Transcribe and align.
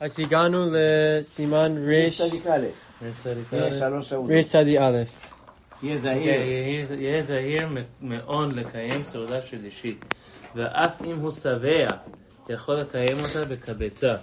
אז 0.00 0.20
הגענו 0.20 0.66
לסימן 0.72 1.72
ריש. 1.86 2.20
ריש 4.28 4.46
צדי 4.48 4.78
א'. 4.78 5.02
יהיה 5.82 5.94
כן, 6.02 6.84
זהיר. 6.84 7.22
זהיר 7.22 7.68
מאוד 8.02 8.52
לקיים 8.52 9.04
סעודה 9.04 9.42
שלישית, 9.42 10.04
ואף 10.54 11.02
אם 11.04 11.16
הוא 11.16 11.30
שבע, 11.30 11.86
יכול 12.48 12.74
לקיים 12.74 13.16
אותה 13.18 13.44
בקבצה. 13.44 14.14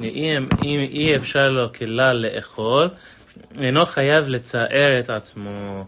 אם 0.00 0.48
אי 0.62 1.16
אפשר 1.16 1.48
לו 1.48 1.72
כלל 1.72 2.16
לאכול, 2.16 2.88
אינו 3.60 3.84
חייב 3.84 4.28
לצער 4.28 5.00
את 5.00 5.10
עצמו. 5.10 5.84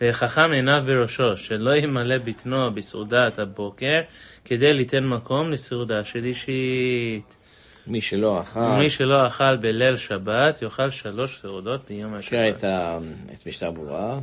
וחכם 0.00 0.52
עיניו 0.52 0.82
בראשו, 0.86 1.36
שלא 1.36 1.76
ימלא 1.76 2.18
בטנו 2.18 2.74
בסעודת 2.74 3.38
הבוקר, 3.38 4.00
כדי 4.44 4.72
ליתן 4.72 5.04
מקום 5.04 5.52
לסעודה 5.52 6.04
שלישית. 6.04 7.41
מי 7.86 8.00
שלא 8.00 8.40
אכל, 8.40 8.60
מי 8.78 8.90
שלא 8.90 9.26
אכל 9.26 9.56
בליל 9.56 9.96
שבת, 9.96 10.62
יאכל 10.62 10.90
שלוש 10.90 11.40
סעודות 11.40 11.80
ביום 11.90 12.14
קרא 12.28 12.48
את 12.48 12.54
השבת. 12.56 12.64
ה- 12.64 12.98
את 13.34 13.46
משנה 13.46 13.70
ברורה. 13.70 14.18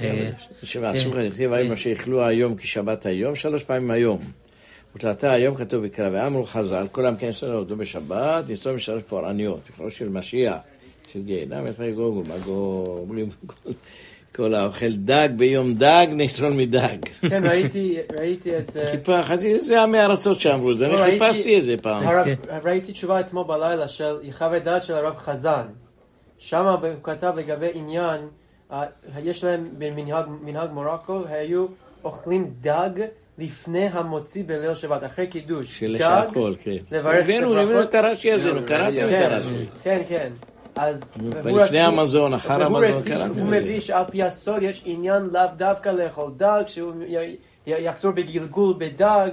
אה, 0.00 0.30
שבעצמו 0.62 1.12
כאן 1.12 1.26
נכתב 1.26 1.52
היום 1.52 1.72
אשר 1.72 1.90
יכלו 1.90 2.24
היום 2.26 2.56
כשבת 2.56 3.06
היום, 3.06 3.34
שלוש 3.34 3.64
פעמים 3.64 3.90
היום. 3.90 4.18
ותלתה 4.96 5.32
היום 5.32 5.56
כתוב 5.56 5.84
בקרא 5.84 6.08
ואמרו 6.12 6.44
חז"ל, 6.44 6.86
כל 6.92 7.04
העם 7.04 7.16
כן 7.16 7.30
אותו 7.44 7.76
בשבת, 7.76 8.50
יסוד 8.50 8.74
משלוש 8.74 9.02
פורעניות, 9.02 9.60
בכלו 9.70 9.90
של 9.90 10.08
משיח, 10.08 10.56
של 11.12 11.22
גיהנם, 11.22 11.66
יפרי 11.66 11.92
גוג 11.92 12.16
ומגו, 12.16 12.84
אומרים 12.86 13.28
כל- 14.36 14.42
כל 14.42 14.54
האוכל 14.54 14.92
דג 14.92 15.28
ביום 15.36 15.74
דג, 15.74 16.06
נסרון 16.12 16.56
מדג. 16.56 16.96
כן, 17.28 17.42
ראיתי, 17.46 17.96
ראיתי 18.20 18.58
את 18.58 18.70
זה. 18.70 18.88
חיפה, 18.90 19.22
חצי, 19.22 19.60
זה 19.60 19.80
המארצות 19.82 20.40
שאמרו 20.40 20.72
את 20.72 20.78
זה, 20.78 20.86
אני 20.86 20.92
לא, 20.92 20.98
חיפשתי 21.04 21.58
את 21.58 21.64
זה 21.64 21.74
פעם. 21.82 22.02
כן. 22.24 22.34
ראיתי 22.64 22.92
תשובה 22.92 23.20
אתמול 23.20 23.44
בלילה 23.46 23.88
של 23.88 24.16
יחווה 24.22 24.58
דעת 24.58 24.84
של 24.84 24.94
הרב 24.94 25.16
חזן. 25.16 25.62
שם 26.38 26.66
הוא 26.66 26.76
כתב 27.02 27.32
לגבי 27.36 27.70
עניין, 27.74 28.20
יש 29.22 29.44
להם 29.44 29.68
במנהג 29.78 30.24
מנהג 30.42 30.70
מורוקו, 30.72 31.20
היו 31.28 31.66
אוכלים 32.04 32.50
דג 32.60 32.90
לפני 33.38 33.86
המוציא 33.92 34.42
בליל 34.46 34.74
שבת, 34.74 35.04
אחרי 35.04 35.26
קידוש. 35.26 35.78
של 35.80 35.96
דג, 35.98 36.00
שהכל, 36.26 36.54
כן. 36.62 36.70
לברך 36.92 37.24
הבאנו, 37.24 37.52
את 37.52 37.58
הבאנו 37.58 37.60
הברכות. 37.60 37.88
את 37.88 37.94
הרש"י 37.94 38.32
הזה, 38.32 38.50
קראתם 38.66 39.04
את 39.04 39.10
כן, 39.10 39.28
הרש"י. 39.32 39.54
כן, 39.82 40.02
כן. 40.08 40.30
אז... 40.76 41.14
ולפני 41.42 41.80
המזון, 41.80 42.34
אחר 42.34 42.62
המזון, 42.62 42.92
הוא. 43.38 43.46
מביא 43.46 43.80
שעל 43.80 44.04
פי 44.10 44.22
הסוד 44.22 44.62
יש 44.62 44.82
עניין 44.84 45.28
לאו 45.32 45.42
דווקא 45.56 45.88
לאכול 45.88 46.30
דג, 46.36 46.62
שהוא 46.66 46.92
יחזור 47.66 48.12
בגלגול 48.12 48.74
בדג, 48.78 49.28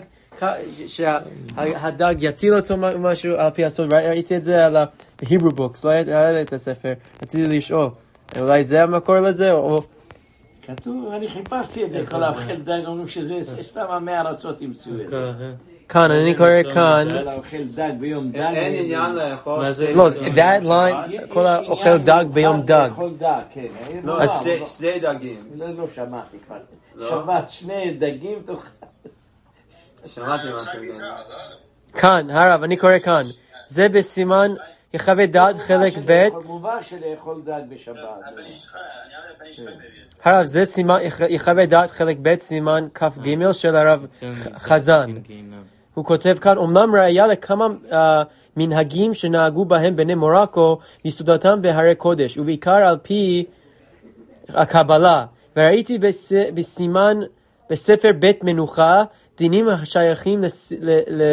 שהדג 0.88 2.16
יציל 2.20 2.56
אותו 2.56 2.76
משהו 2.78 3.36
על 3.38 3.50
פי 3.50 3.66
הסוד, 3.66 3.94
ראי- 3.94 4.08
ראיתי 4.08 4.38
את 4.38 4.44
זה 4.44 4.66
על 4.66 4.76
ה-Hebrew 4.78 5.54
books, 5.58 5.80
לא 5.84 5.90
היה 5.90 6.20
היה 6.20 6.32
לי 6.32 6.42
את 6.42 6.54
הספר, 6.54 6.94
רציתי 7.24 7.58
לשאול, 7.58 7.90
אולי 8.40 8.64
זה 8.64 8.84
המקור 8.84 9.16
לזה, 9.20 9.52
או... 9.52 9.82
כתוב, 10.62 11.10
אני 11.14 11.28
חיפשתי 11.30 11.86
את 11.86 11.92
זה, 11.92 12.06
כל 12.12 12.24
האוכל 12.24 12.56
דג, 12.56 12.82
אומרים 12.88 13.08
שזה 13.08 13.64
סתם 13.64 13.86
עמי 13.92 14.18
ארצות 14.18 14.62
ימצאו 14.62 14.94
את 15.02 15.10
זה. 15.10 15.52
כאן, 15.92 16.12
אני 16.12 16.36
קורא 16.36 16.50
כאן. 16.74 17.08
אין 18.36 18.74
עניין 18.86 19.16
לאכול 19.16 19.72
זה? 19.72 19.94
לא, 19.94 20.10
בשבת? 20.10 20.62
line, 20.64 21.28
כל 21.34 21.46
האוכל 21.48 21.98
דג 21.98 22.26
ביום 22.34 22.62
דג. 22.62 22.90
אוכל 22.92 23.10
דג, 23.20 23.42
כן. 23.54 23.68
לא, 24.04 24.28
שני 24.68 25.00
דגים. 25.00 25.44
לא, 25.56 25.66
לא 25.78 25.88
שמעתי 25.96 26.38
כבר. 26.48 26.58
לא? 26.96 27.10
שבת, 27.10 27.52
שני 27.52 27.92
דגים 28.00 28.42
תאכל. 28.46 28.68
שמעתי 30.08 30.48
מה. 30.48 30.64
כאן, 31.94 32.30
הרב, 32.30 32.64
אני 32.64 32.78
קורא 32.78 33.00
כאן, 33.00 33.26
זה 33.68 33.90
בסימן 33.90 34.52
יחווה 34.94 35.26
דעת 35.26 35.60
חלק 35.60 35.94
ב', 36.06 36.28
מובן 36.48 36.78
שלאכול 36.82 37.42
דג 37.46 37.62
בשבת. 37.70 37.98
הרב, 40.24 40.46
זה 40.46 40.66
סימן 40.66 41.00
יחווה 41.30 41.66
דעת 41.66 41.92
חלק 41.92 42.18
ב', 42.22 42.36
סימן 42.40 42.88
כ"ג 42.94 43.52
של 43.52 43.76
הרב 43.76 44.06
ח- 44.22 44.58
חזן. 44.58 45.14
הוא 45.94 46.06
כותב 46.06 46.38
כאן, 46.42 46.58
אמנם 46.58 46.96
ראיה 46.96 47.28
לכמה 47.28 47.68
אה, 47.92 48.24
מנהגים 48.58 49.14
שנהגו 49.14 49.66
בהם 49.66 49.96
בני 49.96 50.16
מורקו 50.16 50.78
יסודתם 51.06 51.62
בהרי 51.62 51.96
קודש, 51.96 52.38
ובעיקר 52.38 52.72
על 52.72 52.98
פי 53.04 53.46
הקבלה. 54.50 55.26
וראיתי 55.56 55.98
בס, 55.98 56.34
בסימן, 56.54 57.20
בספר 57.70 58.12
בית 58.20 58.44
מנוחה, 58.44 59.04
דינים 59.38 59.68
השייכים 59.68 60.42
לס, 60.42 60.72
ל, 60.80 61.00
ל, 61.08 61.24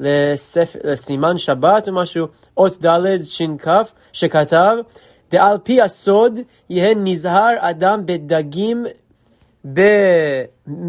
לספר, 0.00 0.78
לסימן 0.84 1.38
שבת 1.38 1.88
או 1.88 1.92
משהו, 1.92 2.26
אות 2.56 2.84
ד' 2.84 3.24
ש"כ, 3.24 3.68
שכתב, 4.12 4.76
דעל 5.30 5.58
פי 5.58 5.82
הסוד 5.82 6.38
יהא 6.70 6.94
נזהר 6.96 7.54
אדם 7.58 8.06
בדגים 8.06 8.86
ב, 9.72 9.80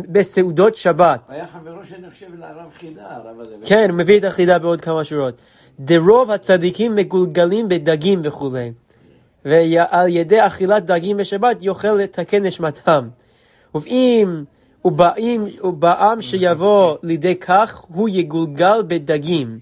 בסעודות 0.09 0.75
שבת. 0.75 1.31
היה 1.31 1.47
חברו 1.47 1.85
שאני 1.85 2.09
חושב 2.09 2.25
לרב 2.39 2.71
חידה, 2.79 3.01
הרב 3.09 3.39
הזה. 3.39 3.55
כן, 3.65 3.91
מביא 3.91 4.19
את 4.19 4.23
החידה 4.23 4.59
בעוד 4.59 4.81
כמה 4.81 5.03
שורות. 5.03 5.41
דרוב 5.79 6.31
הצדיקים 6.31 6.95
מגולגלים 6.95 7.69
בדגים 7.69 8.21
וכולי. 8.23 8.71
ועל 9.45 10.07
ידי 10.07 10.47
אכילת 10.47 10.85
דגים 10.85 11.17
בשבת 11.17 11.57
יוכל 11.63 11.93
לתקן 11.93 12.45
נשמתם. 12.45 13.07
ואם 13.75 14.43
ובאים, 14.85 15.45
ובעם 15.63 16.21
שיבוא 16.21 16.97
לידי 17.03 17.35
כך, 17.35 17.83
הוא 17.87 18.09
יגולגל 18.09 18.81
בדגים. 18.87 19.59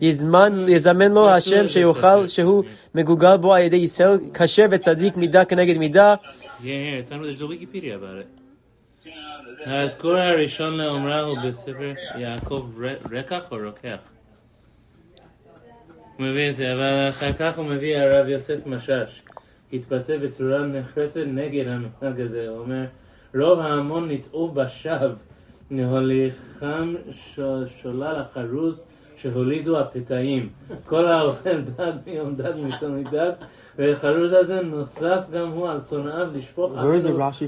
יזמן, 0.00 0.64
יזמן 0.68 1.12
לו 1.12 1.28
השם 1.28 1.68
שיוכל, 1.68 2.26
שהוא 2.26 2.64
מגולגל 2.94 3.36
בו 3.36 3.54
על 3.54 3.62
ידי 3.62 3.76
ישראל, 3.76 4.18
כשר 4.34 4.66
וצדיק 4.70 5.16
מידה 5.16 5.44
כנגד 5.44 5.78
מידה. 5.78 6.14
Yeah, 6.14 6.64
here, 6.64 6.98
it's 6.98 7.40
a 7.40 7.44
Wikipedia 7.44 7.94
about 7.96 8.18
it. 8.18 8.39
האזכור 9.66 10.16
הראשון 10.16 10.76
לאומרה 10.76 11.20
הוא 11.20 11.36
בספר 11.48 11.92
יעקב 12.18 12.70
רקח 13.12 13.52
או 13.52 13.56
רוקח? 13.66 14.10
הוא 16.16 16.26
מביא 16.26 16.50
את 16.50 16.56
זה, 16.56 16.72
אבל 16.72 17.08
אחר 17.08 17.32
כך 17.32 17.58
הוא 17.58 17.66
מביא 17.66 17.98
הרב 17.98 18.28
יוסף 18.28 18.66
משאש. 18.66 19.22
התבטא 19.72 20.16
בצורה 20.16 20.58
נחרצת 20.58 21.20
נגד 21.26 21.64
המנהג 21.68 22.20
הזה. 22.20 22.48
הוא 22.48 22.58
אומר, 22.58 22.84
רוב 23.34 23.60
ההמון 23.60 24.08
ניטעו 24.08 24.48
בשווא, 24.48 25.08
להוליכם 25.70 26.94
שולל 27.66 28.16
החרוז 28.20 28.80
שהולידו 29.16 29.78
הפתאים. 29.78 30.48
כל 30.86 31.06
האוכל 31.08 31.60
דג 31.76 31.92
ביום 32.04 32.34
דג 32.34 32.52
מצום 32.56 33.02
דג, 33.02 33.32
והחרוז 33.78 34.32
הזה 34.32 34.60
נוסף 34.60 35.20
גם 35.32 35.48
הוא 35.48 35.68
על 35.68 35.80
שונאיו 35.80 36.28
לשפוך 36.34 36.72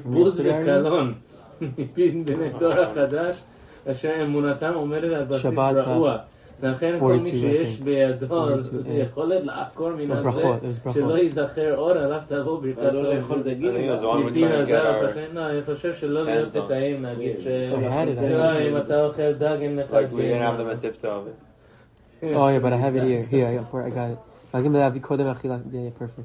from 0.05 0.09
בוז? 0.09 0.41
וקלון. 0.41 1.15
מפי 1.79 2.11
בני 2.11 2.49
דור 2.59 2.73
החדש, 2.73 3.43
אשר 3.91 4.13
אמונתם 4.23 4.73
עומדת 4.75 5.13
על 5.13 5.25
בסיס 5.25 5.43
שבת, 5.43 5.75
רעוע. 5.75 6.17
לכן 6.63 6.91
כל 7.01 7.13
42, 7.13 7.23
מי 7.23 7.31
I 7.31 7.33
שיש 7.33 7.79
think. 7.81 7.85
בידו 7.85 8.37
42, 8.43 8.83
yeah. 8.85 8.89
יכולת 9.03 9.45
לעקור 9.45 9.91
מן 9.91 10.11
הזה, 10.11 10.23
ברכות, 10.31 10.63
יש 10.71 10.79
ברכות. 10.79 10.93
שלא 10.93 11.19
ייזכר 11.19 11.75
עוד 11.75 11.97
עליו 11.97 12.21
תבוא 12.29 12.61
ברכת 12.61 12.93
לא 12.93 13.15
לאכול 13.15 13.37
טוב. 13.39 13.49
דגים. 13.49 13.71
I 13.71 13.73
think 13.73 13.99
it 13.99 14.01
was 14.01 14.05
on 14.05 14.17
מפי 14.27 14.41
we're 14.41 14.49
trying 14.49 14.53
to 14.53 14.57
get 14.57 14.63
נזר, 14.63 15.01
our 15.01 15.05
לכן 15.05 15.25
לא, 15.33 15.51
אני 15.51 15.63
חושב 15.63 15.95
שלא 15.95 16.25
להיות 16.25 16.49
hands 16.55 16.59
on. 16.59 16.63
פתאים 16.63 17.03
להגיד 17.03 17.41
ש... 17.41 17.47
I 17.47 17.49
had 17.77 18.19
it, 18.19 18.19
I 18.19 18.23
לא, 18.33 18.53
had 18.53 18.57
it. 18.57 18.63
אם 18.63 18.77
אתה 18.77 19.05
אוכל 19.05 19.33
דג 19.33 19.57
אין 19.61 19.77
לך... 19.77 19.91
like 19.91 19.95
we 19.95 19.97
didn't 19.97 20.09
have 20.09 20.17
גיהנום. 20.17 20.57
them 20.71 20.85
at 20.85 21.05
Tifta. 21.05 21.07
Oh 22.23 22.49
yeah, 22.49 22.59
but 22.65 22.73
I 22.73 22.77
have 22.77 22.97
it 22.97 23.03
here. 23.03 23.25
Here, 23.33 23.47
I 23.49 23.55
got, 23.57 23.87
I 23.87 23.91
got 23.91 24.11
it. 24.13 24.55
להגיד 24.55 24.73
להביא 24.73 25.01
קודם 25.01 25.27
אכילה, 25.27 25.57
yeah, 25.73 25.75
yeah, 25.75 26.03
perfect. 26.03 26.23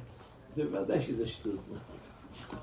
זה 0.55 0.63
ודאי 0.83 1.01
שזה 1.01 1.25
שטות. 1.25 1.51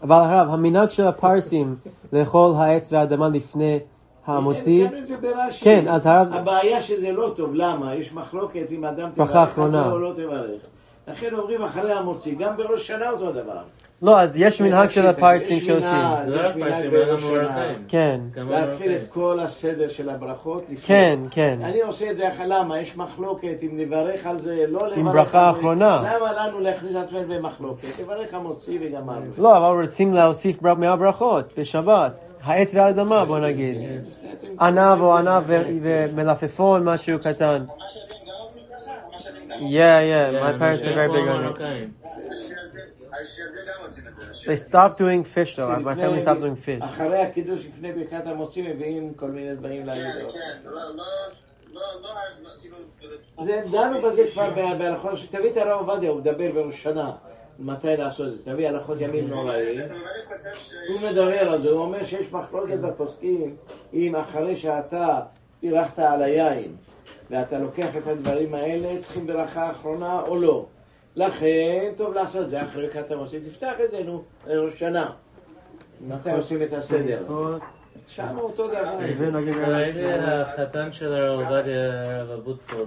אבל 0.02 0.16
הרב, 0.16 0.48
המנהג 0.50 0.90
של 0.90 1.06
הפרסים 1.06 1.76
לאכול 2.12 2.54
העץ 2.56 2.92
והאדמה 2.92 3.28
לפני 3.28 3.78
המוציא, 4.26 4.88
כן, 4.88 5.06
זה 5.06 5.16
ברש"י. 5.16 5.64
כן, 5.64 5.88
אז 5.88 6.06
הרב, 6.06 6.32
הבעיה 6.32 6.82
שזה 6.82 7.12
לא 7.12 7.32
טוב, 7.36 7.54
למה? 7.54 7.94
יש 7.94 8.12
מחלוקת 8.12 8.66
אם 8.70 8.84
אדם 8.84 9.10
תברך 9.14 9.58
או 9.58 9.98
לא 9.98 10.12
תברך. 10.16 10.66
לכן 11.08 11.34
אומרים 11.34 11.62
אחרי 11.62 11.92
המוציא, 11.92 12.34
גם 12.38 12.56
בראש 12.56 12.86
שנה 12.86 13.10
אותו 13.10 13.32
דבר. 13.32 13.58
לא, 14.02 14.20
אז 14.20 14.36
יש 14.36 14.60
מנהג 14.60 14.90
של 14.90 15.06
הפרסים 15.06 15.56
יש 15.58 15.66
שעושים. 15.66 15.88
יש 16.28 16.34
לא 16.34 16.56
מנהג 16.56 16.86
בראש 16.90 17.22
שנה. 17.22 17.64
כן, 17.88 18.20
להתחיל. 18.36 18.92
את 18.92 19.06
כל 19.06 19.40
הסדר 19.40 19.88
של 19.88 20.08
הברכות. 20.10 20.64
כן, 20.86 21.18
כן. 21.30 21.58
אני 21.62 21.80
עושה 21.80 22.10
את 22.10 22.16
זה, 22.16 22.28
אחרי- 22.28 22.46
למה? 22.48 22.78
יש 22.80 22.96
מחלוקת 22.96 23.54
אם 23.62 23.68
נברך 23.72 24.26
על 24.26 24.38
זה, 24.38 24.64
לא 24.68 24.86
לברך 24.86 24.98
על 24.98 25.04
זה. 25.04 25.10
ברכה 25.12 25.50
אחרונה. 25.50 26.02
למה 26.16 26.32
לנו 26.32 26.60
להכניס 26.60 26.96
את 26.96 27.04
עצמנו 27.04 27.28
במחלוקת? 27.28 27.84
תברך 28.04 28.34
המוציא 28.34 28.78
וגמרנו. 28.82 29.24
לא, 29.38 29.56
אבל 29.56 29.80
רוצים 29.82 30.14
להוסיף 30.14 30.62
בר- 30.62 30.74
מהברכות 30.74 31.58
בשבת. 31.58 32.12
העץ 32.42 32.74
והאדמה, 32.74 33.24
בוא 33.24 33.38
נגיד. 33.38 33.76
ענב 34.60 35.00
או 35.00 35.16
ענב 35.16 35.42
ומלפפון, 35.82 36.84
משהו 36.88 37.18
קטן. 37.18 37.62
Yeah, 39.60 40.00
yeah, 40.00 40.40
my 40.40 40.52
parents 40.58 40.84
are 40.84 40.94
very 40.94 41.08
big 41.08 41.28
on 41.28 41.44
it. 41.44 41.58
מרוקאים. 41.58 41.92
They 44.46 44.56
stopped 44.56 44.98
doing 44.98 45.24
fish 45.24 45.56
though, 45.56 45.78
my 45.78 45.94
family 45.94 46.20
stopped 46.22 46.40
doing 46.40 46.56
fish. 46.56 46.82
אחרי 46.84 47.18
הקידוש 47.18 47.66
לפני 47.66 47.92
ברכת 47.92 48.26
המוציא 48.26 48.68
מביאים 48.74 49.14
כל 49.14 49.30
מיני 49.30 49.54
דברים 49.54 49.86
להגיד. 49.86 50.04
לא, 50.64 50.70
לא, 51.72 52.10
כאילו... 52.60 52.76
זה, 53.44 53.62
דנו 53.72 54.00
בזה 54.00 54.22
כבר 54.32 54.50
ב- 54.50 54.78
בהלכות, 54.78 55.18
תביא 55.30 55.50
את 55.50 55.56
הרב 55.56 55.88
עובדיה, 55.88 56.10
הוא 56.10 56.20
מדבר 56.20 56.52
בראש 56.52 56.82
שנה, 56.82 57.12
מתי 57.58 57.96
לעשות 57.96 58.28
את 58.28 58.38
זה, 58.38 58.52
תביא 58.52 58.68
הלכות 58.68 59.00
ימים 59.00 59.28
נוראים. 59.28 59.80
אתה 59.80 59.88
באמת 59.88 60.04
כותב 60.28 60.54
ש... 60.54 60.72
הוא 60.88 61.10
מדבר 61.10 61.48
על 61.52 61.62
זה, 61.62 61.70
הוא 61.70 61.80
אומר 61.80 62.04
שיש 62.04 62.32
מחלוקת 62.32 62.78
בפוסקים 62.78 63.56
אם 63.94 64.16
אחרי 64.16 64.56
שאתה 64.56 65.20
בירכת 65.62 65.98
על 65.98 66.22
היין 66.22 66.76
ואתה 67.30 67.58
לוקח 67.58 67.96
את 67.96 68.06
הדברים 68.06 68.54
האלה, 68.54 69.00
צריכים 69.00 69.26
ברכה 69.26 69.70
אחרונה 69.70 70.20
או 70.20 70.36
לא. 70.36 70.66
לכן, 71.16 71.92
טוב 71.96 72.14
לעשות 72.14 72.50
זה 72.50 72.62
אחרי 72.62 72.90
כתב 72.90 73.14
עושים, 73.14 73.40
תפתח 73.40 73.74
את 73.84 73.90
זה, 73.90 74.02
נו, 74.02 74.22
ראש 74.46 74.78
שנה. 74.78 75.10
מתי 76.08 76.30
עושים 76.30 76.58
את 76.62 76.72
הסדר? 76.72 77.24
שם 78.08 78.36
אותו 78.38 78.68
דבר. 78.68 78.98
ראיתי 79.66 80.12
החתן 80.12 80.92
של 80.92 81.12
הרב 81.12 81.40
עובדיה, 81.40 82.20
הרב 82.20 82.30
אבוטבול, 82.30 82.86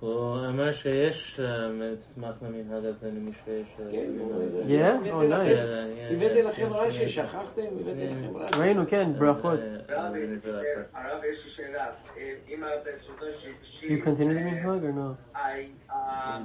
הוא- 0.00 0.12
הוא 0.12 0.46
אמר 0.46 0.72
שיש 0.72 1.40
אה, 1.40 1.68
מסמך 1.68 2.34
למנהג 2.42 2.84
הזה 2.84 3.06
למי 3.08 3.30
שיש... 3.44 3.66
אה, 3.80 3.90
כן, 3.92 4.06
הוא- 4.18 4.32
מנהג. 4.34 4.66
Yeah? 4.66 5.06
Oh, 5.12 5.32
nice. 5.32 5.58
כן, 5.58 6.14
הבאתי 6.16 6.42
לכם 6.42 6.62
יש- 6.66 6.72
רש"י, 6.72 7.08
שכחתם? 7.08 7.62
הבאתי 7.80 8.06
לכם 8.06 8.36
רש"י. 8.36 8.60
ראינו, 8.60 8.82
כן, 8.88 9.12
ברכות. 9.18 9.58
אה, 9.88 9.98
הרב, 10.06 10.14
יש 10.16 10.30
לי 10.30 10.36
אה, 10.36 10.40
שאלה- 10.42 10.84
הרב, 10.94 11.24
יש 11.24 11.44
לי 11.44 11.50
שאלה. 11.50 11.86
אה, 12.16 12.32
אם 12.48 12.64
הרב 12.64 12.78
בסודו 12.92 13.32
של... 13.32 13.50
You 13.86 14.04
continue 14.04 14.18
the 14.18 14.64
minhag 14.64 14.84
or 14.84 14.92
no? 14.96 15.36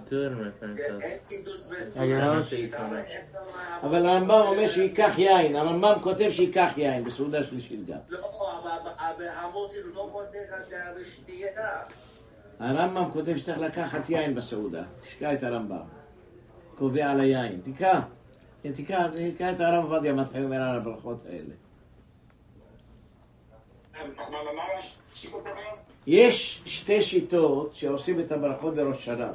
Do 0.10 0.14
it 0.14 0.32
in 0.32 0.40
reference 0.40 0.80
אין 1.04 1.18
of- 1.26 1.30
קידוש 1.30 1.60
היה 1.96 2.20
בסודו 2.20 2.40
רש"י. 2.40 2.50
שלישית, 2.56 2.74
אבל 2.76 2.96
אין 2.98 3.22
שם- 3.32 3.38
אבל 3.88 4.06
הרמב"ם 4.06 4.32
אומר 4.48 4.68
שייקח 4.68 5.14
יין, 5.18 5.56
הרמב"ם 5.56 5.94
כותב 6.02 6.30
שייקח 6.30 6.72
יין 6.78 7.04
בסעודה 7.04 7.44
שלישית 7.44 7.86
גם. 7.86 7.98
לא, 8.10 8.20
אבל- 8.64 8.92
אבל 8.98 9.28
המוסי 9.28 9.78
לא 9.96 10.10
בודק 10.12 10.50
על 10.52 10.62
זה 10.70 10.76
בשתייה. 11.02 11.52
הרמב"ם 12.60 13.12
כותב 13.12 13.38
שצריך 13.38 13.58
לקחת 13.58 14.10
יין 14.10 14.36
בסעודה. 14.36 14.84
תשקע 15.02 15.34
את 15.34 15.44
הרמב"ם. 15.44 15.78
קובע 16.78 17.06
על 17.06 17.20
היין. 17.20 17.60
תקרא. 17.64 18.02
כן, 18.64 18.72
תקרא, 18.72 19.08
תקרא 19.36 19.52
את 19.52 19.60
הרב 19.60 19.92
עובדיה 19.92 20.14
מתי 20.14 20.38
הוא 20.38 20.46
אומר 20.46 20.62
על 20.62 20.78
הברכות 20.78 21.18
האלה. 21.30 21.54
מה- 23.94 24.30
מה- 24.32 24.54
מה 24.56 24.62
רש"י 24.78 25.28
כותב 25.28 25.46
היום? 25.48 25.76
יש 26.08 26.62
שתי 26.66 27.02
שיטות 27.02 27.76
שעושים 27.76 28.20
את 28.20 28.32
הברכות 28.32 28.76
בראש 28.76 29.06
שנה. 29.06 29.30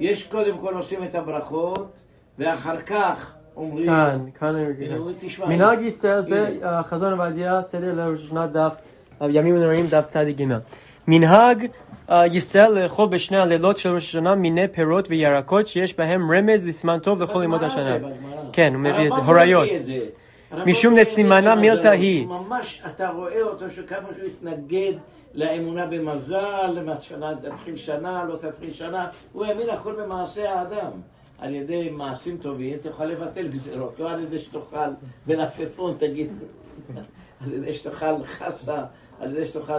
יש 0.00 0.26
קודם 0.26 0.58
כל 0.58 0.74
עושים 0.74 1.04
את 1.04 1.14
הברכות, 1.14 2.00
ואחר 2.38 2.80
כך 2.80 3.34
אומרים... 3.56 3.86
כאן, 3.86 4.26
כאן. 4.34 4.54
מנהג 5.48 5.80
ישראל 5.80 6.20
זה. 6.20 6.58
אה, 6.62 6.82
חזון 6.82 7.12
עובדיה, 7.12 7.62
סדר 7.62 7.94
לראש 7.94 8.24
השנה 8.24 8.46
דף, 8.46 8.80
אה, 9.22 9.26
ימים 9.30 9.54
ונוראים 9.56 9.86
דף 9.86 10.06
צדיק 10.06 10.36
ג'. 10.40 10.44
מנהג 11.10 11.66
אה, 12.10 12.26
ישראל 12.26 12.70
לאכול 12.82 13.08
בשני 13.08 13.36
הלילות 13.36 13.78
של 13.78 13.94
ראש 13.94 14.08
השנה 14.08 14.34
מיני 14.34 14.68
פירות 14.68 15.10
וירקות 15.10 15.66
שיש 15.66 15.96
בהם 15.96 16.32
רמז 16.32 16.66
לסימן 16.66 16.98
טוב 16.98 17.22
לכל 17.22 17.44
ימות 17.44 17.62
השנה. 17.62 17.96
כן, 18.52 18.74
הוא 18.74 18.80
מביא 18.80 18.92
את 18.92 19.12
זה, 19.12 19.14
הרמב"ם 19.14 19.26
לא 19.26 19.40
הוריות. 19.40 19.64
מביא 19.64 19.76
את 19.76 19.84
זה. 19.84 19.98
הרמב"ם 20.50 20.70
משום 20.70 20.94
זה 20.94 21.54
מילתא. 21.54 21.88
היא. 21.88 22.26
ממש, 22.26 22.82
אתה 22.86 23.08
רואה 23.08 23.42
אותו 23.42 23.70
שכמה 23.70 24.08
שהוא 24.16 24.28
התנגד 24.28 24.92
לאמונה 25.34 25.86
במזל, 25.86 26.70
למה 26.74 26.94
תתחיל 27.42 27.76
שנה, 27.76 28.24
לא 28.24 28.36
תתחיל 28.36 28.74
שנה, 28.74 29.06
הוא 29.32 29.44
האמין 29.44 29.70
הכל 29.70 29.92
במעשה 29.92 30.52
האדם. 30.52 30.90
על 31.38 31.54
ידי 31.54 31.90
מעשים 31.90 32.36
טובים 32.36 32.78
תוכל 32.78 33.04
לבטל 33.04 33.48
גזירות, 33.48 34.00
לא 34.00 34.10
על 34.10 34.22
ידי 34.22 34.38
שתאכל 34.38 34.90
מלפפון, 35.26 35.94
תגיד, 35.98 36.30
על 37.44 37.52
ידי 37.52 37.72
שתאכל 37.72 38.24
חסה, 38.24 38.84
על 39.20 39.36
ידי 39.36 39.46
שתאכל, 39.46 39.72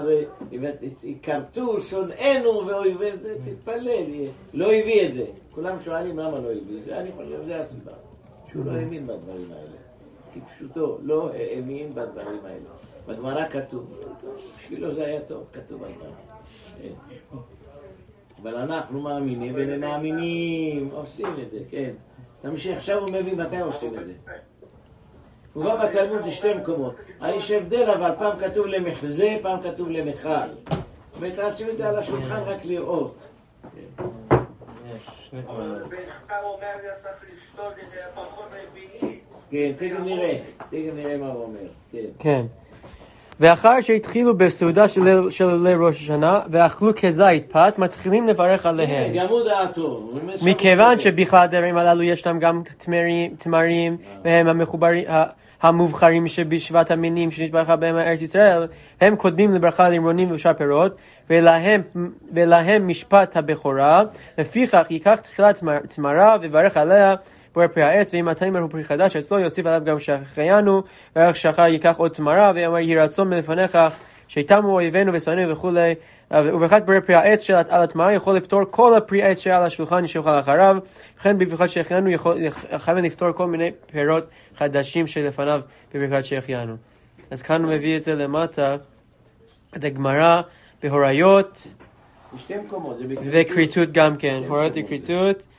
כרתו 1.21 1.81
שונאינו 1.81 2.67
ואויבינו, 2.67 3.17
תתפלל, 3.45 4.05
לא 4.53 4.65
הביא 4.65 5.07
את 5.07 5.13
זה. 5.13 5.25
כולם 5.51 5.81
שואלים 5.81 6.19
למה 6.19 6.39
לא 6.39 6.51
הביא 6.51 6.79
את 6.79 6.85
זה, 6.85 6.97
אני 6.97 7.11
חושב 7.11 7.43
שזה 7.43 7.61
הסיבה, 7.61 7.91
שהוא 8.51 8.65
לא 8.65 8.71
האמין 8.71 9.07
בדברים 9.07 9.51
האלה. 9.51 9.77
כפשוטו, 10.33 10.97
לא 11.01 11.29
האמין 11.33 11.95
בדברים 11.95 12.39
האלה. 12.45 12.69
בגמרא 13.07 13.49
כתוב, 13.49 14.03
בשבילו 14.59 14.93
זה 14.93 15.05
היה 15.05 15.21
טוב, 15.21 15.43
כתוב 15.53 15.81
בגמרא. 15.81 16.11
כן. 16.81 16.93
אבל 18.41 18.55
אנחנו 18.55 19.01
מאמינים 19.01 19.55
והם 19.55 19.81
מאמינים, 19.81 20.89
עושים 20.93 21.39
את 21.41 21.51
זה, 21.51 21.59
כן. 21.69 21.91
תמשיך, 22.41 22.77
עכשיו 22.77 22.99
הוא 22.99 23.09
מבין 23.09 23.41
מתי 23.41 23.59
עושים 23.59 23.99
את 23.99 24.05
זה. 24.05 24.13
הוא 25.53 25.63
בא 25.63 25.85
בתלמוד 25.85 26.25
לשתי 26.25 26.53
מקומות. 26.53 26.95
יש 27.35 27.51
הבדל, 27.51 27.89
אבל 27.89 28.11
פעם 28.19 28.39
כתוב 28.39 28.65
למחזה, 28.65 29.37
פעם 29.41 29.61
כתוב 29.61 29.89
למכל. 29.89 30.29
ותעשו 31.19 31.69
את 31.69 31.77
זה 31.77 31.89
על 31.89 31.97
השולחן 31.99 32.41
רק 32.45 32.65
לראות. 32.65 33.27
יש 34.93 35.31
רביעי. 38.71 39.19
כן, 39.51 39.71
תכף 39.77 39.99
נראה, 40.05 40.39
תכף 40.57 40.93
נראה 40.95 41.17
מה 41.17 41.27
הוא 41.27 41.43
אומר. 41.43 41.59
כן. 42.19 42.45
ואחר 43.41 43.81
שהתחילו 43.81 44.37
בסעודה 44.37 44.87
של 44.87 45.29
של 45.29 45.55
ליל 45.63 45.83
ראש 45.83 45.95
השנה 46.01 46.39
ואכלו 46.49 46.91
כזית 47.01 47.51
פת, 47.51 47.73
מתחילים 47.77 48.27
לברך 48.27 48.65
עליהם. 48.65 49.13
כן, 49.13 49.19
גם 49.19 49.27
הוא 49.27 49.39
שם 50.37 50.45
מכיוון. 50.47 50.99
שבכלל 50.99 51.43
הדברים 51.43 51.77
הללו 51.77 52.03
ישנם 52.03 52.39
גם 52.39 52.61
תמרים, 52.77 53.35
תמרים 53.37 53.97
והם 54.23 54.47
המחוברים, 54.47 55.03
המובחרים 55.61 56.27
שבשבעת 56.27 56.91
המינים 56.91 57.31
שנשבחה 57.31 57.75
בהם 57.75 57.97
ארץ 57.97 58.21
ישראל, 58.21 58.67
הם 59.01 59.15
קודמים 59.15 59.53
לברכה 59.53 59.83
לרימונים 59.89 60.31
ושאר 60.31 60.53
פירות, 60.53 60.95
ולהם, 61.29 61.81
ולהם 62.33 62.87
משפט 62.87 63.37
הבכורה, 63.37 64.03
לפיכך 64.37 64.85
ייקח 64.89 65.15
תחילת 65.15 65.55
תמר- 65.59 65.79
תמרה 65.95 66.37
ויברך 66.41 66.77
עליה 66.77 67.15
בורא 67.53 67.67
פרי 67.67 67.83
העץ, 67.83 68.13
ואם 68.13 68.27
התימר 68.27 68.59
הוא 68.59 68.69
פרי 68.69 68.83
חדש 68.83 69.15
אצלו 69.15 69.39
יוסיף 69.39 69.65
עליו 69.65 69.81
גם 69.85 69.99
שהחיינו, 69.99 70.83
וערך 71.15 71.35
שחר 71.35 71.65
ייקח 71.65 71.95
עוד 71.97 72.11
תמרה, 72.11 72.51
ויאמר 72.55 72.79
יהי 72.79 72.95
רצון 72.95 73.29
מלפניך 73.29 73.77
שיתמו 74.27 74.73
אויבינו 74.73 75.13
ושונאינו 75.13 75.51
וכולי, 75.51 75.95
וברכת 76.31 76.83
בורא 76.85 76.99
פרי 76.99 77.15
העץ 77.15 77.41
של 77.41 77.53
על 77.53 77.83
התמרה 77.83 78.13
יכול 78.13 78.37
לפתור 78.37 78.61
כל 78.69 78.97
הפרי 78.97 79.23
העץ 79.23 79.39
שעל 79.39 79.63
השולחן 79.63 80.07
שיאכל 80.07 80.39
אחריו, 80.39 80.77
וכן 81.19 81.37
בברכת 81.37 81.69
שהחיינו 81.69 82.09
יכוון 82.71 83.05
לפתור 83.05 83.31
כל 83.31 83.47
מיני 83.47 83.71
פירות 83.91 84.23
חדשים 84.55 85.07
שלפניו 85.07 85.61
בברכת 85.93 86.25
שהחיינו. 86.25 86.75
אז 87.31 87.41
כאן 87.41 87.63
הוא 87.63 87.73
מביא 87.73 87.97
את 87.97 88.03
זה 88.03 88.15
למטה, 88.15 88.75
את 89.77 89.83
הגמרא 89.83 90.41
בהוריות. 90.83 91.67
וכריתות 93.31 93.91
גם 93.91 94.17
כן, 94.17 94.41
הוריות 94.47 94.73
וכריתות. 94.75 95.50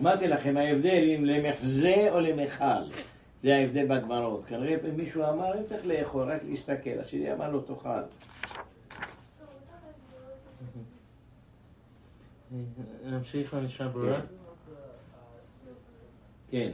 אמרתי 0.00 0.28
לכם, 0.28 0.56
ההבדל 0.56 1.14
אם 1.16 1.24
למחזה 1.24 2.08
או 2.10 2.20
למכל. 2.20 2.64
זה 3.42 3.54
ההבדל 3.54 3.86
בגמרות. 3.86 4.44
כנראה 4.44 4.76
מישהו 4.96 5.22
אמר, 5.24 5.58
אם 5.58 5.64
צריך 5.64 5.86
לאכול, 5.86 6.32
רק 6.32 6.40
להסתכל. 6.48 6.90
השני 7.00 7.32
אמר 7.32 7.50
לו, 7.50 7.60
תאכל. 7.60 7.88
נמשיך 13.04 13.54
למשנה 13.54 13.88
ברורה. 13.88 14.20
כן. 16.50 16.70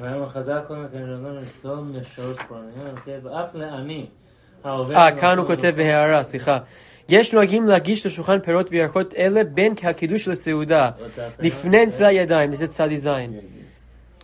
והיום 0.00 0.22
החזק 0.22 0.62
קודם 0.66 0.84
לכן 0.84 1.06
שאומר 1.06 1.38
לצלול 1.38 1.78
משעות 1.78 2.36
פרעניות, 2.48 2.98
אוקיי? 2.98 3.18
ואף 3.18 3.54
לעני. 3.54 4.06
אה, 4.64 5.20
כאן 5.20 5.38
הוא 5.38 5.46
כותב 5.46 5.64
לא- 5.64 5.70
בהערה, 5.70 6.22
סליחה. 6.24 6.58
יש 7.10 7.32
נוהגים 7.32 7.66
להגיש 7.66 8.06
לשולחן 8.06 8.38
פירות 8.38 8.70
וירקות 8.70 9.14
אלה 9.14 9.44
בין 9.44 9.74
הקידוש 9.82 10.28
לסעודה, 10.28 10.90
לפני 11.38 11.86
נטילת 11.86 12.12
ידיים, 12.12 12.56
זה 12.56 12.66
צדי 12.66 12.98
זין. 12.98 13.32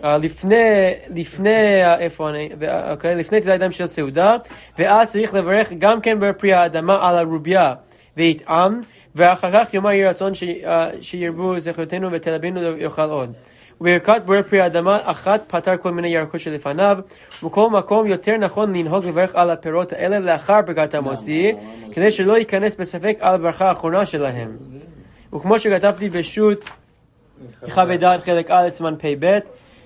אה, 0.04 0.18
לפני, 0.18 0.90
לפני, 1.14 1.84
אה, 1.84 1.98
איפה 1.98 2.30
אני, 2.30 2.48
ו- 2.58 2.90
אוקיי, 2.90 3.14
לפני 3.14 3.38
נטילת 3.38 3.54
ידיים 3.54 3.72
של 3.72 3.86
סעודה, 3.86 4.36
ואז 4.78 5.12
צריך 5.12 5.34
לברך 5.34 5.72
גם 5.78 6.00
כן 6.00 6.20
בפרי 6.20 6.52
האדמה 6.52 7.08
על 7.08 7.16
הרוביה, 7.16 7.74
ויטעם, 8.16 8.80
ואחר 9.14 9.50
כך 9.52 9.74
יאמר 9.74 9.90
יהי 9.90 10.04
רצון 10.04 10.32
אה, 10.64 10.88
שירבו 11.00 11.60
זכרותינו 11.60 12.12
ותלבינו 12.12 12.78
יאכל 12.78 13.10
עוד. 13.10 13.32
וברכת 13.80 14.23
בורא 14.25 14.42
פרי 14.42 14.61
האדמה 14.61 14.99
אחת 15.02 15.45
פתר 15.47 15.76
כל 15.76 15.90
מיני 15.90 16.09
ירקות 16.09 16.40
שלפניו, 16.40 16.99
ובכל 17.42 17.71
מקום 17.71 18.06
יותר 18.06 18.37
נכון 18.37 18.76
לנהוג 18.76 19.04
לברך 19.04 19.35
על 19.35 19.50
הפירות 19.50 19.92
האלה 19.92 20.18
לאחר 20.18 20.61
ברכת 20.62 20.95
המוציא, 20.95 21.52
כדי 21.92 22.11
שלא 22.11 22.38
ייכנס 22.38 22.76
בספק 22.76 23.16
על 23.21 23.35
הברכה 23.35 23.68
האחרונה 23.68 24.06
שלהם. 24.06 24.56
וכמו 25.35 25.59
שכתבתי 25.59 26.09
בשו"ת, 26.09 26.64
בדעת 27.76 28.25
חלק 28.25 28.50
א' 28.50 28.71
סימן 28.71 28.95
פ"ב, 28.99 29.38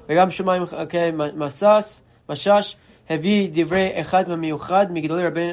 וגם 0.09 0.31
שמיים 0.31 0.63
כן, 0.89 1.15
מסס, 1.37 2.03
משש, 2.29 2.77
הביא 3.11 3.49
דברי 3.53 4.01
אחד 4.01 4.29
במיוחד 4.29 4.87
מגדולי 4.91 5.27
רבי 5.27 5.49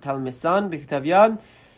תלמסן 0.00 0.66
בכתב 0.70 1.00
יד, 1.04 1.32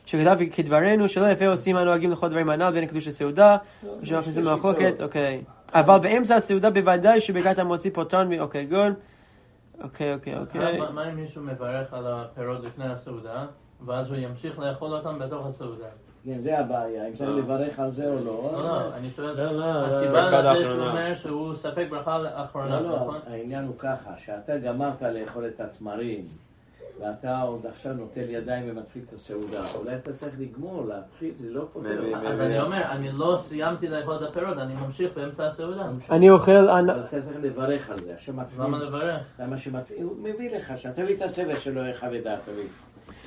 שכתב 0.06 0.38
כדברנו 0.52 1.08
שלא 1.08 1.26
יפה 1.26 1.46
עושים 1.46 1.76
הנוהגים 1.76 2.12
לכל 2.12 2.28
דברים 2.28 2.50
הנ"ל 2.50 2.70
בין 2.70 2.84
הקדוש 2.84 3.08
לסעודה, 3.08 3.56
ושאנחנו 4.02 4.30
עושים 4.30 4.44
מחלוקת, 4.44 5.00
אוקיי. 5.00 5.40
אבל 5.74 5.98
באמצע 5.98 6.36
הסעודה 6.36 6.70
בוודאי 6.70 7.20
שברכת 7.20 7.58
המוציא 7.58 7.90
פוטרן, 7.94 8.40
אוקיי, 8.40 8.66
גוד. 8.66 8.92
אוקיי, 9.82 10.14
אוקיי, 10.14 10.38
אוקיי. 10.38 10.80
מה 10.94 11.10
אם 11.10 11.16
מישהו 11.16 11.42
מברך 11.42 11.94
על 11.94 12.06
הפירות 12.06 12.64
לפני 12.64 12.84
הסעודה, 12.84 13.46
ואז 13.86 14.08
הוא 14.08 14.16
ימשיך 14.16 14.58
לאכול 14.58 14.92
אותם 14.92 15.18
בתוך 15.18 15.46
הסעודה? 15.46 15.86
כן, 16.24 16.40
זה 16.40 16.58
הבעיה, 16.58 17.08
אם 17.08 17.14
צריך 17.14 17.30
לברך 17.30 17.78
על 17.78 17.90
זה 17.90 18.08
או 18.08 18.14
לא. 18.14 18.50
לא, 18.52 18.64
לא, 18.64 18.94
אני 18.94 19.10
שואל, 19.10 19.36
לא, 19.36 19.52
לא, 19.52 19.86
הסיבה 19.86 20.52
לזה 20.52 20.64
שהוא. 20.64 20.86
אומר 20.86 21.14
שהוא 21.14 21.54
ספק 21.54 21.86
ברכה 21.90 22.18
לאחרונה, 22.18 22.80
לא, 22.80 22.90
לא, 22.90 22.96
נכון? 22.96 23.18
העניין 23.26 23.64
הוא 23.64 23.74
ככה, 23.78 24.10
שאתה 24.18 24.58
גמרת 24.58 25.02
לאכול 25.02 25.46
את 25.46 25.60
התמרים, 25.60 26.24
ואתה 27.00 27.40
עוד 27.40 27.66
עכשיו 27.66 27.92
נוטל 27.92 28.30
ידיים 28.30 28.64
ומתחיל 28.70 29.02
את 29.08 29.12
הסעודה, 29.12 29.62
אולי 29.74 29.96
אתה 29.96 30.12
צריך 30.12 30.34
לגמור, 30.38 30.86
להתחיל, 30.86 31.32
זה 31.38 31.50
לא 31.50 31.64
פותר. 31.72 32.16
אז 32.26 32.40
אני 32.40 32.60
אומר, 32.60 32.82
אני 32.90 33.12
לא 33.12 33.38
סיימתי 33.40 33.88
לאכול 33.88 34.16
את 34.16 34.22
הפירות, 34.22 34.58
אני 34.58 34.74
ממשיך 34.74 35.12
באמצע 35.14 35.46
הסעודה. 35.46 35.86
אני 36.10 36.30
אוכל, 36.30 36.68
אתה 36.68 37.04
צריך 37.08 37.36
לברך 37.42 37.90
על 37.90 37.98
זה. 37.98 38.14
למה 38.58 38.78
לברך? 38.78 39.22
למה 39.38 39.58
שמתחיל, 39.58 40.02
הוא 40.02 40.16
מביא 40.22 40.56
לך 40.56 40.72
שם, 40.76 40.92
תביא 40.92 41.16
את 41.16 41.22
הסבל 41.22 41.58
שלו, 41.58 41.86
איך 41.86 42.04
אבדה, 42.04 42.36
תביא. 42.44 42.64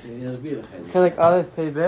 אני 0.04 0.34
אסביר 0.34 0.60
לך 0.60 0.74
את 0.78 0.84
זה. 0.84 0.92
חלק 0.92 1.18
א', 1.18 1.42
פ"ב. 1.56 1.86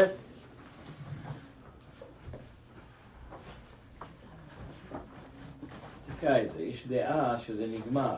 תקרא 6.18 6.42
את 6.42 6.52
זה, 6.52 6.62
יש 6.62 6.88
דעה 6.88 7.38
שזה 7.38 7.66
נגמר. 7.66 8.16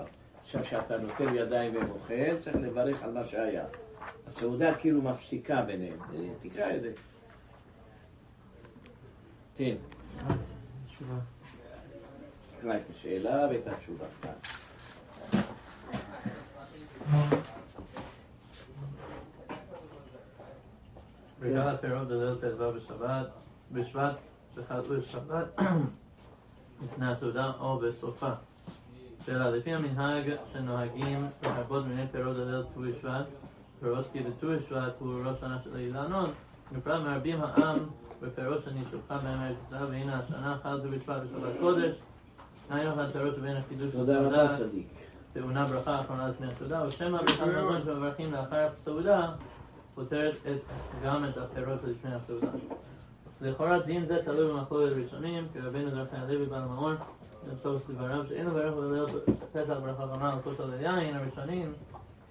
עכשיו 0.48 0.64
שאתה 0.64 0.98
נוטל 0.98 1.34
ידיים 1.34 1.76
ומוחל, 1.76 2.36
צריך 2.38 2.56
לברך 2.56 3.02
על 3.02 3.12
מה 3.12 3.28
שהיה. 3.28 3.64
הסעודה 4.26 4.74
כאילו 4.74 5.02
מפסיקה 5.02 5.62
ביניהם. 5.62 5.98
תקרא 6.40 6.76
את 6.76 6.82
זה. 6.82 6.92
תן. 9.54 9.74
תקרא 12.58 12.76
את 12.76 12.90
השאלה 12.90 13.48
ואת 13.50 13.66
התשובה. 13.66 14.06
בגלל 21.40 21.68
הפירות 21.68 22.08
בליל 22.08 22.34
ט"ו 22.34 22.72
בשבת, 22.72 23.26
בשבט, 23.72 24.16
שחטאו 24.54 24.96
בשבת, 25.00 25.60
לפני 26.82 27.12
הסעודה 27.12 27.52
או 27.60 27.78
בסופה. 27.78 28.32
שאלה, 29.28 29.50
לפי 29.50 29.74
המנהג 29.74 30.30
שנוהגים 30.52 31.26
לרבות 31.44 31.86
מיני 31.86 32.06
פירות 32.12 32.36
בליל 32.36 32.62
ט"ו 32.62 32.80
בשבט, 32.80 33.26
פירות 33.80 34.06
כי 34.12 34.20
בט"ו 34.20 34.46
בשבט 34.46 34.92
הוא 34.98 35.14
ראש 35.24 35.40
שנה 35.40 35.58
של 35.64 35.76
אילנות, 35.76 36.30
בפרט 36.72 37.02
מרבים 37.02 37.40
העם 37.42 37.78
בפירות 38.22 38.62
שנשלחה 38.64 39.18
בהם 39.18 39.40
ארץ 39.40 39.56
ישראל, 39.66 39.84
והנה 39.84 40.18
השנה 40.18 40.56
חל 40.62 40.80
ט"ו 40.80 40.88
בשבט 40.88 41.22
בשבת 41.22 41.52
קודש, 41.60 41.96
היינו 42.70 42.94
אחד 42.94 43.10
פירות 43.10 43.34
שבין 43.34 43.56
הקידוש 43.56 43.92
תודה 43.92 44.20
רבה 44.20 44.56
צדיק. 44.56 44.86
טעונה 45.32 45.66
ברכה 45.66 46.00
אחרונה 46.00 46.28
לפני 46.28 46.46
הסעודה, 46.52 46.84
ושמא 46.88 47.18
ברכת 47.18 47.42
מזון 47.42 47.82
שמברכים 47.84 48.32
לאחר 48.32 48.68
הסעודה, 48.80 49.30
פותרת 49.94 50.34
את, 50.34 50.60
גם 51.04 51.24
את 51.24 51.36
הפירות 51.38 51.84
לפני 51.84 52.14
הסעודה. 52.14 52.48
לכאורה 53.40 53.78
דין 53.78 54.06
זה 54.06 54.18
תלוי 54.24 54.52
במחלוקת 54.52 54.92
ראשונים, 55.04 55.46
כי 55.52 55.60
רבינו 55.60 55.90
דרכי 55.90 56.16
הלוי 56.16 56.46
בעל 56.46 56.62
המאור, 56.62 56.92
בסוף 57.52 57.90
דבריו 57.90 58.26
שאין 58.28 58.46
לברך 58.46 58.74
בליל 58.74 59.04
פסח 59.52 59.76
ברכה 59.82 60.04
אחרונה 60.04 60.32
על 60.32 60.38
כוס 60.44 60.60
על 60.60 60.74
היין 60.78 61.16
הראשונים, 61.16 61.72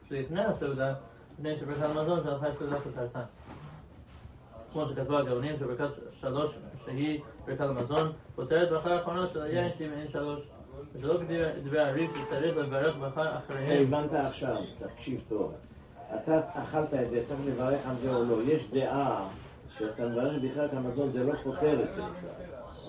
שלפני 0.10 0.46
הסעודה, 0.46 0.94
מפני 1.34 1.58
שברכת 1.60 1.90
מזון 1.90 2.24
של 2.24 2.36
אחרי 2.36 2.50
הסעודה 2.50 2.80
פותרתה. 2.80 3.22
כמו 4.74 4.88
שכתבו 4.88 5.18
הגאונים, 5.18 5.56
שברכת 5.60 5.90
שלוש, 6.14 6.58
שהיא 6.86 7.22
ברכת 7.46 7.62
המזון, 7.62 8.12
פותרת 8.36 8.70
ברכה 8.70 8.94
האחרונה 8.94 9.28
של 9.34 9.42
היין 9.42 9.72
שהיא 9.78 9.90
מעין 9.90 10.08
שלוש. 10.08 10.40
ושלא 10.96 11.18
כדברי 11.18 11.62
דברי 11.64 11.80
הריב 11.80 12.12
שצריך 12.16 12.58
לברך 12.58 12.96
ברכה 13.00 13.38
אחריהם. 13.38 13.94
הבנת 13.94 14.14
עכשיו, 14.14 14.58
תקשיב 14.78 15.22
טוב. 15.30 15.54
אתה 16.16 16.42
אכלת 16.54 16.94
את 16.94 17.10
זה, 17.10 17.24
צריך 17.26 17.40
לברך 17.46 17.80
על 17.86 17.96
זה 17.96 18.16
או 18.16 18.24
לא. 18.24 18.42
יש 18.44 18.72
דעה 18.72 19.28
שאתה 19.78 20.10
מברך 20.10 20.42
בכלל 20.42 20.66
את 20.66 20.74
המזון, 20.74 21.12
זה 21.12 21.24
לא 21.24 21.34
פותר 21.44 21.84
את 21.84 21.96
זה. 21.96 22.02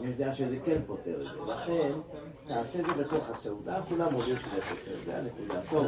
יש 0.03 0.17
דעה 0.17 0.35
שזה 0.35 0.57
כן 0.65 0.79
פותר 0.87 1.15
את 1.15 1.27
זה. 1.35 1.53
לכן, 1.53 1.93
תעשה 2.47 2.81
את 2.81 2.87
זה 2.87 2.93
בתוך 2.93 3.31
הסעודה, 3.31 3.83
כולם 3.83 4.13
מודים 4.13 4.37
שזה 4.37 4.61
פותר, 4.63 4.97
זה 5.05 5.19
הנקודה. 5.19 5.61
טוב, 5.71 5.87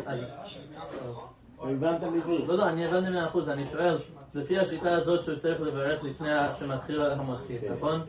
הבנת 1.60 2.00
בדיוק. 2.00 2.48
לא, 2.48 2.56
לא, 2.56 2.68
אני 2.68 2.86
הבנתי 2.86 3.10
מאה 3.10 3.26
אחוז, 3.26 3.48
אני 3.48 3.64
שואל, 3.66 3.96
לפי 4.34 4.58
השיטה 4.58 4.92
הזאת 4.92 5.24
שהוא 5.24 5.38
צריך 5.38 5.60
לברך 5.60 6.04
לפני 6.04 6.28
שמתחיל 6.58 7.02
המוציא, 7.02 7.58
נכון? 7.76 8.00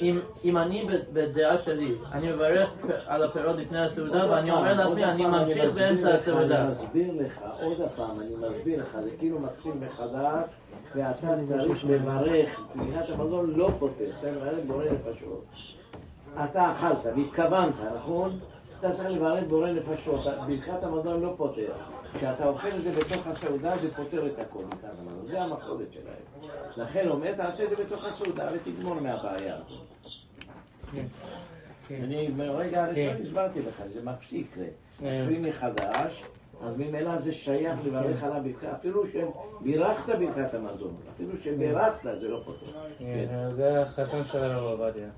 אם, 0.00 0.20
אם 0.44 0.58
אני 0.58 0.86
בדעה 1.12 1.58
שלי, 1.58 1.94
אני 2.12 2.32
מברך 2.32 2.70
על 3.06 3.24
הפירות 3.24 3.56
לפני 3.56 3.84
הסעודה 3.84 4.30
ואני 4.30 4.50
אומר 4.50 4.74
לעצמי, 4.74 5.04
אני 5.04 5.26
ממשיך 5.26 5.74
באמצע 5.74 6.14
הסעודה. 6.14 6.62
אני 6.62 6.70
מסביר 6.70 7.12
לך, 7.18 7.44
עוד 7.62 7.76
פעם, 7.96 8.20
אני 8.20 8.34
מסביר 8.36 8.82
לך, 8.82 8.98
זה 9.04 9.10
כאילו 9.18 9.38
מתחיל 9.38 9.72
מחדש, 9.80 10.44
ואתה 10.94 11.36
צריך 11.44 11.84
לברך, 11.84 12.60
מבחינת 12.74 13.04
המזון 13.10 13.52
לא 13.56 13.70
פותר, 13.78 14.10
צריך 14.16 14.36
לברך 14.36 14.64
בורא 14.66 14.84
נפשות. 14.84 15.44
אתה 16.44 16.72
אכלת 16.72 16.98
והתכוונת, 17.16 17.74
נכון? 17.96 18.38
אתה 18.80 18.92
צריך 18.92 19.10
לברך 19.10 19.44
בורא 19.48 19.70
נפשות, 19.70 20.20
ברכת 20.46 20.82
המזון 20.82 21.22
לא 21.22 21.34
פותר. 21.36 21.72
כשאתה 22.18 22.46
אוכל 22.48 22.68
את 22.68 22.82
זה 22.82 22.90
בתוך 23.00 23.26
הסעודה, 23.26 23.76
זה 23.78 23.94
פותר 23.94 24.26
את 24.26 24.38
הכל. 24.38 24.62
זה 25.26 25.42
המחלוקת 25.42 25.92
שלהם. 25.92 26.50
לכן 26.76 27.08
אומר, 27.08 27.34
תעשה 27.34 27.64
את 27.64 27.70
זה 27.70 27.84
בתוך 27.84 28.04
הסעודה 28.06 28.48
ותגמור 28.54 28.94
מהבעיה 28.94 29.54
הזאת. 29.56 29.78
אני 31.90 32.28
ברגע 32.30 32.84
הראשון 32.84 33.26
הסברתי 33.26 33.62
לך, 33.62 33.82
זה 33.94 34.00
מפסיק, 34.02 34.54
זה 34.56 34.68
מתחילים 35.00 35.42
מחדש, 35.42 36.22
אז 36.64 36.76
ממילא 36.76 37.18
זה 37.18 37.32
שייך 37.32 37.78
לברך 37.84 38.22
עליו 38.22 38.42
ברכת, 38.44 38.64
אפילו 38.78 39.04
שבירכת 39.06 40.08
ברכת 40.18 40.54
המזון, 40.54 40.96
אפילו 41.14 41.32
שבירכת 41.44 42.02
זה 42.20 42.28
לא 42.28 42.40
פותר. 42.44 42.66
כן, 42.98 43.48
זה 43.50 43.82
החתן 43.82 44.24
של 44.24 44.44
הרב 44.44 44.80
עובדיה. 44.80 45.08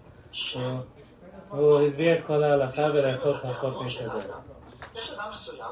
הוא- 1.51 1.81
הסביר 1.81 2.19
את 2.19 2.25
כל 2.27 2.43
ההלכה 2.45 2.83
ולאכול 2.95 3.33
פחות 3.33 3.87
מכזה. 3.87 4.19
יש 4.95 5.11
אדם 5.13 5.31
מסוים 5.33 5.71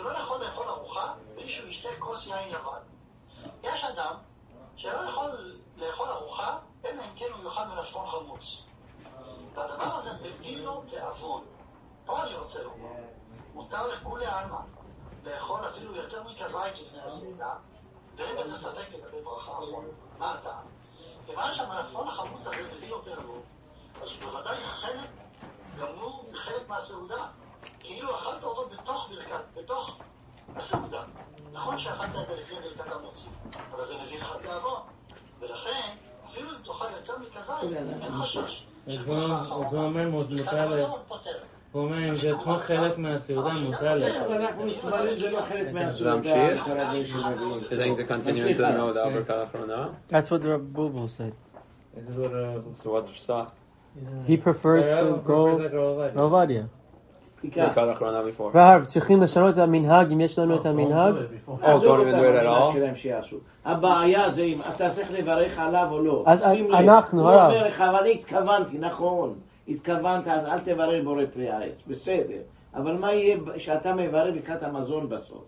שלא 0.00 0.10
יכול 0.10 0.44
לאכול 0.44 0.68
ארוחה 0.68 1.14
בלי 1.34 1.50
שהוא 1.50 1.68
ישתה 1.68 1.88
כוס 1.98 2.26
יין 2.26 2.52
לבן. 2.52 2.80
יש 3.62 3.84
אדם 3.84 4.14
שלא 4.76 4.98
יכול 4.98 5.60
לאכול 5.76 6.08
ארוחה 6.08 6.58
אלא 6.84 7.02
אם 7.02 7.16
כן 7.16 7.26
הוא 7.32 7.44
יאכל 7.44 7.64
מלפפון 7.64 8.10
חמוץ. 8.10 8.62
והדבר 9.54 9.84
הזה 9.84 10.10
מביא 10.22 10.64
לו 10.64 10.82
תיאבון. 10.90 11.44
פה 12.06 12.22
אני 12.22 12.34
רוצה 12.34 12.62
לומר, 12.62 12.92
מותר 13.54 13.88
לכולי 13.88 14.26
עלמא 14.26 14.60
לאכול 15.24 15.68
אפילו 15.68 15.96
יותר 15.96 16.22
מכזית 16.22 16.78
לפני 16.86 17.00
הסעודה, 17.00 17.54
ואין 18.16 18.36
בזה 18.36 18.56
ספק 18.56 18.86
לגבי 18.92 19.22
ברכה 19.22 19.52
אחרונה. 19.52 19.88
מה 20.18 20.34
הטעם? 20.34 20.66
כיוון 21.26 21.54
שהמלפפון 21.54 22.08
החמוץ 22.08 22.46
הזה 22.46 22.74
מביא 22.76 22.90
לו 22.90 23.00
תיאבון, 23.00 23.42
אז 24.02 24.10
הוא 24.10 24.20
בוודאי 24.20 24.56
חלק 24.56 25.10
גמור 25.78 26.24
מחלק 26.32 26.68
מהסעודה. 26.68 27.26
כאילו 27.90 28.14
אכלת 28.14 28.44
אותו 28.44 28.68
בתוך 28.72 29.10
ברכת, 29.10 29.44
בתוך 29.56 29.98
הסעודה. 30.56 31.02
נכון 31.52 31.78
שאכלת 31.78 32.08
את 32.22 32.26
זה 32.26 32.34
לפני 32.40 32.58
ברכת 32.76 32.92
המוציא, 32.92 33.30
אבל 33.74 33.84
זה 33.84 33.94
מביא 34.06 34.20
לך 34.20 34.36
תיאבון. 34.42 34.80
ולכן, 35.40 35.90
אפילו 36.26 36.50
אם 36.50 36.54
תאכל 36.64 36.84
יותר 37.00 37.12
מכזית, 37.18 37.54
אין 38.02 38.12
חשש. 38.12 38.66
אז 38.86 38.94
הוא 39.06 39.24
אז 39.24 39.72
הוא 39.72 39.84
אומר 39.84 40.08
מותר 40.08 40.34
ברכת 40.34 40.52
ל... 40.52 40.58
המזון 40.58 40.98
פותרת. 41.08 41.34
הוא 41.72 41.82
אומר 41.82 42.08
אם 42.08 42.16
זה 42.16 42.32
כמו 42.42 42.54
חלק 42.54 42.98
מהסעודה 42.98 43.54
מותר 43.54 43.78
אבל 43.80 43.98
לאכול. 43.98 44.32
אנחנו 44.34 44.66
מתמלאים, 44.66 45.18
זה 45.18 45.30
לא 45.30 45.40
חלק 45.42 45.72
מהסעודה. 45.72 46.14
להמשיך? 46.14 46.64
כל 46.64 46.80
הדברים 46.80 47.06
שמביאים. 47.06 47.60
Is 47.60 47.98
that 47.98 47.98
to 47.98 48.12
continue 48.12 48.46
into 48.46 48.58
the 48.58 48.70
middle 48.70 48.88
of 48.88 48.94
the 48.94 49.04
Alberta 49.04 49.34
האחרונה? 49.34 49.88
That's 50.10 50.30
what 50.30 50.42
the 50.42 50.48
Rab 50.48 50.76
Bulbul 50.76 51.08
said. 51.08 51.32
This 51.94 52.08
is 52.08 52.16
what, 52.16 52.32
uh, 52.32 52.82
So 52.82 52.90
what's 52.90 53.10
psak? 53.10 53.50
He 54.26 54.36
prefers 54.36 54.86
to 54.86 54.92
הרב 54.92 55.24
go 55.24 55.40
prefers 56.14 56.79
והרב, 58.54 58.84
צריכים 58.84 59.22
לשנות 59.22 59.54
את 59.54 59.58
המנהג 59.58 60.12
אם 60.12 60.20
יש 60.20 60.38
לנו 60.38 60.56
את 60.56 60.66
המנהג? 60.66 61.14
At 61.62 61.64
המנהג. 61.86 63.34
הבעיה 63.64 64.30
זה 64.30 64.42
אם 64.42 64.58
אתה 64.74 64.90
צריך 64.90 65.08
לברך 65.12 65.58
עליו 65.58 65.88
או 65.90 66.02
לא. 66.02 66.22
אז. 66.26 66.42
אנחנו, 66.72 67.22
הוא 67.22 67.30
הרב. 67.30 67.50
אומר 67.52 67.66
לך, 67.66 67.80
אבל 67.80 67.98
אני 67.98 68.12
התכוונתי, 68.12 68.78
נכון. 68.78 69.34
התכוונת, 69.68 70.28
אז 70.28 70.46
אל 70.46 70.58
תברך 70.58 71.04
בורא 71.04 71.22
פרי 71.34 71.50
העץ. 71.50 71.72
בסדר. 71.86 72.38
אבל 72.74 72.96
מה 73.00 73.12
יהיה 73.12 73.36
כשאתה 73.54 73.94
מברך 73.94 74.34
ברכת 74.34 74.62
המזון 74.62 75.08
בסוף? 75.08 75.44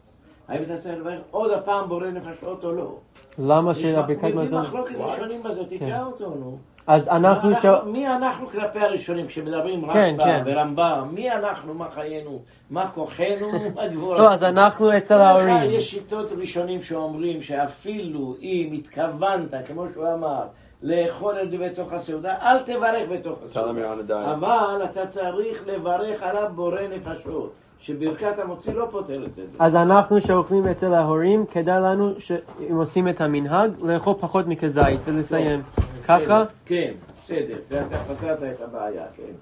האם 0.48 0.62
אתה 0.62 0.76
צריך 0.78 0.98
לברך 0.98 1.20
עוד 1.30 1.50
הפעם 1.50 1.88
בורא 1.88 2.06
נפשות 2.06 2.64
או 2.64 2.72
לא? 2.72 2.96
למה 3.38 3.70
יש 3.70 3.84
מביא 3.84 4.34
מזון? 4.34 4.62
מחלוקת 4.62 4.94
ראשונים 4.98 5.42
בזה, 5.42 5.62
כן. 5.70 5.76
תקרא 5.76 6.04
אותו, 6.04 6.34
נו. 6.40 6.58
אז 6.86 7.08
אנחנו 7.08 7.54
ש... 7.54 7.64
אנחנו- 7.64 7.92
מי 7.92 8.08
אנחנו 8.08 8.48
כלפי 8.48 8.78
הראשונים 8.78 9.26
כשמדברים 9.26 9.88
כן, 9.90 9.98
רשב"א 9.98 10.24
כן. 10.24 10.42
ורמב"ם? 10.46 11.08
מי 11.12 11.32
אנחנו, 11.32 11.74
מה 11.74 11.90
חיינו, 11.90 12.42
מה 12.70 12.88
כוחנו, 12.88 13.50
מה 13.74 13.88
גבורתנו? 13.88 14.24
לא, 14.24 14.32
אז 14.32 14.42
אנחנו 14.42 14.96
אצל 14.96 15.14
ההורים. 15.14 15.70
יש 15.70 15.90
שיטות 15.90 16.32
ראשונים 16.40 16.82
שאומרים 16.82 17.42
שאפילו 17.42 18.34
אם 18.42 18.70
התכוונת, 18.78 19.54
כמו 19.66 19.84
שהוא 19.92 20.06
אמר, 20.14 20.42
לאכול 20.82 21.34
את 21.42 21.50
זה 21.50 21.58
בתוך 21.58 21.92
הסעודה, 21.92 22.34
אל 22.42 22.62
תברך 22.62 23.08
בתוך 23.10 23.38
הסעודה. 23.50 24.32
אבל 24.32 24.82
אתה 24.90 25.06
צריך 25.06 25.62
לברך 25.66 26.22
עליו 26.22 26.48
בורא 26.54 26.80
נפשות. 26.96 27.52
שברכת 27.82 28.38
המוציא 28.38 28.72
לא 28.74 28.86
פותרת 28.90 29.38
את 29.44 29.50
זה. 29.50 29.58
אז 29.58 29.76
אנחנו 29.76 30.20
שאוכלים 30.20 30.68
אצל 30.68 30.94
ההורים, 30.94 31.46
כדאי 31.46 31.80
לנו 31.80 32.12
שאם 32.18 32.76
עושים 32.76 33.08
את 33.08 33.20
המנהג, 33.20 33.70
לאכול 33.82 34.14
פחות 34.20 34.46
מכזית 34.46 35.00
ולסיים. 35.04 35.62
ככה? 36.04 36.44
כן, 36.66 36.92
בסדר, 37.24 37.56
ואתה 37.68 37.96
פתרת 37.98 38.42
את 38.42 38.60
הבעיה, 38.60 39.04
כן. 39.16 39.32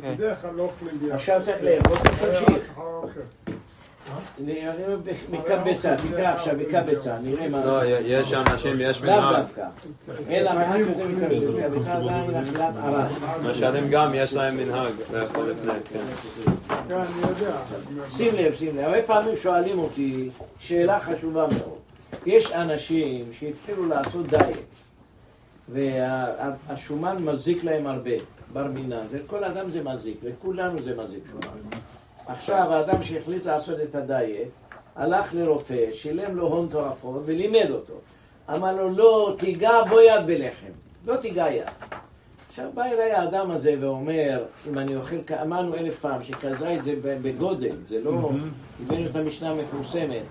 בדרך 0.00 0.42
כלל 0.42 0.50
לא 0.54 0.62
אוכלים 0.62 0.98
ביחד. 0.98 1.14
עכשיו 1.14 1.40
צריך 1.42 1.58
לאכול, 1.62 1.96
תמשיך. 1.96 2.70
אחר 2.72 2.82
האוכל. 2.82 3.20
נראה 4.38 4.72
מקבצה, 5.30 5.96
תקרא 5.96 6.28
עכשיו 6.28 6.54
מקבצה, 6.56 7.18
נראה 7.18 7.48
מה... 7.48 7.64
לא, 7.64 7.80
יש 7.84 8.32
אנשים, 8.32 8.76
יש 8.80 9.02
לאו 9.02 9.16
מנהג. 9.16 9.36
דווקא. 9.36 9.68
אלא 10.28 10.52
מעט 10.54 10.78
יותר 10.80 11.08
מקבצה, 11.08 11.68
מקבצה 11.68 11.92
עדיין 11.96 12.34
אכילת 12.34 12.74
ערד. 12.82 13.06
משלים 13.50 13.90
גם, 13.90 14.10
יש 14.14 14.34
להם 14.34 14.56
מנהג 14.56 14.92
לאכול 15.12 15.50
לפני, 15.50 15.72
כן. 15.84 15.98
כן, 16.88 16.94
אני 16.96 17.28
יודע. 17.28 17.56
שים 18.10 18.34
לב, 18.34 18.54
שים 18.54 18.76
לב, 18.76 18.84
הרבה 18.84 19.02
פעמים 19.02 19.36
שואלים 19.36 19.78
אותי 19.78 20.30
שאלה 20.58 21.00
חשובה 21.00 21.46
מאוד. 21.58 21.78
יש 22.26 22.52
אנשים 22.52 23.24
שהתחילו 23.38 23.86
לעשות 23.86 24.26
דיאט, 24.26 24.56
והשומן 25.68 27.16
מזיק 27.20 27.64
להם 27.64 27.86
הרבה, 27.86 28.10
בר 28.52 28.66
מינן, 28.66 29.06
לכל 29.12 29.44
אדם 29.44 29.70
זה 29.70 29.82
מזיק, 29.84 30.16
לכולנו 30.22 30.78
זה 30.82 30.96
מזיק 30.96 31.22
שומן. 31.30 31.58
עכשיו 32.26 32.72
האדם 32.72 33.02
שהחליט 33.02 33.46
לעשות 33.46 33.80
את 33.80 33.94
הדיאט, 33.94 34.48
הלך 34.96 35.34
לרופא, 35.34 35.92
שילם 35.92 36.34
לו 36.34 36.46
הון 36.46 36.68
תועפות 36.70 37.22
ולימד 37.26 37.70
אותו. 37.70 37.94
אמר 38.54 38.76
לו, 38.76 38.90
לא 38.90 39.34
תיגע 39.38 39.84
בו 39.88 40.00
יד 40.00 40.26
בלחם, 40.26 40.72
לא 41.06 41.16
תיגע 41.16 41.50
יד. 41.50 41.64
עכשיו 42.48 42.70
בא 42.74 42.84
אליי 42.84 43.12
האדם 43.12 43.50
הזה 43.50 43.74
ואומר, 43.80 44.44
אם 44.68 44.78
אני 44.78 44.96
אוכל, 44.96 45.16
אמרנו 45.42 45.74
אלף 45.74 45.98
פעם 45.98 46.24
שכזית 46.24 46.84
זה 46.84 46.94
בגודל, 47.02 47.76
זה 47.88 48.00
לא, 48.04 48.30
הבאנו 48.82 49.06
את 49.06 49.16
המשנה 49.16 49.50
המפורסמת. 49.50 50.22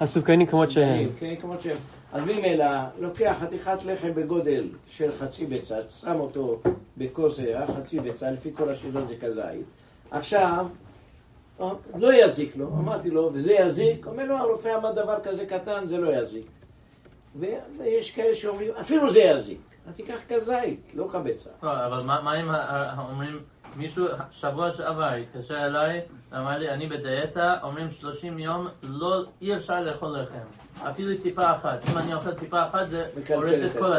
הסוכנים 0.00 0.46
כמות 0.46 0.70
שהם. 0.70 1.08
כן, 1.18 1.34
כמות 1.40 1.62
שהם. 1.62 1.76
אז 2.12 2.24
ממילא, 2.24 2.66
לוקח 2.98 3.36
חתיכת 3.40 3.84
לחם 3.84 4.14
בגודל 4.14 4.68
של 4.90 5.10
חצי 5.18 5.46
ביצה, 5.46 5.76
שם 6.00 6.20
אותו 6.20 6.60
בכוס 6.98 7.40
אה, 7.40 7.66
חצי 7.66 8.00
ביצה, 8.00 8.30
לפי 8.30 8.52
כל 8.54 8.68
השיטות 8.68 9.08
זה 9.08 9.16
כזית. 9.16 9.66
עכשיו, 10.10 10.66
אה, 11.60 11.70
לא 11.94 12.14
יזיק 12.14 12.56
לו, 12.56 12.68
אמרתי 12.68 13.10
לו, 13.10 13.30
וזה 13.32 13.52
יזיק? 13.52 14.06
אומר 14.06 14.24
לו, 14.24 14.36
הרופא 14.36 14.76
אמר 14.78 14.92
דבר 14.92 15.20
כזה 15.22 15.46
קטן, 15.46 15.84
זה 15.88 15.98
לא 15.98 16.16
יזיק. 16.16 16.46
ויש 17.78 18.10
כאלה 18.10 18.34
שאומרים, 18.34 18.70
אפילו 18.80 19.12
זה 19.12 19.20
יזיק. 19.20 19.60
אז 19.88 19.94
תיקח 19.94 20.20
כזית, 20.28 20.92
לא 20.96 21.08
כביצה. 21.12 21.50
לא, 21.62 21.86
אבל 21.86 22.02
מה 22.02 22.40
אם 22.40 22.48
אומרים, 23.10 23.40
מישהו 23.76 24.06
שבוע 24.30 24.72
שעבר 24.72 25.04
התקשר 25.04 25.66
אליי, 25.66 26.00
אמר 26.32 26.58
לי, 26.58 26.70
אני 26.70 26.88
בדיאטה, 26.88 27.56
אומרים 27.62 27.90
30 27.90 28.38
יום, 28.38 28.66
לא, 28.82 29.24
אי 29.40 29.56
אפשר 29.56 29.80
לאכול 29.80 30.18
לחם. 30.18 30.61
אפילו 30.90 31.16
טיפה 31.22 31.50
אחת. 31.50 31.78
אם 31.92 31.98
אני 31.98 32.14
אוכל 32.14 32.34
טיפה 32.34 32.62
אחת, 32.66 32.90
זה 32.90 33.04
הורס 33.34 33.58
את 33.66 33.72
כל 33.72 33.92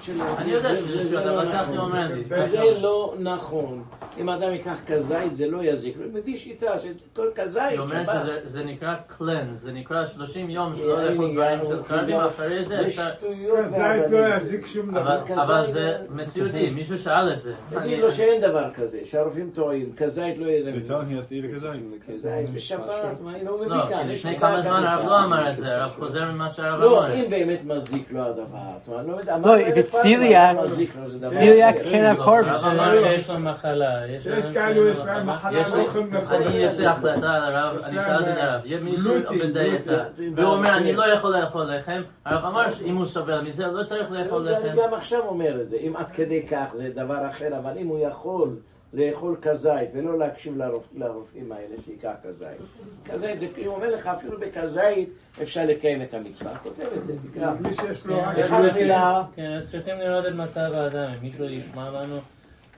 שלו. 0.00 0.24
אני 0.38 0.50
יודע 0.50 0.68
זה- 0.74 0.78
שזה 0.80 0.98
זה 0.98 1.04
שטויות, 1.04 1.24
לא 1.26 1.32
אבל 1.40 1.52
ככה 1.52 1.62
נכון. 1.62 1.76
הוא 1.76 1.84
אומר 1.86 2.08
לי. 2.14 2.24
זה 2.48 2.78
לא 2.80 3.14
נכון. 3.18 3.82
אם 4.18 4.28
אדם 4.28 4.52
ייקח 4.52 4.76
כזית 4.86 5.36
זה 5.36 5.46
לא 5.46 5.64
יזיק. 5.64 5.96
הוא 5.96 6.04
מביא 6.14 6.38
שיטה 6.38 6.66
שכל 6.78 7.28
כזית, 7.34 7.62
היא 7.70 7.78
אומרת. 7.78 8.06
שזה 8.22 8.40
זה 8.44 8.64
נקרא 8.64 8.94
קלנס, 9.18 9.60
זה 9.60 9.72
נקרא 9.72 10.06
30 10.06 10.50
יום 10.50 10.76
שלא 10.76 11.04
לאכול 11.04 11.32
דברים 11.32 11.58
של 11.68 11.82
קרבים, 11.82 12.16
אחרי 12.20 12.64
זה 12.64 12.76
זה 12.76 12.86
אפשר... 12.86 13.02
שטויות. 13.18 13.66
זית 13.66 13.78
והבלים. 13.80 14.12
לא 14.12 14.34
יזיק 14.36 14.66
שום 14.66 14.90
דבר. 14.90 15.18
אבל- 15.34 15.62
כזית 15.62 15.72
זה- 15.74 15.96
זה 16.02 16.14
מציאותי, 16.14 16.70
מישהו 16.76 16.98
שאל 16.98 17.32
את 17.32 17.40
זה. 17.40 17.54
תגיד 17.70 17.80
אני- 17.82 18.00
לו 18.00 18.10
שאין 18.10 18.40
דבר 18.40 18.70
כזה, 18.74 18.98
שהרופאים 19.04 19.50
טועים, 19.54 19.92
כזית 19.96 20.38
לא 20.38 20.46
יזיק. 20.46 20.74
To 20.74 20.88
eat 20.88 20.90
a 20.90 21.60
kazayit. 21.60 22.12
כזית 22.12 22.50
בשבת, 22.54 22.88
מה 23.20 23.34
אני 23.34 23.44
לא 23.44 23.56
מביא 23.58 23.66
לא, 23.66 23.84
כאן. 23.88 24.08
לפני 24.08 24.38
כמה 24.38 24.62
זמן. 24.62 24.84
הרב 24.84 25.06
לא 25.06 25.24
אמר 25.24 25.50
את 25.50 25.56
זה, 25.56 25.83
הרב 25.84 25.92
חוזר 25.98 26.24
ממה 26.24 26.50
שהרב 26.52 26.80
לא, 26.80 27.04
אמר. 27.06 27.14
אם 27.14 27.24
באמת 27.30 27.60
מזיק 27.64 28.12
לו 28.12 28.20
הדבר, 28.20 28.58
אני 29.00 29.10
לא 29.10 29.16
יודע, 29.16 29.34
לא, 29.38 29.40
דבר 29.40 31.28
celiacs 31.28 31.80
אחר. 31.80 31.90
can 31.90 32.18
have 32.18 32.22
הרב 32.22 32.44
carbs. 32.46 32.66
אמר 32.66 32.94
שיש 33.02 33.30
לו 33.30 33.38
מחלה. 33.38 34.06
יש 34.06 34.52
כאלו, 34.54 34.88
יש 34.88 35.00
להם 35.06 35.26
מחלה, 35.26 35.60
יש 35.60 35.70
לא 35.70 35.76
לי- 35.76 35.82
יכולים 35.84 36.14
לאכול 36.14 36.36
אני, 36.36 36.56
יש 36.56 36.78
לי. 36.78 36.86
החלטה 36.86 37.32
על 37.34 37.54
הרב, 37.56 37.76
יש 37.78 37.84
אני 37.86 37.94
שאלתי 37.94 38.30
את 38.32 38.36
אה, 38.36 38.52
הרב, 38.52 38.60
יש 38.64 38.80
מישהו 38.80 39.14
בדיאטה. 39.40 40.04
והוא 40.36 40.52
אומר, 40.52 40.76
אני 40.76 40.92
לא 40.92 41.04
יכול 41.12 41.36
לאכול 41.36 41.74
לחם, 41.76 42.02
הרב 42.24 42.44
אמר 42.44 42.68
שאם 42.70 42.96
הוא 42.96 43.06
סובל 43.06 43.40
מזה, 43.40 43.66
לא 43.66 43.82
צריך 43.84 44.12
לאכול 44.12 44.48
לחם. 44.50 44.76
גם 44.76 44.94
עכשיו 44.94 45.20
אומר 45.20 45.60
את 45.62 45.68
זה, 45.70 45.76
אם 45.76 45.92
עד 45.96 46.10
כדי 46.10 46.42
כך 46.46 46.66
זה 46.74 46.88
דבר 46.94 47.28
אחר, 47.28 47.48
אבל 47.58 47.72
אם 47.78 47.86
הוא 47.86 47.98
יכול 47.98 48.48
לאכול 48.94 49.36
כזית 49.42 49.90
ולא 49.94 50.18
להקשיב 50.18 50.56
לרופ, 50.56 50.88
לרופאים 50.94 51.52
האלה 51.52 51.74
שייקח 51.84 52.12
כזית. 52.22 52.60
כזית 53.04 53.40
זה, 53.40 53.46
הוא 53.66 53.74
אומר 53.74 53.94
לך, 53.94 54.06
אפילו 54.06 54.40
בכזית 54.40 55.08
אפשר 55.42 55.66
לקיים 55.66 56.02
את 56.02 56.14
המצווה. 56.14 56.56
כותב 56.56 56.86
את 56.96 57.06
זה, 57.06 57.12
תקרא. 57.30 57.52
מי 57.60 57.74
שיש 57.74 58.06
לו... 58.06 58.16
כן, 58.16 58.42
אחד 58.42 58.62
מילה, 58.74 59.22
כן, 59.34 59.52
אז 59.52 59.70
צריכים 59.70 59.98
לראות 59.98 60.26
את 60.26 60.34
מצב 60.34 60.70
האדם, 60.74 61.12
אם 61.14 61.22
מישהו 61.22 61.44
ישמע 61.44 61.90
לנו, 61.90 62.18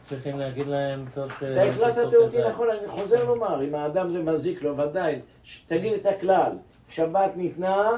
צריכים 0.02 0.38
להגיד 0.38 0.66
להם, 0.66 1.04
טוב 1.14 1.30
ש... 1.40 1.42
אתה 1.42 1.62
החלטת 1.62 2.14
אותי 2.14 2.36
נכון, 2.48 2.68
אני 2.70 2.88
חוזר 2.88 3.24
לומר, 3.24 3.64
אם 3.64 3.74
האדם 3.74 4.10
זה 4.10 4.22
מזיק 4.22 4.62
לו, 4.62 4.76
ודאי, 4.76 5.20
תגיד 5.66 5.92
את 5.92 6.06
הכלל, 6.06 6.52
שבת 6.88 7.30
ניתנה 7.36 7.90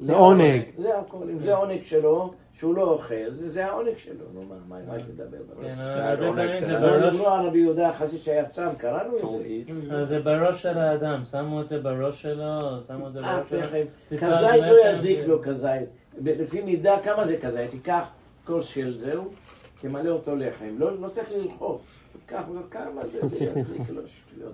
לעונג. 0.00 0.62
זה 0.78 0.98
הכל, 0.98 1.30
אם 1.30 1.38
זה 1.38 1.54
העונג 1.54 1.82
שלו, 1.84 2.34
שהוא 2.58 2.74
לא 2.76 2.82
אוכל, 2.82 3.14
זה- 3.30 3.50
זה 3.50 3.66
העונג 3.66 3.96
שלו, 3.96 4.24
נו 4.34 4.42
מה, 4.42 4.54
מה 4.68 4.76
כן, 4.86 5.22
לא 6.20 6.32
בראש, 6.32 7.12
דיברו 7.12 7.28
על 7.28 7.46
רבי 7.46 7.58
יהודה 7.58 7.88
החסיד 7.88 8.20
שהיה 8.20 8.44
צם, 8.48 8.68
קראנו 8.78 9.16
את 9.16 9.20
זה. 9.20 9.26
אבל 9.90 10.06
זה 10.06 10.20
בראש 10.20 10.62
של 10.62 10.78
האדם, 10.78 11.24
שמו 11.24 11.60
את 11.60 11.66
זה 11.68 11.78
בראש 11.78 12.22
שלו, 12.22 12.42
שמו 12.86 13.06
את 13.08 13.12
זה 13.12 13.20
אה, 13.20 13.36
בראש 13.38 13.50
שלו. 13.50 13.58
לחם. 13.60 13.84
טיפה 14.08 14.26
כזית 14.26 14.62
לא 14.70 14.88
יזיק 14.90 15.20
כן. 15.20 15.26
לו 15.30 15.42
כזית. 15.42 15.88
ב- 16.22 16.28
לפי 16.42 16.60
מידה, 16.62 16.96
כמה 17.02 17.26
זה 17.26 17.36
כזית? 17.36 17.70
תיקח 17.70 18.04
כוס 18.44 18.66
של 18.66 18.98
זהו, 18.98 19.24
תמלא 19.80 20.10
אותו 20.10 20.36
לחם. 20.36 20.74
לא 20.78 21.00
לא 21.00 21.08
צריך 21.08 21.28
ללחוץ. 21.36 21.80
קח 22.26 22.42
לו 22.54 22.60
כמה 22.70 23.02
זה. 23.26 23.46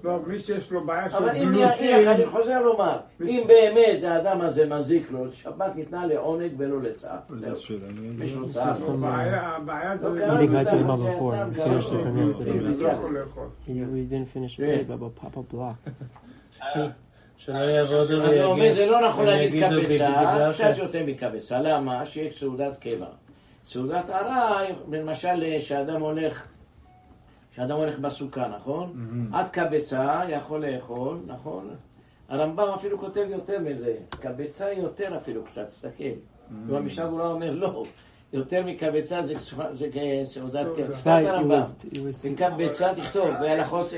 לא, 0.05 0.19
מי 0.27 0.39
שיש 0.39 0.73
לו 0.73 0.85
בעיה 0.87 1.11
של 1.11 1.17
אבל 1.17 1.37
אם 1.37 1.49
אני 1.49 1.59
גלוטין, 1.59 2.31
חוזר 2.31 2.63
לומר, 2.63 2.99
אם 3.23 3.45
באמת 3.47 4.05
האדם 4.05 4.41
הזה 4.41 4.67
מזיק 4.67 5.11
לו, 5.11 5.33
שבת 5.33 5.77
ניתנה 5.77 6.07
לעונג 6.07 6.53
ולא 6.57 6.83
לצער. 6.83 7.17
הבעיה 9.33 9.97
זה... 9.97 10.09
לא 10.09 10.41
the 10.67 10.87
mom 10.87 10.99
שהיה 11.01 11.19
before. 11.19 11.31
צם, 11.31 11.51
We. 13.67 13.73
לא 13.73 14.11
didn't 14.11 14.37
finish 14.37 14.59
Yeah. 14.59 14.63
it, 14.63 14.89
but 14.89 15.25
Papa 15.25 15.41
blocked. 15.55 15.91
שלא 17.37 17.59
ויגיד, 18.29 18.73
זה 18.73 18.87
לא 18.87 19.09
נכון 19.09 19.27
להגיד 19.27 19.65
קבצה, 19.65 20.51
קצת 20.55 20.79
יותר 20.79 21.07
מקבצה. 21.07 21.61
למה? 21.61 22.07
שיש 22.07 22.41
סעודת 22.41 22.77
קבע. 22.77 23.07
סעודת 23.69 24.11
ארעי, 24.11 24.73
למשל, 24.91 25.59
שאדם 25.61 26.01
הולך, 26.01 26.47
שאדם 27.57 27.77
הולך 27.77 27.99
בסוכה, 27.99 28.49
נכון? 28.49 28.93
עד 29.33 29.49
קבצה 29.49 30.21
יכול 30.29 30.67
לאכול, 30.67 31.19
נכון? 31.27 31.71
הרמב"ם 32.29 32.69
אפילו 32.75 32.99
כותב 32.99 33.27
יותר 33.31 33.59
מזה, 33.61 33.95
קבצה 34.11 34.73
יותר 34.73 35.17
אפילו 35.17 35.45
קצת, 35.45 35.69
תסתכל. 35.69 36.05
במשנה 36.67 37.05
הוא 37.05 37.19
לא 37.19 37.33
אומר 37.33 37.51
לא, 37.51 37.85
יותר 38.33 38.63
מקבצה 38.67 39.23
זה 39.23 39.35
זה 39.73 39.89
סעודת 40.25 40.67
it 40.67 41.09
הרמב"ם. 41.09 41.61
וקבצה, 42.33 42.95
תכתוב, 42.95 43.29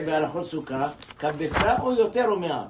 בהלכות 0.07 0.45
סוכה, 0.47 0.89
קבצה 1.17 1.79
או 1.81 1.93
יותר 1.93 2.29
או 2.29 2.41
מעט. 2.41 2.69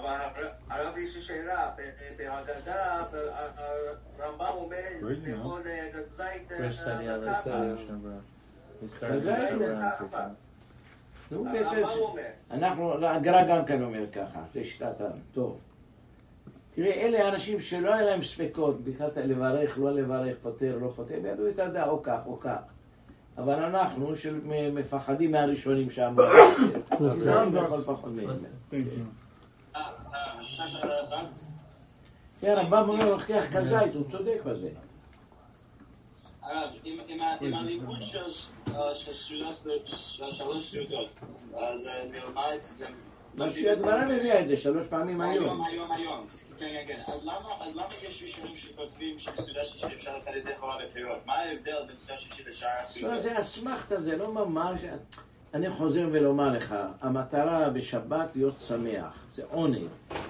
אבל 0.00 0.08
הר- 0.10 0.50
הרב 0.70 0.96
יש 0.98 1.16
לי 1.16 1.22
שאלה, 1.22 1.70
בהגדה, 2.16 3.02
הרמב"ם 4.18 4.46
אומר. 4.54 4.76
לאכול 5.26 5.60
אה, 5.66 5.88
זית 6.06 6.52
אה, 11.84 11.92
הוא 11.94 12.06
אומר? 12.06 12.22
אנחנו, 12.50 12.98
לא, 12.98 13.08
הגר"א 13.10 13.44
גם 13.48 13.64
כן 13.64 13.82
אומר 13.82 14.10
ככה, 14.12 14.40
זה 14.54 14.64
שיטת. 14.64 14.94
טוב. 15.34 15.58
תראה, 16.74 16.92
אלה 16.92 17.28
אנשים 17.28 17.60
שלא 17.60 17.94
היה 17.94 18.02
להם 18.02 18.22
ספקות, 18.22 18.80
בכלל 18.84 19.08
לברך, 19.16 19.78
לא 19.78 19.92
לברך, 19.92 20.36
פותר, 20.42 20.78
לא 20.80 20.92
פותר, 20.96 21.14
וידעו 21.22 21.48
את 21.48 21.58
הדעה, 21.58 21.88
או 21.88 22.02
כך 22.02 22.20
או 22.26 22.40
כך. 22.40 22.58
אבל 23.38 23.54
אנחנו, 23.54 24.16
שמפחדים 24.16 25.32
מהראשונים 25.32 25.90
שאמרו, 25.90 26.24
אז 27.10 27.16
זה 27.18 27.30
יכול 27.64 27.80
פחות 27.84 28.10
מהם. 28.12 28.26
כן, 32.40 32.48
הרמב"ם 32.50 32.88
אומר, 32.88 33.10
לוקח 33.10 33.44
כזית, 33.52 33.94
הוא 33.94 34.10
צודק 34.10 34.40
בזה. 34.44 34.68
הרב, 36.42 36.70
עם- 36.84 37.00
עם 37.08 37.20
ה- 37.20 37.36
עם 37.40 37.54
הלימוד 37.54 38.02
של- 38.02 38.18
אה, 38.74 38.94
של 38.94 39.14
שלוש 39.14 40.70
סעודות, 40.70 41.10
אז 41.56 41.88
אה, 41.88 42.04
נלמד, 42.04 42.58
זה 42.62 42.86
מה 43.34 43.50
שהגמרא 43.50 44.04
מביאה 44.04 44.40
את 44.40 44.48
זה 44.48 44.56
שלוש 44.56 44.86
פעמים 44.86 45.20
היום. 45.20 45.44
היום, 45.44 45.64
היום, 45.66 45.92
היום. 45.92 46.26
כן, 46.58 46.66
כן, 46.88 47.02
כן. 47.06 47.12
אז 47.12 47.26
למה, 47.76 47.84
יש 48.02 48.22
ראשונים 48.22 48.54
שכותבים 48.54 49.18
שבסעודה 49.18 49.64
שישית 49.64 49.90
אפשר 49.92 50.16
לצאת 50.16 50.34
ידי 50.36 50.56
חובה 50.56 50.74
בפירות? 50.86 51.26
מה 51.26 51.32
ההבדל 51.34 51.84
בין 51.86 51.96
סעודה 51.96 52.16
שישית 52.16 52.46
לשאר 52.46 52.68
לא, 52.76 52.80
הסעודות? 52.80 53.22
זה 53.22 53.40
אסמכתה, 53.40 54.00
זה 54.00 54.16
לא 54.16 54.32
ממש... 54.34 54.80
אני 55.56 55.70
חוזר 55.70 56.08
ולומר 56.12 56.48
לך, 56.52 56.74
המטרה 57.00 57.70
בשבת 57.70 58.26
להיות 58.34 58.54
שמח, 58.60 59.26
זה 59.34 59.42
עונג. 59.50 59.86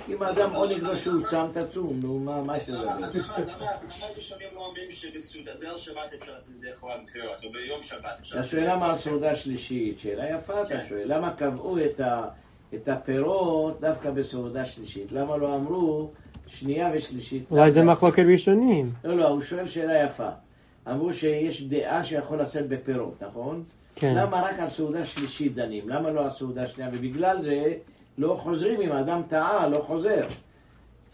אם 0.09 0.23
האדם 0.23 0.55
עונג 0.55 0.83
לו 0.83 0.97
שהוא 0.97 1.23
צם, 1.31 1.47
תצום, 1.53 2.01
נו, 2.03 2.19
מה, 2.19 2.43
מה 2.43 2.59
שזה 2.59 2.73
למה, 2.73 3.07
זה? 3.07 3.19
למה, 3.19 3.39
למה, 3.39 3.67
למה 3.83 4.07
ראשונים 4.17 4.49
לא 4.55 4.61
אומרים 4.61 4.91
שבסעודת 4.91 5.61
ליל 5.61 5.77
שבת 5.77 6.13
אפשר 6.19 6.33
לצאת 6.39 6.55
חובה 6.81 6.95
בפירות, 7.05 7.45
או 7.45 7.53
ביום 7.53 7.83
שבת 7.83 8.17
אפשר 8.21 8.39
אתה 8.39 8.47
שואל 8.47 8.73
למה 8.73 8.91
על 8.91 8.97
סעודה 8.97 9.35
שלישית, 9.35 10.01
שאלה 10.01 10.31
יפה 10.31 10.63
אתה 10.63 10.87
שואל, 10.89 11.15
למה 11.15 11.35
קבעו 11.35 11.79
את 12.75 12.89
הפירות 12.89 13.81
דווקא 13.81 14.11
בסעודה 14.11 14.67
שלישית? 14.67 15.13
למה 15.13 15.37
לא 15.37 15.55
אמרו 15.57 16.11
שנייה 16.47 16.91
ושלישית? 16.95 17.51
אולי 17.51 17.71
זה 17.71 17.83
מחלוקת 17.83 18.23
ראשונים. 18.33 18.87
לא, 19.05 19.17
לא, 19.17 19.29
הוא 19.29 19.43
שואל 19.43 19.69
שאלה 19.69 20.05
יפה. 20.05 20.29
אמרו 20.91 21.13
שיש 21.13 21.63
דעה 21.63 22.05
שיכול 22.05 22.43
לשאת 22.43 22.69
בפירות, 22.69 23.23
נכון? 23.23 23.65
כן. 23.97 24.15
למה 24.15 24.43
רק 24.43 24.59
על 24.59 24.69
סעודה 24.69 25.07
שלישית 25.07 25.55
דנים? 25.55 25.89
למה 25.89 26.11
לא 26.11 26.25
על 26.25 26.31
סעודה 26.31 26.67
שנייה? 26.67 26.91
ובגלל 26.93 27.43
זה 27.43 27.75
לא 28.19 28.35
חוזרים, 28.35 28.81
אם 28.81 28.93
האדם 28.93 29.23
טעה, 29.29 29.69
לא 29.69 29.85
חוזר. 29.87 30.27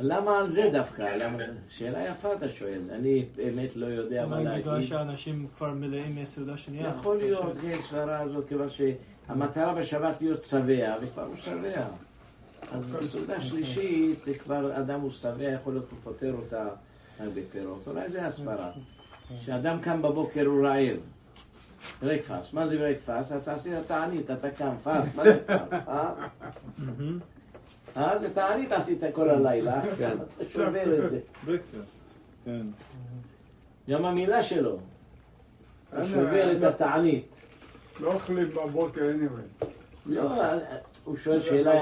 למה 0.00 0.38
על 0.38 0.50
זה 0.50 0.68
דווקא? 0.72 1.02
למה... 1.02 1.38
שאלה 1.70 2.08
יפה 2.08 2.32
אתה 2.32 2.48
שואל, 2.48 2.80
אני 2.92 3.24
באמת 3.36 3.76
לא 3.76 3.86
יודע 3.86 4.26
מה 4.26 4.40
להגיד. 4.40 4.62
בגלל 4.62 4.82
שאנשים 4.82 5.46
כבר 5.56 5.70
מלאים 5.70 6.16
מסעודה 6.16 6.56
שנייה. 6.56 6.92
יכול 6.98 7.18
להיות, 7.18 7.56
כן, 7.62 7.72
סברה 7.90 8.20
הזאת, 8.20 8.48
כיוון 8.48 8.68
שהמטרה 8.70 9.74
בשבת 9.74 10.20
להיות 10.20 10.42
שבע, 10.42 10.94
וכבר 11.02 11.24
הוא 11.24 11.36
שבע. 11.36 11.84
אז 12.72 12.86
בסעודה 12.86 13.40
שלישית, 13.40 14.24
זה 14.24 14.34
כבר 14.34 14.78
אדם 14.78 15.00
הוא 15.00 15.10
שבע, 15.10 15.44
יכול 15.44 15.72
להיות 15.72 15.90
הוא 15.90 15.98
פוטר 16.04 16.32
אותה 16.32 16.68
רק 17.20 17.28
בפירות. 17.34 17.88
אולי 17.88 18.10
זה 18.10 18.26
הסברה. 18.26 18.70
כשאדם 19.40 19.80
קם 19.80 20.02
בבוקר 20.02 20.46
הוא 20.46 20.66
רעב. 20.66 20.96
breakfast, 22.02 22.52
מה 22.52 22.68
זה 22.68 22.78
breakfast? 22.78 23.32
אתה 23.32 23.54
עשית 23.54 23.72
תענית, 23.86 24.30
אתה 24.30 24.50
קם, 24.50 24.74
fast, 24.82 25.14
מה 25.14 25.24
זה 25.24 25.38
fast? 25.46 25.72
אה? 25.72 26.12
אה, 27.96 28.18
זה 28.18 28.34
תענית 28.34 28.72
עשית 28.72 29.00
כל 29.12 29.30
הלילה, 29.30 29.82
כן. 29.98 30.16
אתה 30.36 30.44
שובר 30.50 31.04
את 31.04 31.10
זה. 31.10 31.20
ברקפסט. 31.44 32.10
כן. 32.44 32.66
גם 33.90 34.04
המילה 34.04 34.42
שלו, 34.42 34.78
אתה 35.88 36.02
אין, 36.02 36.06
שובר 36.06 36.56
את 36.56 36.62
התענית. 36.62 37.26
לא 38.00 38.12
אוכלים 38.12 38.48
בבוקר 38.50 39.00
anyway. 39.00 39.64
לא, 40.06 40.30
הוא 41.04 41.16
שואל 41.16 41.42
שאלה, 41.42 41.80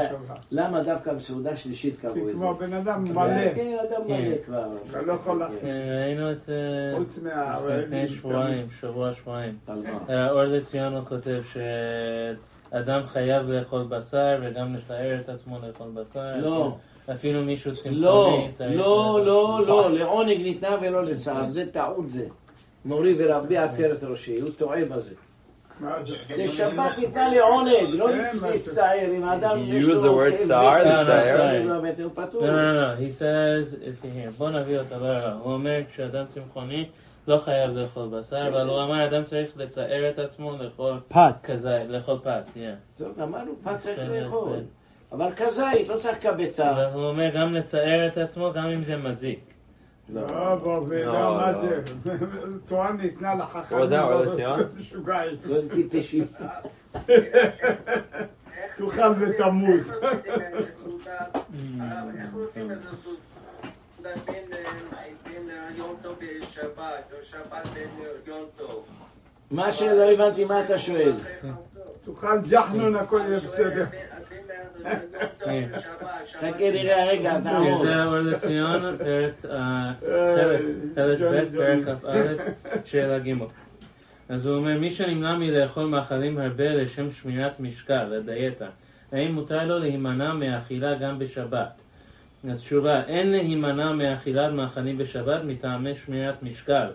למה 0.50 0.82
דווקא 0.82 1.12
בסעודה 1.12 1.56
שלישית 1.56 1.94
כי 1.94 2.00
קבעו 2.00 2.18
את 2.18 2.26
זה? 2.26 2.32
כבר 2.32 2.52
בן 2.52 2.72
אדם 2.72 3.04
מלא, 3.04 3.54
כן, 3.54 3.76
אדם 3.90 4.06
מלא 4.06 4.36
כבר. 4.44 4.66
אתה 4.90 5.02
לא 5.02 5.12
יכול 5.12 5.38
להכין. 5.38 5.58
כן, 5.60 6.02
ראינו 6.04 6.32
את 6.32 6.40
זה 6.40 6.54
חוץ 6.96 7.18
מהרעבים. 7.18 7.78
לפני 7.78 8.08
שבועיים, 8.08 8.66
שבוע, 8.80 9.12
שבועיים. 9.12 9.58
על 9.66 9.82
מה? 9.82 9.98
אה, 10.14 10.30
אור 10.30 10.42
לציונו 10.42 11.06
כותב 11.06 11.40
שאדם 12.72 13.06
חייב 13.06 13.50
לאכול 13.50 13.82
בשר 13.88 14.38
וגם 14.42 14.74
לצער 14.74 15.20
את 15.20 15.28
עצמו 15.28 15.58
לאכול 15.66 15.90
בשר. 15.94 16.36
לא. 16.36 16.76
אפילו 17.12 17.44
מישהו 17.44 17.76
צמחוני 17.76 18.00
לא, 18.00 18.48
צריך 18.54 18.70
לא, 18.76 18.76
לאכול. 18.76 19.26
לא, 19.26 19.66
לא, 19.66 19.90
לעונג 19.90 20.40
ניתנה 20.40 20.76
ולא 20.82 21.04
לצער, 21.04 21.50
זה 21.50 21.64
טעות 21.72 22.10
זה. 22.10 22.26
מורי 22.84 23.14
ורבי 23.18 23.56
עטרת 23.56 24.04
ראשי, 24.04 24.40
הוא 24.40 24.50
טועה 24.50 24.84
בזה. 24.84 25.14
מה 25.80 26.02
זה? 26.02 26.16
זה 26.36 26.48
שבת 26.48 26.98
ניתנה 26.98 27.28
לעונג, 27.34 27.88
לא 27.88 28.06
זה 28.06 28.16
מה 28.22 28.30
ש- 28.32 28.42
להצטער, 28.42 29.10
אם 29.16 29.24
האדם 29.24 29.50
He 29.56 29.74
יש 29.74 29.84
לו... 29.84 29.94
used 29.94 29.98
the 30.04 30.08
word 30.34 30.38
כאב 30.38 30.46
צער, 30.48 30.80
בטן, 30.80 31.00
לצער? 31.00 31.62
לא, 31.64 31.74
באמת, 31.80 32.00
הוא 32.00 32.10
פטור. 32.14 32.46
לא, 32.46 32.52
לא, 32.62 32.82
לא, 32.82 32.94
he 32.96 33.10
says, 33.20 33.74
here, 34.02 34.30
בוא 34.38 34.50
נביא 34.50 34.78
אותה 34.78 34.98
ברע. 34.98 35.32
הוא 35.42 35.52
אומר 35.52 35.80
כשאדם 35.92 36.26
צמחוני 36.26 36.88
לא 37.28 37.38
חייב 37.38 37.70
לאכול 37.76 38.08
בשר, 38.12 38.48
אבל 38.48 38.68
הוא 38.68 38.82
אמר 38.82 39.06
אדם 39.06 39.24
צריך 39.24 39.50
לצער 39.56 40.10
את 40.10 40.18
עצמו 40.18 40.56
לאכול 40.60 41.00
פת. 41.08 41.34
כזית, 41.42 41.88
לאכול 41.88 42.18
פת, 42.22 42.42
yeah. 42.54 42.58
טוב, 42.98 43.20
אמרנו, 43.22 43.52
פת 43.64 43.80
צריך 43.80 43.96
כן, 44.00 44.06
לאכול. 44.10 44.48
כן. 44.56 44.62
אבל 45.16 45.28
כזית, 45.36 45.88
לא 45.88 45.96
צריך 45.96 46.16
לקבצה. 46.24 46.70
אבל 46.70 46.86
הוא 46.94 47.04
אומר 47.08 47.28
גם 47.36 47.52
לצער 47.54 48.06
את 48.06 48.18
עצמו 48.18 48.52
גם 48.52 48.64
אם 48.66 48.82
זה 48.82 48.96
מזיק. 48.96 49.40
לא, 50.14 50.26
לא, 50.26 51.36
מה. 51.36 51.52
זה? 51.52 51.80
תורה 52.68 52.92
ניתנה. 52.92 53.34
What 53.34 53.72
was 53.72 53.90
that, 53.90 54.00
אור 54.00 54.20
לציון? 54.20 54.60
משוגעים. 54.76 55.36
לא 55.46 55.60
טיפשים. 55.90 56.24
תאכל 58.76 59.12
ותמות. 59.20 59.80
איך 59.90 59.94
עושים 59.94 60.40
את 60.58 60.62
זה 60.62 60.72
סעודה? 60.72 61.18
הרב, 61.80 62.08
איך 62.18 62.34
עושים 62.34 62.70
את 62.70 62.82
זה 62.82 62.88
סעודה 63.04 64.10
בין, 64.26 64.44
בין 65.24 65.48
יום 65.76 65.96
טוב 66.02 66.18
לשבת, 66.22 67.12
או 67.12 67.24
שבת 67.24 67.66
בין 67.74 67.88
יום 68.26 68.44
טוב? 68.56 68.84
מה 69.50 69.72
שלא 69.72 70.10
הבנתי, 70.12 70.44
מה 70.44 70.64
אתה 70.64 70.78
שואל? 70.78 71.16
תאכל 72.04 72.38
ג'חנון, 72.50 72.96
הכל 72.96 73.20
יהיה 73.28 73.40
בסדר. 73.40 73.84
חכה 76.40 76.70
נראה, 76.70 77.06
רגע, 77.06 77.40
תעמוד. 77.40 77.82
זה 77.82 78.04
אור 78.04 78.16
לציון, 78.18 78.96
פרק, 78.98 79.44
אה, 79.50 79.86
חלק 80.04 80.60
חלק 80.94 81.20
ב', 81.20 81.56
פרק 81.56 81.98
כ"א, 82.02 82.18
שאלה 82.84 83.18
ג'. 83.18 83.32
אז 84.28 84.46
הוא 84.46 84.56
אומר, 84.56 84.78
מי 84.78 84.90
שנמנע 84.90 85.38
מלאכול 85.38 85.86
מאכלים 85.86 86.38
הרבה 86.38 86.74
לשם 86.74 87.12
שמירת 87.12 87.60
משקל, 87.60 88.04
לדיאטה, 88.04 88.66
האם 89.12 89.32
מותר 89.34 89.64
לו 89.64 89.78
להימנע 89.78 90.34
מאכילה 90.34 90.94
גם 90.94 91.18
בשבת? 91.18 91.80
אז 92.48 92.60
תשובה, 92.60 93.02
אין 93.06 93.30
להימנע 93.30 93.92
מאכילת 93.92 94.52
מאכלים 94.52 94.98
בשבת 94.98 95.44
מטעמי 95.44 95.94
שמירת 95.94 96.42
משקל. 96.42 96.86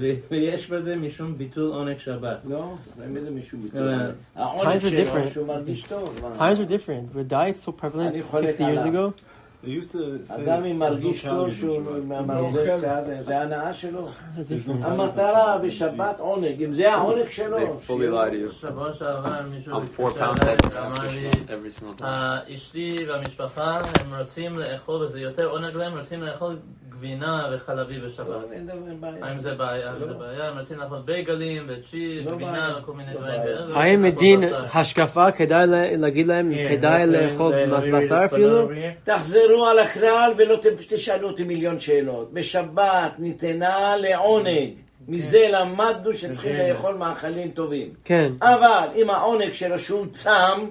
ו- 0.00 0.12
ויש 0.30 0.70
בזה 0.70 0.96
משום 0.96 1.38
ביטול 1.38 1.72
עונג 1.72 1.98
שבת. 1.98 2.38
לא, 2.44 2.74
אין 3.02 3.14
בזה 3.14 3.30
מישהו 3.30 3.58
לא, 3.58 3.64
ביטוי. 3.64 3.80
לא. 3.96 4.04
העונג 4.36 4.60
Times 4.80 4.84
are 4.84 4.88
שלו, 4.90 4.98
different. 5.04 5.32
שהוא 5.32 5.46
מרגיש 5.46 5.82
טוב. 5.82 6.20
Times 6.38 6.56
were 6.56 6.68
different. 6.70 7.16
Were 7.16 7.32
diets 7.32 7.66
so 7.68 7.84
prevalent 7.84 7.96
אני 8.00 8.22
חולק 8.22 8.50
50 8.56 8.66
years 8.76 8.80
עליו. 8.80 9.08
ago? 9.08 9.20
They 9.64 9.68
used 9.70 9.92
to 9.92 9.98
say 10.26 10.34
אדם 10.34 10.64
אם 10.64 10.82
there's 10.82 10.86
no 10.86 10.90
מרגיש 10.90 11.24
טוב 11.26 11.48
calories 11.48 11.52
שהוא 11.60 11.76
in 11.76 12.10
Shabbat. 12.10 12.22
מרזה 12.26 12.70
קצת, 12.78 13.02
זה 13.20 13.40
הנאה 13.40 13.74
שלו. 13.74 14.08
המטרה 14.82 15.58
בשבת 15.58 16.20
עונג, 16.20 16.62
אם 16.64 16.72
זה 16.72 16.92
העונג 16.92 17.30
שלו. 17.30 17.56
They 17.58 17.86
fully 17.86 18.10
lie 18.10 18.30
to 18.32 18.50
you. 18.50 18.52
שבוע 18.60 18.92
שעבר 18.92 19.30
מישהו 19.50 19.72
I'm 19.72 19.98
four 19.98 20.08
התקשר 20.08 20.32
pounds 20.32 20.42
אליי 20.42 20.56
heavy 20.56 20.74
ואמר 20.74 20.94
after 20.96 21.10
לי, 21.10 21.30
Shabbat 21.30 21.48
every 21.48 21.80
single 21.80 22.00
time. 22.00 22.04
"אה, 22.04 22.38
אשתי 22.54 22.96
והמשפחה 23.08 23.76
הם 24.00 24.14
רוצים 24.18 24.58
לאכול, 24.58 25.02
וזה 25.02 25.20
יותר 25.20 25.44
עונג 25.46 25.76
להם, 25.76 25.98
רוצים 25.98 26.22
לאכול 26.22 26.56
גבינה 27.00 27.48
וחלבי 27.52 27.98
בשבת. 27.98 28.26
בעיה. 29.00 29.14
האם 29.22 29.38
זה 29.40 29.54
בעיה? 29.54 29.90
האם 29.90 29.98
זה 30.08 30.14
בעיה? 30.14 30.44
הם 30.48 30.58
רוצים 30.58 30.78
לאכול 30.78 30.98
בייגלים 31.04 31.66
וצ'יז, 31.68 32.26
לא 32.26 32.32
גבינה. 32.32 32.76
וכל 32.82 32.92
מיני 32.92 33.14
לא 33.14 33.20
דברים. 33.20 33.40
האם 33.76 34.02
מדין. 34.02 34.40
השקפה 34.74 35.30
כדאי 35.30 35.66
לה- 35.66 35.96
להגיד 35.96 36.26
להם, 36.26 36.52
כן, 36.54 36.68
כדאי 36.76 37.02
כן, 37.02 37.08
לאכול 37.12 37.54
ל- 37.54 37.66
מס- 37.66 37.72
להביא 37.86 37.92
בשר 38.06 38.24
אפילו? 38.24 38.68
תחזרו 39.04 39.66
על 39.66 39.78
הכלל 39.78 40.32
ולא 40.36 40.56
תשאלו 40.88 41.28
אותי 41.28 41.44
מיליון 41.44 41.80
שאלות. 41.80 42.32
בשבת 42.32 43.12
ניתנה 43.18 43.96
לעונג. 43.96 44.70
מזה 45.08 45.46
למדנו 45.52 46.12
שצריכים 46.12 46.52
כן. 46.56 46.68
לאכול 46.70 46.94
מאכלים 46.94 47.50
טובים. 47.50 47.88
כן. 48.04 48.32
אבל 48.42 48.88
אם 48.94 49.10
העונג 49.10 49.52
שלו 49.52 49.78
שהוא 49.78 50.06
צם, 50.12 50.66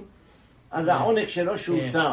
אז 0.71 0.87
העונג 0.87 1.27
שלו 1.27 1.57
שהוא 1.57 1.79
כן. 1.79 1.87
צם. 1.87 2.11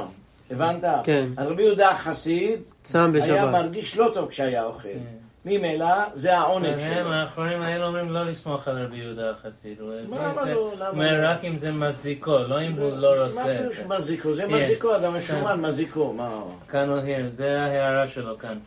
הבנת? 0.50 0.84
כן. 1.04 1.28
אז 1.36 1.46
רבי 1.46 1.62
יהודה 1.62 1.90
החסיד 1.90 2.60
צם 2.82 3.12
היה 3.14 3.22
בשבת. 3.22 3.52
מרגיש 3.52 3.96
לא 3.96 4.10
טוב 4.14 4.28
כשהיה 4.28 4.64
אוכל. 4.64 4.88
כן. 4.88 4.98
ממילא 5.44 5.86
זה 6.14 6.38
העונג 6.38 6.78
שלו. 6.78 7.12
האחרונים 7.12 7.62
האלה 7.62 7.86
אומרים 7.86 8.10
לא 8.10 8.24
לסמוך 8.24 8.68
על 8.68 8.84
רבי 8.84 8.96
יהודה 8.96 9.30
החסיד. 9.30 9.80
למה 9.80 10.30
אומר, 10.30 10.54
לא? 10.54 10.72
למה 10.78 10.88
אומר 10.88 11.22
לא? 11.22 11.28
רק 11.28 11.44
אם 11.44 11.56
זה 11.56 11.72
מזיקו, 11.72 12.38
לא 12.38 12.62
אם 12.62 12.72
הוא 12.72 12.96
לא 12.96 13.16
מה 13.18 13.24
רוצה. 13.24 13.58
פירוש 13.58 13.80
מזיקו? 13.80 14.32
זה 14.32 14.42
כן. 14.42 14.54
מזיקו, 14.54 14.96
אדם 14.96 15.16
משומן 15.16 15.60
מזיקו. 15.60 16.12
מה? 16.12 16.40
כאן 16.68 16.88
הוא 16.88 16.98
here, 16.98 17.30
זה 17.32 17.60
ההערה 17.60 18.08
שלו 18.08 18.38
כאן. 18.38 18.58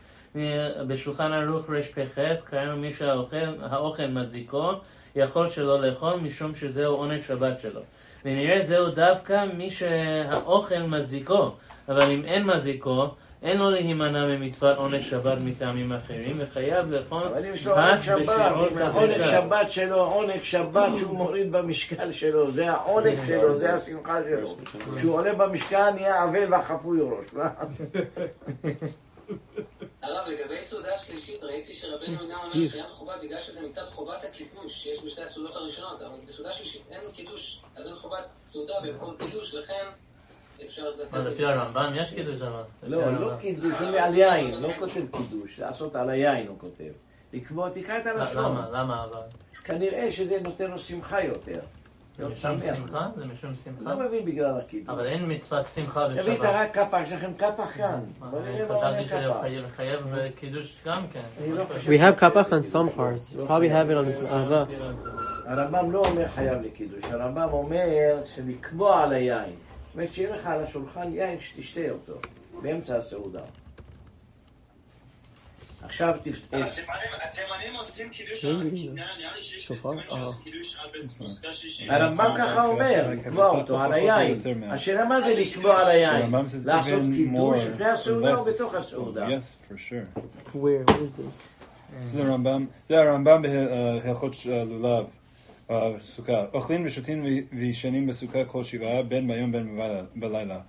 בשולחן 0.88 1.34
ערוך 1.34 1.70
רפ"ח 1.70 2.20
קראנו 2.44 2.78
מי 2.78 2.92
שהאוכל 2.92 4.08
מזיקו, 4.08 4.72
יכול 5.16 5.50
שלא 5.50 5.80
לאכול 5.80 6.16
משום 6.16 6.56
שזהו 6.56 6.96
עונג 6.96 7.22
שבת 7.22 7.60
שלו. 7.60 7.82
ונראה 8.26 8.62
זהו 8.62 8.90
דווקא 8.90 9.46
מי 9.54 9.72
שהאוכל 9.72 10.80
מזיקו, 10.80 11.52
אבל 11.90 12.12
אם 12.12 12.26
אין 12.26 12.44
מזיקו, 12.44 13.08
אין 13.44 13.58
לו 13.58 13.72
להימנע 13.72 14.26
ממצוות 14.26 14.78
עונג 14.78 15.02
שבת 15.02 15.38
מטעמים 15.44 15.94
אחרים, 15.94 16.36
וחייב 16.40 16.92
לאכול 16.92 17.24
אבל 17.24 17.46
אם 17.46 17.54
יש 17.54 17.68
לו 17.68 17.74
עונג 17.74 17.98
פת 17.98 18.04
שבת, 18.04 18.22
בשיעור 18.22 18.68
קבצה. 19.08 19.24
שבת 19.24 19.72
שלו, 19.72 20.02
עונג 20.02 20.44
שבת 20.44 20.90
שהוא 21.00 21.18
מוריד 21.18 21.52
במשקל 21.52 22.12
שלו, 22.12 22.52
זה 22.52 22.72
העונג 22.72 23.20
שלו, 23.28 23.60
זה 23.60 23.74
השמחה 23.74 24.20
שלו. 24.24 24.58
כשהוא 24.98 25.14
עולה 25.14 25.34
במשקל 25.34 25.90
נהיה 25.92 26.24
אבל 26.24 26.54
והחפוי 26.54 27.00
ראש. 27.02 27.30
הרב, 30.02 30.28
לגבי 30.28 30.62
סעודה 30.62 30.98
שלישית, 30.98 31.44
ראיתי 31.44 31.74
שרבנו 31.74 32.14
יונה 32.14 32.36
אומר 32.36 32.68
שאין 32.68 32.88
חובה 32.88 33.14
בגלל 33.24 33.40
שזה 33.40 33.68
מצד 33.68 33.86
חובת 33.86 34.24
הקידוש 34.24 34.84
שיש 34.84 35.06
בשתי 35.06 35.22
הסעודות 35.22 35.56
הראשונות, 35.56 36.02
אבל 36.02 36.18
בסעודה 36.26 36.52
שלישית 36.52 36.82
אין 36.92 37.12
קידוש, 37.16 37.64
אז 37.76 37.88
אין 37.88 37.96
חובת 37.96 38.26
סעודה 38.38 38.74
במקום 38.84 39.16
קידוש, 39.20 39.54
לכן 39.56 39.86
לפי 41.26 41.46
הרמב"ם 41.46 41.94
יש 41.96 42.14
קידוש. 42.14 42.36
לפי 42.36 42.46
לא, 42.84 43.04
הרמב"ם. 43.04 43.22
לא 43.22 43.36
קידוש, 43.40 43.74
הוא 43.80 43.88
על 44.00 44.16
יין, 44.16 44.62
לא 44.62 44.70
כותב 44.80 45.18
קידוש, 45.18 45.60
לעשות 45.60 45.96
על 45.96 46.10
היין 46.10 46.48
הוא 46.48 46.60
כותב. 46.60 46.92
לקבוע, 47.34 47.70
תקרא 47.70 47.98
את 47.98 48.06
הלשון. 48.06 48.44
למה? 48.44 48.68
למה 48.72 49.04
אבל? 49.04 49.22
כנראה 49.64 50.12
שזה 50.12 50.40
נותן 50.46 50.72
לו 50.72 50.80
שמחה 50.80 51.24
יותר. 51.24 51.60
זה 52.20 52.26
להיות 52.26 52.38
משום 52.38 52.60
שמח. 52.60 52.76
שמחה? 52.76 53.08
זה 53.16 53.26
משום 53.26 53.56
שמחה? 53.56 53.94
לא 53.94 54.00
מבין 54.08 54.26
בגלל 54.26 54.58
הקידוש. 54.58 54.90
אבל 54.90 55.06
אין 55.06 55.32
מצוות 55.32 55.66
שמחה 55.68 56.08
תביא 56.08 56.34
את 56.34 56.40
בשבת. 56.40 56.46
הרק 56.46 56.78
קפח, 56.78 57.00
יש 57.04 57.12
לכם 57.12 57.34
קפח 57.38 57.78
כאן. 57.78 58.00
אומר 58.22 59.06
חשבתי. 59.06 59.60
שחייב 59.68 60.06
קידוש 60.36 60.82
גם 60.86 61.08
כן. 61.14 61.20
אני 61.44 61.52
לא 61.52 61.64
חושב 61.64 61.90
We 61.90 61.98
have 61.98 62.20
kapach 62.22 62.50
on 62.50 62.74
some 62.74 62.98
parts. 62.98 63.36
Probably 63.48 63.70
have 63.70 63.90
it 63.90 63.98
on. 63.98 64.34
הרמב"ם 65.46 65.92
לא 65.92 66.00
אומר 66.00 66.28
חייב 66.28 66.62
לקידוש, 66.62 67.04
הרמב"ם 67.04 67.50
אומר 67.52 68.20
שלקבוע 68.24 69.04
על 69.04 69.14
היין. 69.14 69.56
זאת 69.90 69.96
אומרת 69.96 70.14
שיהיה 70.14 70.36
לך 70.36 70.48
על 70.48 70.64
השולחן 70.64 71.14
יין 71.14 71.40
שתשתה 71.40 71.90
אותו, 71.90 72.14
באמצע 72.62 72.98
הסעודה. 72.98 73.42
עכשיו 75.84 76.16
תפתח. 76.24 76.58
התימנים 76.58 77.10
התימנים 77.22 77.76
עושים 77.76 78.10
קידוש 78.10 78.46
על 78.46 78.64
נראה 78.64 79.18
נראה 79.18 79.36
לי 79.36 79.44
שיש 79.44 79.66
שופר? 79.66 79.90
תימנים 79.90 80.10
שעושים 80.10 80.40
אה. 80.40 80.44
קידוש 80.44 80.76
על. 80.76 81.90
הרמב"ם 81.90 82.34
ככה 82.38 82.66
אומר, 82.66 83.10
לקבוע 83.12 83.50
אותו 83.50 83.80
על 83.80 83.94
היין. 83.94 84.40
השאלה 84.70 85.06
מה 85.06 85.22
זה 85.22 85.34
לקבוע 85.42 85.82
על 85.82 85.88
היין? 85.88 86.32
לעשות 86.66 87.02
קידוש 87.16 87.60
לפני 87.60 87.86
הסעודה 87.86 88.36
או. 88.36 88.46
בתוך 88.46 88.74
הסעודה? 88.74 89.28
Yes, 89.28 89.72
for 89.72 89.78
sure. 89.78 90.20
Where? 90.56 90.92
What 90.92 90.92
is 90.92 91.20
this? 91.20 91.44
זה 92.08 92.24
הרמב"ם, 92.24 92.66
זה 92.90 93.00
הרמב"ם 93.00 93.42
בהלכות 93.42 94.36
אה, 94.50 94.64
לולב, 94.64 95.06
אה, 95.72 95.92
סוכה. 96.16 96.46
אוכלים 96.54 96.82
ושותים 96.86 97.26
וישנים 97.54 98.08
בסוכה 98.08 98.46
כל 98.46 98.64
שבעה, 98.64 99.04
בין 99.04 99.28
ביום 99.28 99.52
בין 99.52 99.80
בלילה-. 100.16 100.60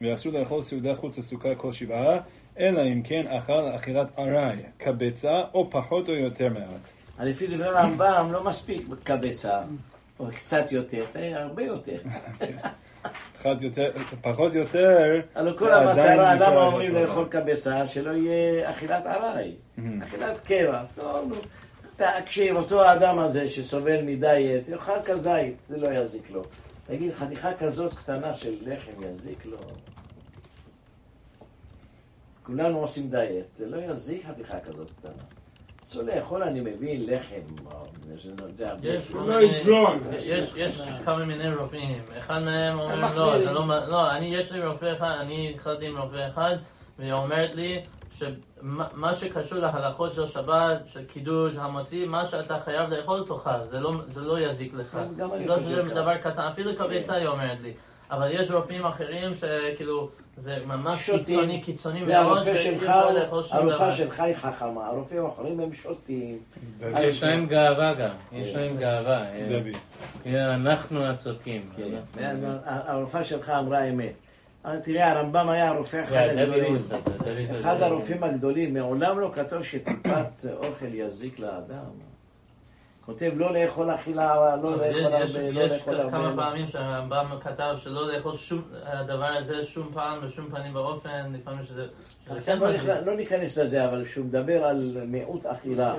ואסור 0.00 0.32
לאכול 0.32 0.62
סעודה 0.62 0.94
חוץ 0.96 1.18
לסוכה 1.18 1.54
כל 1.54 1.72
שבעה, 1.72 2.18
אלא 2.58 2.82
אם 2.82 3.02
כן 3.02 3.26
אכל 3.26 3.68
אכילת 3.76 4.18
ארעי, 4.18 4.56
כביצה 4.78 5.42
או 5.54 5.70
פחות 5.70 6.08
או 6.08 6.14
יותר 6.14 6.48
מעט. 6.48 6.90
לפי 7.20 7.46
דברי 7.46 7.68
הרמב"ם 7.68 8.28
לא 8.32 8.44
מספיק 8.44 8.82
כביצה, 9.04 9.60
או 10.20 10.26
קצת 10.34 10.72
יותר, 10.72 11.04
צריך 11.08 11.36
הרבה 11.36 11.62
יותר. 11.62 11.98
פחות 13.42 13.62
יותר, 13.62 13.90
פחות 14.20 14.54
יותר, 14.54 15.20
הלוא 15.34 15.58
כל 15.58 15.72
המטרה, 15.72 16.34
למה 16.34 16.66
אומרים. 16.66 16.94
לאכול 16.94 17.28
כביצה? 17.30 17.86
שלא 17.86 18.10
יהיה 18.10 18.70
אכילת 18.70 19.06
ארעי, 19.06 19.54
אכילת 20.02 20.38
קבע. 20.46 20.82
טוב. 20.94 21.32
תקשיב, 22.00 22.56
אותו 22.56 22.82
האדם 22.82 23.18
הזה 23.18 23.48
שסובל 23.48 24.02
מדיאט, 24.02 24.68
יאכל 24.68 25.02
כזית, 25.04 25.56
זה 25.68 25.76
לא 25.76 25.88
יזיק 25.92 26.30
לו. 26.30 26.42
תגיד, 26.84 27.12
חתיכה 27.14 27.54
כזאת 27.54 27.94
קטנה 27.94 28.34
של 28.34 28.54
לחם 28.60 28.92
יזיק 29.08 29.46
לו? 29.46 29.58
כולנו 32.42 32.78
עושים 32.78 33.10
דיאט, 33.10 33.56
זה 33.56 33.66
לא 33.66 33.76
יזיק 33.76 34.26
חתיכה 34.26 34.60
כזאת 34.60 34.90
קטנה. 34.90 35.22
אסור 35.88 36.02
לאכול, 36.02 36.42
אני 36.42 36.60
מבין, 36.60 37.06
לחם. 37.06 37.40
יש 40.56 40.78
לא 40.78 40.84
כמה 41.04 41.24
מיני 41.24 41.54
רופאים, 41.54 41.92
אחד 42.16 42.38
מהם 42.38 42.80
אומר 42.80 43.16
לא, 43.16 43.38
לא, 43.38 43.86
לא, 43.88 44.10
אני 44.10 44.36
יש 44.36 44.52
לי 44.52 44.66
רופא 44.66 44.92
אחד, 44.96 45.14
אני 45.20 45.50
התחלתי 45.50 45.86
עם 45.86 45.98
רופא 45.98 46.28
אחד, 46.28 46.56
והיא 46.98 47.12
אומרת 47.12 47.54
לי 47.54 47.82
שמה 48.20 48.86
מה 48.94 49.14
שקשור 49.14 49.58
להלכות 49.58 50.12
של 50.14 50.26
שבת, 50.26 50.78
של 50.86 51.04
קידוש, 51.04 51.54
המוציא, 51.56 52.06
מה 52.06 52.26
שאתה 52.26 52.60
חייב 52.60 52.90
לאכול 52.90 53.24
תאכל, 53.28 53.60
זה 53.70 53.80
לא- 53.80 53.92
זה 54.06 54.20
לא 54.20 54.40
יזיק 54.40 54.74
לך. 54.74 54.98
גם 55.16 55.32
אני 55.34 55.46
לא 55.46 55.54
חושב 55.54 55.84
שזה. 55.86 55.94
דבר 55.94 56.16
קטן, 56.16 56.42
אפילו 56.52 56.76
כביצה 56.76 57.14
היא 57.14 57.26
אומרת 57.26 57.58
לי. 57.62 57.72
אבל 58.10 58.28
יש 58.32 58.50
רופאים 58.50 58.86
אחרים 58.86 59.32
שכאילו, 59.34 60.08
זה 60.36 60.56
ממש 60.66 61.06
שותים. 61.06 61.24
קיצוני, 61.24 61.60
קיצוני 61.62 62.02
מאוד, 62.02 62.44
שאי 62.44 62.56
שלך, 62.58 62.82
אפשר 62.82 63.10
לאכול 63.12 63.42
שום 63.42 63.58
דבר. 63.58 63.70
הרופאה 63.70 63.92
שלך 63.92 64.20
היא 64.20 64.34
חכמה, 64.34 64.86
הרופאים 64.86 65.24
האחרים 65.26 65.60
הם 65.60 65.72
שותים. 65.72 66.38
יש 67.00 67.22
להם 67.22 67.46
גאווה 67.46 67.94
גם, 67.94 68.14
יש 68.32 68.54
להם 68.54 68.76
גאווה. 68.76 69.24
דבי. 69.48 69.72
אה, 70.26 70.54
אנחנו 70.54 71.04
הצודקים. 71.06 71.70
הרופאה 72.64 73.24
שלך 73.24 73.48
אמרה 73.48 73.84
אמת. 73.84 74.12
אבל 74.64 74.78
תראה, 74.78 75.10
הרמב"ם 75.10 75.48
היה 75.48 75.68
הרופא 75.68 76.02
אחד 76.02 76.16
Yeah, 76.16 76.40
הגדולים. 76.40 76.78
אחד 77.60 77.82
הרופאים 77.82 78.24
הגדולים, 78.24 78.74
מעולם 78.74 79.18
לא 79.18 79.30
כתוב 79.34 79.62
שטיפת 79.62 80.44
אוכל 80.52 80.94
יזיק 80.94 81.38
לאדם. 81.38 81.84
כותב 83.06 83.32
לא 83.34 83.54
לאכול 83.54 83.94
אכילה, 83.94 84.56
לא 84.56 84.76
לאכול 84.76 85.14
הרבה, 85.14 85.50
לא 85.50 85.60
יש 85.60 85.88
לאכול 85.88 86.10
כמה 86.10 86.28
הרבה. 86.28 86.42
פעמים 86.42 86.68
שהרמב"ם 86.68 87.26
כתב 87.40 87.74
שלא 87.78 88.12
לאכול 88.12 88.34
שום, 88.36 88.62
הדבר 88.84 89.24
הזה 89.24 89.64
שום 89.64 89.90
פעם 89.94 90.26
בשום 90.26 90.50
פנים 90.50 90.76
ואופן, 90.76 91.32
לפעמים 91.32 91.62
שזה 91.64 91.86
כן 92.44 92.58
לא 92.58 93.00
לא 93.06 93.16
ניכנס 93.16 93.58
לזה, 93.58 93.84
אבל 93.84 94.04
כשהוא 94.04 94.26
מדבר 94.26 94.64
על 94.64 94.98
מיעוט 95.06 95.46
אכילה, 95.46 95.94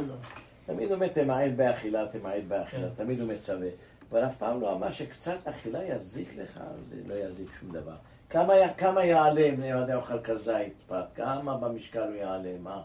תמיד 0.65 0.87
הוא 0.87 0.95
אומר 0.95 1.07
תמעט 1.07 1.51
באכילה, 1.55 2.05
תמעט 2.11 2.43
באכילה, 2.47 2.87
כן. 2.97 3.03
תמיד 3.03 3.19
הוא 3.21 3.29
מצווה. 3.33 3.67
אבל 4.11 4.25
אף 4.25 4.35
פעם 4.37 4.61
לא 4.61 4.73
אמר 4.73 4.91
שקצת 4.91 5.47
אכילה 5.47 5.83
יזיק 5.83 6.37
לך, 6.37 6.59
זה 6.89 6.95
לא 7.07 7.13
יזיק 7.13 7.51
שום 7.59 7.71
דבר. 7.71 7.93
כמה, 8.31 8.55
י- 8.57 8.73
כמה 8.77 9.05
יעלה 9.05 9.41
אם 9.41 9.83
אתה 9.83 9.95
אוכל 9.95 10.19
כזית 10.19 10.73
פת? 10.87 11.03
כמה 11.15 11.57
במשקל 11.57 11.99
הוא 12.03 12.15
יעלה? 12.15 12.49
מה? 12.63 12.81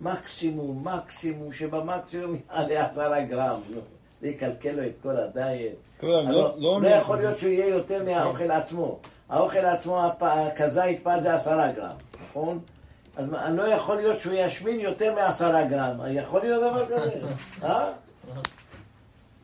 מקסימום, 0.00 0.88
מקסימום, 0.88 1.52
שבמקסימום 1.52 2.36
יעלה 2.52 2.86
עשרה 2.86 3.20
גרם. 3.20 3.60
זה 4.20 4.28
יקלקל 4.28 4.70
לו 4.70 4.82
את 4.86 4.92
כל 5.02 5.16
הדיאט. 5.16 5.72
לא- 6.02 6.22
לא 6.58 6.80
לא- 6.82 6.88
יכול 6.88 7.16
להיות 7.18 7.38
שהוא 7.38 7.50
יהיה 7.50 7.66
יותר 7.68 8.04
מהאוכל 8.04 8.50
עצמו. 8.50 8.98
האוכל 9.28 9.58
עצמו, 9.58 10.00
הכזית 10.20 11.00
פת 11.04 11.18
זה 11.22 11.34
עשרה 11.34 11.72
גרם, 11.72 11.96
נכון? 12.30 12.58
אז 13.16 13.28
מה, 13.28 13.50
לא 13.50 13.62
יכול 13.62 13.96
להיות 13.96 14.20
שהוא 14.20 14.34
ישמין 14.36 14.80
יותר 14.80 15.14
מעשרה 15.14 15.64
גרם. 15.64 16.00
יכול 16.10 16.40
להיות 16.40 16.62
דבר 16.72 16.86
כזה? 16.86 17.20
אה? 17.62 17.90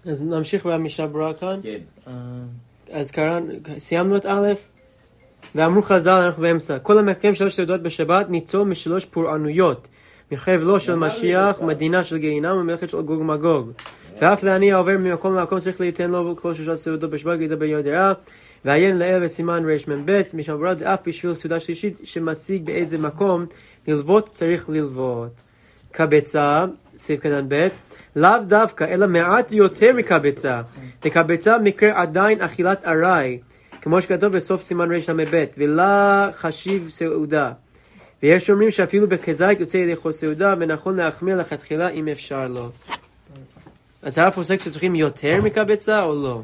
אז 0.07 0.23
נמשיך 0.23 0.67
במשנה 0.67 1.07
ברורה 1.07 1.35
כאן. 1.35 1.61
כן. 1.63 2.11
אז 2.93 3.11
קראנו, 3.11 3.47
סיימנו 3.79 4.17
את 4.17 4.27
א', 4.27 4.49
ואמרו 5.55 5.83
חז"ל, 5.83 6.11
אנחנו 6.11 6.43
באמצע. 6.43 6.79
כל 6.79 6.99
המקיים 6.99 7.35
שלוש 7.35 7.57
סעודות 7.57 7.83
בשבת 7.83 8.31
ניצול 8.31 8.69
משלוש 8.69 9.05
פורענויות. 9.05 9.89
מחייב 10.33 10.61
לא 10.63 10.79
של 10.79 10.95
משיח, 10.95 11.57
כבר. 11.57 11.67
מדינה 11.67 12.05
של 12.05 12.17
גיהינם 12.17 12.57
ומלאכת 12.57 12.91
של 12.91 13.01
גוג 13.01 13.21
ומגוג. 13.21 13.71
ואף 14.21 14.43
לעני 14.43 14.73
העובר 14.73 14.99
ממקום 14.99 15.35
למקום 15.35 15.61
צריך 15.61 15.81
ליתן 15.81 16.11
לו 16.11 16.37
כל 16.37 16.55
שלושה 16.55 16.77
סעודות 16.77 17.11
בשבת 17.11 17.37
כדי 17.37 17.47
לדבר 17.47 17.65
ידיעה. 17.65 18.13
ועיין 18.65 18.97
לעיל 18.99 19.25
בסימן 19.25 19.65
רמ"ב, 19.65 20.23
משנה 20.35 20.55
ברורה 20.55 20.75
זה 20.75 20.95
אף 20.95 20.99
בשביל 21.07 21.35
סעודה 21.35 21.61
שלישית 21.61 21.99
שמשיג 22.05 22.65
באיזה 22.65 22.99
מקום 22.99 23.47
ללוות 23.89 24.29
צריך 24.33 24.69
ללוות. 24.69 25.43
קבצה, 25.93 26.65
סעיף 26.97 27.21
קטן 27.21 27.45
ב', 27.49 27.69
לאו 28.17 28.39
דווקא, 28.47 28.85
אלא 28.85 29.07
מעט 29.07 29.53
יותר 29.53 29.93
מקבצה. 29.93 30.61
לקבצה 31.05 31.59
מקרה 31.59 32.03
עדיין 32.03 32.41
אכילת 32.41 32.85
ארעי, 32.85 33.39
כמו 33.83 34.03
שכתוב 34.03 34.33
בסוף 34.33 34.63
סימן 34.63 34.89
רמ"ב, 35.09 35.45
ולה 35.59 36.29
חשיב 36.33 36.89
סעודה. 36.89 37.53
ויש 38.23 38.51
אומרים 38.51 38.71
שאפילו 38.71 39.09
בכזית 39.09 39.61
יוצא 39.61 39.77
ידי 39.77 39.91
לאכול 39.91 40.13
סעודה, 40.13 40.55
ונכון 40.61 40.97
להחמיר 40.97 41.37
לכתחילה 41.37 41.89
אם 41.89 42.09
אפשר 42.09 42.47
לו. 42.49 42.69
אז 44.03 44.19
הרב 44.19 44.33
פוסק 44.33 44.61
שצריכים 44.61 44.95
יותר 44.95 45.43
מקבצה 45.43 46.03
או 46.03 46.13
לא? 46.23 46.43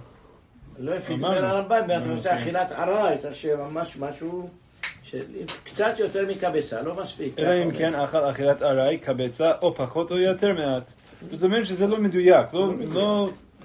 לא 0.79 0.95
לפי 0.97 1.15
אמרנו. 1.15 1.39
דבר 1.39 1.47
הרמב"ם, 1.47 2.01
אתה 2.01 2.13
רוצה 2.15 2.37
אכילת 2.39 2.73
עראי, 2.73 3.19
צריך 3.19 3.37
שיהיה 3.37 3.57
ממש 3.57 3.97
משהו, 4.01 4.49
קצת 5.65 5.99
יותר 5.99 6.27
מקבצה, 6.31 6.83
לא 6.83 6.95
מספיק. 7.03 7.39
אלא 7.39 7.65
אם 7.65 7.71
כן 7.71 7.95
אכל 7.95 8.31
אכילת 8.31 8.63
ארעי, 8.63 8.99
כביצה 8.99 9.53
או 9.63 9.75
פחות 9.75 10.11
או 10.11 10.19
יותר 10.19 10.53
מעט. 10.55 10.93
זאת 11.33 11.43
אומרת 11.43 11.67
שזה 11.67 11.87
לא 11.87 11.99
מדויק, 11.99 12.47
לא- 12.53 12.73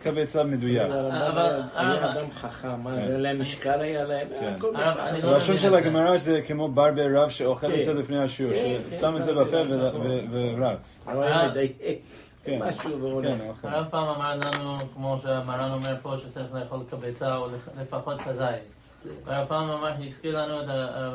לא 0.06 0.12
כביצה 0.12 0.44
מדויק. 0.44 0.82
הרמב"ם 0.92 1.12
אבל- 1.38 1.62
היה 1.76 2.12
אדם 2.12 2.32
חכם, 2.32 2.80
מה, 2.84 2.94
היה 2.94 3.18
להם 3.18 3.42
משקל 3.42 3.80
היה 3.82 4.04
להם, 4.04 4.28
כן. 4.40 4.54
הכל 4.58 4.72
משקל. 4.74 5.00
אני 5.00 5.22
לא 5.22 5.34
הלשון 5.34 5.58
של. 5.58 5.76
הגמרא 5.76 6.18
זה 6.18 6.42
כמו 6.42 6.68
בר 6.68 6.92
ברב 6.92 7.30
שאוכל 7.30 7.68
כן. 7.72 7.80
את 7.80 7.86
זה 7.86 7.94
לפני 7.94 8.18
השיעור, 8.24 8.54
כן, 8.54 8.80
ששם 8.92 9.12
כן, 9.12 9.18
את 9.18 9.24
זה 9.24 9.34
בפה 9.34 9.62
נכון. 9.64 10.08
ורץ. 10.32 11.04
אבל 11.08 11.24
אה. 11.24 11.48
מדייק, 11.50 11.78
כן. 12.44 12.60
משהו. 12.62 13.22
כן, 13.24 13.38
אוכל. 13.50 13.68
הרב 13.68 13.86
פעם 13.90 14.08
אמר 14.08 14.36
לנו, 14.36 14.78
כמו 14.94 15.18
שהמרן 15.24 15.72
אומר 15.72 15.96
פה, 16.02 16.16
שצריך 16.18 16.48
לאכול 16.54 16.80
קבצה 16.92 17.36
או 17.38 17.48
לפ- 17.48 17.70
לפחות 17.82 18.20
כזית. 18.28 18.81
והרב 19.26 19.48
פעם 19.48 19.70
אמר, 19.70 19.92
הזכיר 20.08 20.40
לנו 20.40 20.62
את 20.62 20.66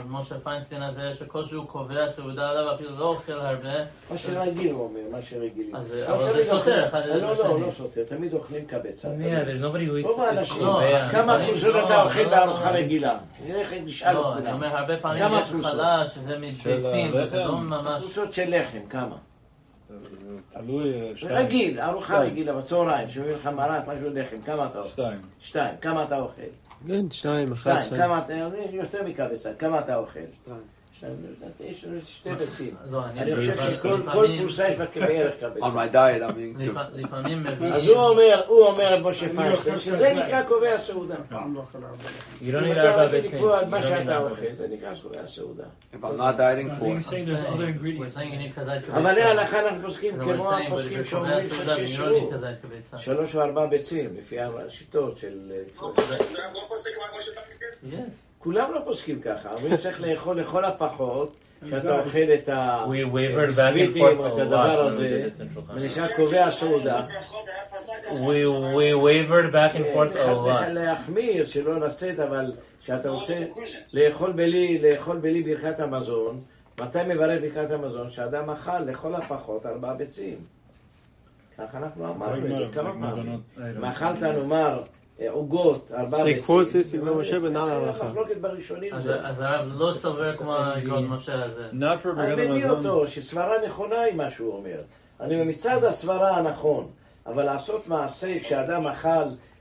משה 0.08 0.34
פיינסטיין 0.40 0.82
הזה, 0.82 1.14
שכל 1.14 1.44
שהוא 1.44 1.66
קובע 1.66 2.08
סעודה 2.08 2.48
עליו, 2.50 2.74
אפילו 2.74 2.90
לא 2.98 3.04
אוכל 3.04 3.32
הרבה, 3.32 3.74
מה 4.10 4.18
שרגיל 4.18 4.72
הוא 4.72 4.84
אומר, 4.84 5.00
מה 5.12 5.22
שרגילים. 5.22 5.76
אז, 5.76 5.92
לא 5.92 6.06
אבל 6.14 6.32
זה 6.32 6.44
סותר 6.44 6.86
אחד 6.88 6.98
את 7.00 7.22
לא, 7.22 7.36
לא. 7.36 7.60
לא 7.60 7.70
סותר, 7.70 8.04
תמיד 8.04 8.34
אוכלים 8.34 8.64
קבצה. 8.66 9.08
Yeah, 9.08 9.10
תמיד. 9.12 9.32
there's 9.48 9.64
nobody 9.64 9.88
who 9.90 10.04
eats 10.04 10.08
רוב 10.08 10.20
האנשים, 10.20 10.64
לא, 10.66 10.80
כמה 11.10 11.36
אני- 11.36 11.46
פרוסות 11.46 11.74
לא, 11.74 11.84
אתה 11.84 12.02
אוכל 12.02 12.20
לא, 12.22 12.30
בארוחה 12.30 12.72
לא. 12.72 12.76
רגילה? 12.78 13.14
נלך 13.46 13.72
נשאל 13.84 14.12
לא, 14.14 14.28
את 14.32 14.36
אני 14.36 14.42
כולם. 14.42 14.54
אומר, 14.54 14.76
הרבה 14.76 14.96
פעמים 14.96 15.18
כמה 15.18 15.40
יש? 15.40 15.48
חלה 15.62 16.08
שזה 16.08 16.38
מביצים, 16.38 17.12
וזה 17.14 17.44
לא? 17.44 17.58
ממש... 17.58 18.02
פרוסות 18.02 18.32
של 18.32 18.60
לחם, 18.60 18.86
כמה? 18.90 19.16
תלוי, 20.48 21.00
אה, 21.00 21.10
שתיים. 21.16 21.36
רגיל, 21.36 21.80
ארוחה. 21.80 22.18
רגילה 22.20 22.52
בצהריים, 22.52 23.08
שמביאים 23.10 23.36
לך 23.36 23.46
מרק, 23.46 23.82
משהו 23.88 24.08
לחם, 24.14 24.36
כמה 24.44 24.66
אתה 24.66 24.78
אוכל? 24.78 24.88
שתיים. 24.90 25.18
שתיים, 25.40 25.74
כמה 25.80 26.02
אתה 26.02 26.18
אוכל? 26.18 26.42
כן, 26.86 27.10
שניים, 27.10 27.52
אחד, 27.52 27.70
שתיים, 27.70 27.86
שתיים. 27.86 28.02
כמה 28.02 28.18
אתה, 28.18 28.34
יותר 28.70 29.08
מקבצה, 29.08 29.54
כמה 29.58 29.80
אתה 29.80 29.96
אוכל? 29.96 30.20
שתיים, 30.42 30.56
יש 31.60 31.84
שתי 32.06 32.30
ביצים. 32.30 32.74
לא, 32.90 33.04
אני 33.04 33.20
אני 33.22 33.52
חושב 33.52 33.74
שכל 33.74 34.00
פרוסה 34.40 34.68
יש 34.68 34.78
בה 34.78 34.84
בערך 34.96 35.34
On 35.34 35.40
קבצה. 35.40 35.66
my 35.66 35.94
diet, 35.94 36.30
I'm 36.30 36.32
eating 36.32 36.62
two. 36.62 36.78
לפ- 36.78 36.86
לפעמים 36.94 37.42
מביאים... 37.44 37.72
אז 37.72 37.88
הוא 37.88 37.96
אומר, 37.96 38.42
הוא 38.46 38.66
אומר, 38.66 39.08
משה 39.08 39.28
פיינשטיין, 39.36 39.78
שזה. 39.78 40.14
נקרא 40.14 40.42
קובע 40.42 40.78
סעודה. 40.78 41.14
לא 42.42 42.58
אם 42.58 42.64
need 42.72 42.78
אתה 42.78 43.02
רוצה. 43.04 43.18
לקבוע 43.18 43.58
על 43.58 43.64
מה 43.68 43.82
שאתה 43.82 44.18
אוכל. 44.18 44.50
זה 44.50 44.66
נקרא 44.70 44.92
קובע 45.02 45.26
סעודה. 45.26 45.64
אבל. 45.94 46.16
להלכה 49.12 49.68
אנחנו 49.68 49.82
פוסקים 49.82 50.14
כמו 50.20 50.52
הפוסקים 50.52 51.04
שאומרים 51.04 51.48
קבצה. 52.62 52.98
שלוש 52.98 53.36
או 53.36 53.40
ארבע 53.40 53.66
ביצים, 53.66 54.10
לפי 54.18 54.40
השיטות 54.40 55.18
של... 55.18 55.52
כולם 58.46 58.72
לא 58.74 58.80
פוסקים 58.84 59.20
ככה, 59.20 59.52
אומרים 59.54 59.76
צריך 59.82 60.00
לאכול 60.00 60.40
לכל 60.40 60.64
הפחות, 60.64 61.36
שאתה 61.68 61.98
אוכל 61.98 62.18
את 62.34 62.48
We 62.48 63.12
wavered 63.12 63.52
back 63.52 63.58
and 63.58 63.60
הביסקוויטים 63.60 64.04
forth 64.04 64.18
או 64.18 64.26
את 64.26 64.32
a 64.32 64.36
lot 64.36 64.40
הדבר 64.40 64.86
הזה, 64.86 65.26
this 65.28 65.40
in 65.40 65.58
Shulchan. 65.58 65.78
זה 65.78 65.88
נקרא 65.88 66.06
קובע 66.16 66.50
סעודה. 66.50 67.06
We, 68.08 68.46
we 68.76 68.88
wavered 69.06 69.52
back 69.52 69.76
and 69.76 69.94
forth 69.94 70.16
a 70.16 70.18
אחד 70.18 70.32
lot. 70.32 70.68
להחמיר, 70.68 71.44
שלא 71.44 71.80
לצאת, 71.80 72.18
אבל 72.18 72.52
שאתה 72.80 73.08
רוצה 73.08 73.44
לאכול 73.92 74.32
בלי, 74.32 74.78
לאכול 74.78 75.16
בלי 75.16 75.42
ברכת 75.42 75.80
המזון, 75.80 76.40
מתי 76.80 76.98
מברך 77.08 77.40
ברכת 77.42 77.70
המזון? 77.70 78.10
שאדם 78.10 78.50
אכל 78.50 78.78
לכל 78.78 79.14
הפחות 79.14 79.66
ארבע 79.66 79.92
ביצים. 79.92 80.36
ככה 81.58 81.78
אנחנו 81.78 82.12
אמרנו 82.12 82.46
את 82.46 82.58
זה 82.58 82.72
כמה 82.72 82.92
פעמים. 82.92 83.04
מזונות 83.04 83.40
האלה. 83.56 83.80
אה, 85.20 85.30
עוגות, 85.30 85.92
ארבע 85.98 86.18
So 86.18 86.20
he 86.20 86.24
ביצים. 86.24 86.44
quotes 86.44 86.72
this 86.72 86.94
in 86.94 87.06
Moshe, 87.06 87.30
but 87.30 87.52
not 87.54 87.64
זה 87.66 88.00
halacha. 88.00 88.04
מחלוקת 88.04 88.36
בראשונים. 88.36 88.94
אז 88.94 89.40
הרב 89.40 89.68
לא 89.78 89.92
סובר 89.92 90.32
כמו 90.32 90.54
האגרות 90.56 91.04
משה 91.08 91.44
הזה. 91.44 91.68
אני 92.18 92.46
מביא. 92.46 92.70
אותו, 92.70 93.08
שסברה 93.08 93.54
נכונה 93.66 94.00
היא 94.00 94.14
מה 94.14 94.30
שהוא 94.30 94.52
אומר. 94.52 94.78
אני 95.20 95.44
מצד 95.44 95.84
הסברה 95.84 96.36
הנכון, 96.36 96.86
אבל 97.26 97.42
לעשות 97.44 97.88
מעשה 97.88 98.40
כשאדם 98.40 98.86
אכל 98.86 99.08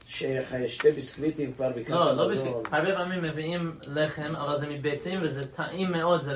ש- 0.07 0.23
שתי 0.67 0.91
ביסקוויטים 0.91 1.53
כבר 1.53 1.69
בקרב 1.77 1.97
לא, 1.97 2.15
לא. 2.15 2.33
בשביל, 2.33 2.51
הרבה 2.71 2.95
פעמים 2.95 3.23
מביאים 3.23 3.71
לחם, 3.95 4.33
אבל 4.35 4.59
זה 4.59 4.67
מביצים 4.67 5.19
וזה 5.21 5.47
טעים 5.47 5.91
מאוד, 5.91 6.27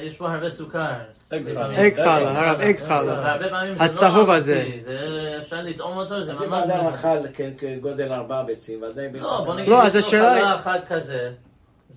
יש 0.00 0.18
בו 0.18 0.26
הרבה 0.26 0.50
סוכר. 0.50 0.92
אג 1.32 1.42
חלה, 1.94 2.40
הרב, 2.40 2.60
אג 2.60 2.76
חלה. 2.76 3.36
לא 3.38 3.84
הצהוב 3.84 4.30
הזה. 4.30 4.66
אפשר 5.40 5.56
לטעום 5.56 5.96
אותו, 5.96 6.22
זה 6.22 6.32
אז 6.32 6.42
אם 6.42 6.50
ממש... 6.50 6.64
האדם 6.70 6.86
אכל 6.86 7.44
כגודל 7.58 8.12
ארבע 8.12 8.42
ביצים, 8.42 8.82
ודאי... 8.82 9.08
לא, 9.12 9.42
בוא 9.44 9.54
נגיד, 9.54 9.68
לא, 9.68 9.82
אז 9.82 9.96
יש 9.96 10.14
לו 10.14 10.20
חלה 10.20 10.56
אחת 10.56 10.80
כזה. 10.88 11.30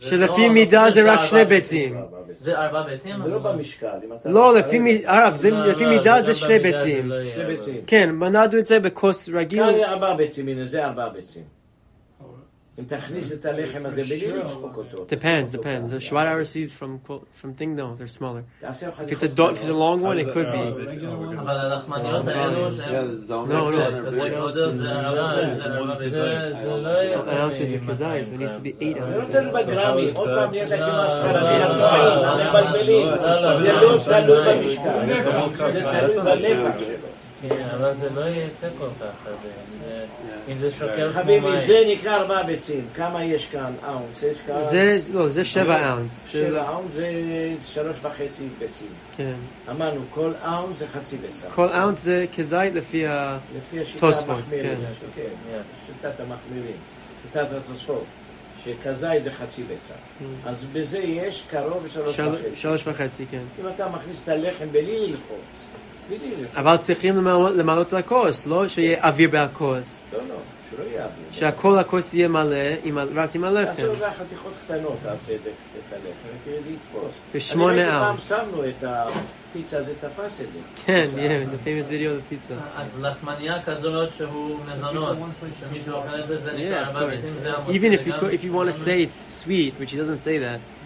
זה 0.01 0.09
שלפי 0.09 0.47
לא- 0.47 0.53
מידה 0.53 0.89
זה 0.89 1.11
רק 1.13 1.19
שני 1.21 1.45
ביצים. 1.45 1.97
זה 2.39 2.57
ארבע 2.57 2.81
ביצים? 2.83 3.15
זה 3.23 3.29
לא 3.29 3.39
במשקל. 3.39 3.87
אם 4.05 4.13
אתה 4.13 4.29
לא, 4.29 4.55
לפי 4.55 5.01
הרב, 5.05 5.33
זה 5.33 5.49
לא, 5.49 5.65
לפי 5.65 5.83
לא, 5.83 5.89
מידה 5.89 6.21
זה 6.21 6.33
זה 6.33 6.39
שני 6.39 6.57
זה 6.57 6.59
ביצים. 6.63 7.09
לא 7.09 7.15
שני. 7.33 7.45
ביצים. 7.45 7.81
כן, 7.87 8.11
מנענו 8.11 8.59
את 8.59 8.65
זה 8.65 8.79
בכוס 8.79 9.29
רגיל. 9.29 9.63
כאן 9.63 9.73
יהיה 9.73 9.89
ארבע 9.91 10.13
ביצים, 10.13 10.47
הנה 10.47 10.65
זה 10.65 10.85
ארבע 10.85 11.09
ביצים. 11.09 11.43
אם 11.43 11.53
תכניס 11.55 11.55
את 12.23 12.23
הלחם 12.23 12.25
הזה 12.25 12.25
בלי 12.25 12.37
לדחוק 12.37 12.67
אותו. 12.67 12.68
Depends, 12.79 14.05
תשים 14.05 14.31
אותו 14.39 15.05
depends. 15.15 15.57
כאן. 15.63 15.83
The 15.85 16.01
Shvat 16.01 16.25
hour 16.27 16.43
sees 16.45 16.71
from 16.79 16.91
quote- 17.07 17.25
from 17.41 17.53
thing, 17.59 17.75
no, 17.75 17.95
they're 17.97 18.19
smaller. 18.19 18.43
תעשה 18.61 18.87
לך 18.87 18.99
If 18.99 19.11
it's 19.11 19.23
a 19.23 19.27
do- 19.39 19.49
if 19.53 19.61
it's 19.63 19.67
a 19.67 19.79
long 19.85 20.01
one, 20.01 20.17
it 20.19 20.33
could 20.33 20.49
be. 20.53 20.65
אבל 21.39 21.57
הלחמניות 21.57 22.27
האלו 22.27 22.71
שהן... 22.71 23.17
No, 23.27 23.49
no. 23.49 23.71
זה- 24.53 24.71
זה 24.77 24.99
ארבע, 24.99 25.53
זה 25.53 25.75
ארבע, 25.77 25.93
וזה- 25.99 26.51
זה 26.61 26.81
לא 26.83 26.89
יהיה 26.89 27.13
יותר 27.13 27.31
An 27.31 27.51
ounce 27.51 27.57
is 27.57 27.73
a 27.73 27.85
מ- 27.85 27.89
kazai, 27.89 28.25
so 28.25 28.33
it 28.33 28.39
needs 28.41 28.55
to 28.55 28.63
be 28.67 28.81
eight 28.81 28.97
זה 28.99 29.15
לא 29.15 29.21
ounces. 29.21 29.31
תלוי 29.31 29.63
בגרמים, 29.63 30.09
עוד 30.15 30.29
פעם 30.29 30.51
נהיית 30.51 30.67
כמו 30.73 31.01
הספרדים 31.01 31.59
לא, 31.59 31.65
הצבעים, 31.65 32.03
לא, 32.05 32.25
המבלבלים. 32.25 33.05
לא, 33.07 33.15
לא, 33.15 33.57
זה 33.59 33.73
לא, 33.73 33.81
לא 33.81 33.97
זה 33.97 34.11
תלוי 34.23 34.37
לא 34.37 34.53
במשקל, 34.53 34.81
יהיה. 35.07 35.23
זה 35.23 35.81
תלוי 36.15 36.53
בנפח 36.53 36.79
שלו. 36.79 37.08
כן, 37.41 37.65
אבל 37.75 37.93
זה 37.99 38.09
לא 38.09 38.25
יצא 38.29 38.67
כל 38.77 38.87
כך, 39.01 39.29
זה- 39.71 40.05
אם 40.51 40.57
זה 40.59 40.71
שוקל 40.71 41.09
כמו 41.09 41.21
חביבי, 41.21 41.39
מים. 41.39 41.59
זה 41.59 41.81
נקרא 41.87 42.15
ארבע 42.15 42.43
ביצים. 42.43 42.87
כמה 42.95 43.23
יש 43.23 43.45
כאן? 43.45 43.73
אאונס. 43.87 44.23
יש 44.23 44.37
כאן... 44.47 44.63
זה, 44.63 44.97
לא, 45.13 45.27
זה 45.29 45.43
שבע 45.45 45.89
אאונס. 45.91 46.27
שבע 46.29 46.67
אאונס 46.69 46.91
זה 46.95 47.09
שלוש 47.67 47.97
וחצי 48.01 48.47
ביצים. 48.59 48.87
כן. 49.17 49.33
אמרנו, 49.69 50.01
כל 50.09 50.31
אאונס 50.45 50.77
זה 50.79 50.85
חצי 50.87 51.17
ביצה. 51.17 51.47
כל 51.55 51.67
אאונס 51.69 52.03
זה 52.03 52.25
כזית 52.37 52.75
לפי 52.75 53.07
ה... 53.07 53.37
לפי 53.57 53.79
השיטה. 53.79 53.99
כן. 54.49 54.75
כן, 55.15 55.61
שיטת 55.87 56.19
המחמירים. 56.19 56.77
שיטת 57.23 57.47
התוספות. 57.51 58.03
שכזית 58.63 59.23
זה 59.23 59.31
חצי 59.31 59.63
ביצה. 59.63 59.93
אז 60.45 60.65
בזה 60.73 60.97
יש 60.97 61.43
קרוב 61.49 61.85
לשלוש 61.85 62.15
של- 62.15 62.27
וחצי. 62.27 62.55
שלוש 62.55 62.87
וחצי, 62.87 63.25
כן. 63.31 63.41
אם 63.61 63.67
אתה 63.75 63.89
מכניס 63.89 64.23
את 64.23 64.29
הלחם 64.29 64.65
בלי 64.71 64.99
ללחוץ. 64.99 65.65
אבל 66.55 66.77
צריכים 66.77 67.17
למלא 67.17 67.49
למלא 67.51 67.81
את 67.81 67.93
הכוס, 67.93 68.47
לא 68.47 68.67
שיהיה 68.67 69.03
אוויר 69.03 69.29
בכוס. 69.33 70.03
לא, 70.13 70.19
לא, 70.19 70.35
שלא 70.71 70.83
יהיה 70.83 71.03
אוויר. 71.03 71.25
שהכל 71.31 71.77
הכוס 71.79 72.13
יהיה 72.13 72.27
מלא, 72.27 72.55
רק 73.15 73.35
עם 73.35 73.43
הלחם. 73.43 73.73
תעשה 73.73 73.87
אולי 73.87 74.11
חתיכות 74.11 74.53
קטנות, 74.65 74.97
תעשה 75.03 75.35
את 75.35 75.39
את 75.41 75.93
הלחם, 75.93 76.37
כדי 76.45 76.73
לתפוס. 76.73 77.13
בשמונה 77.35 77.73
אני 77.73 77.81
ראיתי 77.81 77.99
פעם. 77.99 78.17
שמנו 78.17 78.69
את 78.69 78.83
הפיצה, 78.83 79.83
זה 79.83 79.93
תפס 79.95 80.41
את 80.41 80.45
זה. 80.53 80.59
כן, 80.85 81.07
yeah, 81.15 81.53
the 81.53 81.67
famous 81.67 81.89
video 81.89 81.91
of 81.91 82.19
the 82.19 82.33
pizza. 82.33 82.53
אז 82.75 82.87
לחמניה 82.99 83.63
כזאת 83.63 84.09
שהוא 84.17 84.57
מזונות, 84.65 85.17
שמישהו 85.59 85.93
אוכל 85.93 86.19
את 86.19 86.27
זה, 86.27 86.37
זה 86.37 86.51
נקרא 86.53 86.85
ארבע 86.85 87.05
ביצים, 87.07 87.29
זה. 87.29 87.53
המוציא. 87.53 87.79
Even 87.79 87.93
if 87.93 88.07
you 88.07 88.11
if 88.11 88.43
you 88.43 88.53
want 88.53 88.67
to 88.67 88.73
say 88.73 89.03
it's 89.03 89.43
sweet, 89.43 89.73
which 89.79 89.91
he 89.91 89.97
doesn't 89.97 90.23
say 90.23 90.37
that, 90.37 90.59
it's 90.59 90.78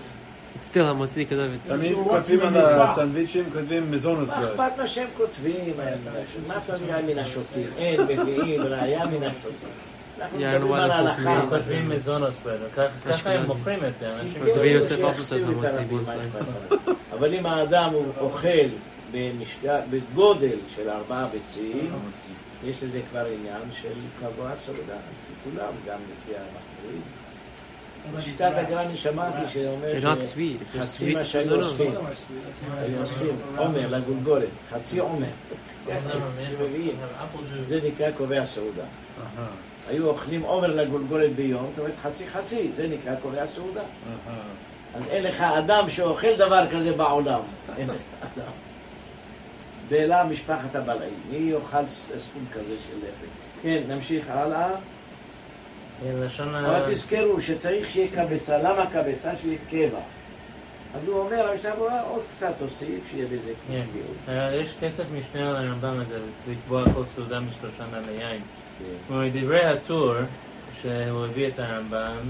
still 0.63 0.93
because 0.93 1.39
of 1.39 1.65
its. 1.65 1.67
תמיד 1.69 1.95
כותבים 1.95 2.39
על 2.41 2.81
הסנדוויצ'ים, 2.81 3.43
כותבים 3.53 3.91
מזונוס 3.91 4.29
מה. 4.29 4.39
אכפת 4.39 4.71
מה 4.77 4.87
שהם 4.87 5.07
כותבים? 5.17 5.73
מה 6.47 6.57
אתה 6.65 6.73
נראה 6.85 7.01
מן 7.01 7.17
השוטים? 7.17 7.67
אין, 7.77 8.01
מביאים, 8.01 8.61
ראיה 8.61 9.05
מן. 9.05 9.27
הם 10.31 11.49
כותבים 11.49 11.89
מזונות 11.89 12.33
ברד, 12.43 12.89
ככה 13.05 13.29
הם. 13.29 13.45
מוכרים 13.45 13.79
את 13.85 13.97
זה, 13.99 14.11
דוד 14.55 14.65
יוסף 14.65 14.99
מה 14.99 15.11
sliced. 15.11 15.15
אכפת 15.15 15.37
לנו? 15.37 16.95
אבל 17.13 17.33
אם 17.33 17.45
האדם 17.45 17.89
הוא 17.93 18.05
אוכל 18.17 18.67
בגודל 19.89 20.57
של 20.75 20.89
ארבעה 20.89 21.27
ביצים, 21.27 21.91
יש 22.65 22.83
לזה 22.83 22.99
כבר 23.11 23.25
עניין 23.25 23.61
של 23.81 23.93
קבוע 24.19 24.49
סעודה, 24.65 24.97
כולם, 25.43 25.73
גם 25.87 25.99
לפי 26.11 26.31
המחמירים. 26.37 27.01
בשיטת 28.11 28.51
הגרני 28.55 28.97
שמעתי 28.97 29.41
שאומר 29.47 29.93
They're 29.93 30.03
not 30.03 30.21
sweet. 30.21 30.61
If 30.61 30.75
they're 30.75 30.81
חצי 30.81 31.11
sweet, 31.11 31.17
מה 31.17 31.25
שהיו. 31.25 31.55
אוספים, 31.55 31.93
היו 32.77 33.01
אוספים 33.01 33.35
עומר 33.57 33.87
לגולגולת, 33.87 34.47
חצי 34.69 34.99
עומר. 34.99 35.27
זה 37.67 37.79
נקרא 37.87 38.11
קובע 38.11 38.45
סעודה. 38.45 38.83
היו 39.89 40.07
אוכלים 40.07 40.41
עומר 40.41 40.67
לגולגולת 40.67 41.35
ביום, 41.35 41.65
זאת 41.69 41.79
אומרת 41.79 41.93
חצי 42.03 42.27
חצי, 42.27 42.71
זה 42.75 42.87
נקרא 42.87 43.15
קובע 43.21 43.47
סעודה. 43.47 43.83
אז 44.95 45.07
אין 45.07 45.23
לך 45.23 45.41
אדם 45.41 45.89
שאוכל 45.89 46.35
דבר 46.37 46.67
כזה 46.71 46.91
בעולם. 46.91 47.39
אין 47.77 47.87
לך 47.87 48.01
אדם. 48.21 48.51
ואלה 49.89 50.23
משפחת 50.23 50.75
הבלעים. 50.75 51.19
מי 51.29 51.37
יאכל 51.37 51.85
סכום 51.85 52.45
כזה 52.51 52.75
של 52.89 52.97
לחם? 52.97 53.27
כן, 53.61 53.83
נמשיך 53.87 54.29
הלאה. 54.29 54.69
לשון 56.19 56.55
ה... 56.55 56.77
אבל 56.77 56.93
תזכרו 56.93 57.41
שצריך 57.41 57.89
שיהיה 57.89 58.07
קבצה. 58.07 58.57
למה 58.57 58.85
קבצה? 58.85 59.31
שיהיה 59.41 59.57
קבע. 59.69 59.99
אז 60.95 61.07
הוא 61.07 61.19
אומר, 61.19 61.49
המשנה 61.51 61.75
ברורה, 61.75 62.01
עוד 62.01 62.21
קצת 62.35 62.53
תוסיף, 62.59 63.09
שיהיה 63.11 63.25
בזה 63.25 63.51
כן. 63.67 63.81
קביעות. 63.91 64.17
אה, 64.29 64.55
יש 64.55 64.75
כסף 64.79 65.03
משנה 65.11 65.49
על 65.49 65.55
הרמב"ם 65.55 65.99
הזה, 65.99 66.19
לקבוע 66.51 66.83
כל 66.93 67.03
סעודה 67.15 67.39
משלושה 67.39 67.83
נעלי 67.91 68.23
יין. 68.23 68.41
כן. 68.79 68.85
כלומר, 69.07 69.27
דברי 69.33 69.65
הטור, 69.65 70.13
שהוא 70.81 71.25
הביא 71.25 71.47
את 71.47 71.59
הרמב"ם, 71.59 72.29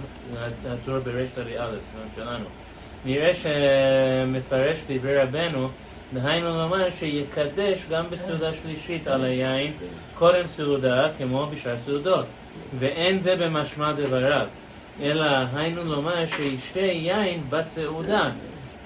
הטור 0.65 0.99
בריש 0.99 1.31
א', 1.39 1.77
סימן 1.91 2.07
שלנו, 2.15 2.45
נראה 3.05 3.31
שמפרש 3.33 4.79
דברי 4.87 5.17
רבנו, 5.17 5.69
דהיינו 6.13 6.57
לומר 6.57 6.89
שיקדש 6.89 7.85
גם 7.89 8.05
בסעודה 8.09 8.53
שלישית 8.53 9.07
על 9.07 9.23
היין 9.25 9.73
קודם 10.17 10.47
סעודה 10.47 11.07
כמו 11.17 11.47
בשאר 11.47 11.77
סעודות, 11.85 12.25
ואין 12.79 13.19
זה 13.19 13.35
במשמע 13.35 13.91
דבריו, 13.93 14.45
אלא 15.01 15.25
היינו 15.55 15.83
לומר 15.83 16.25
שישתה 16.27 16.79
יין 16.79 17.39
בסעודה, 17.49 18.29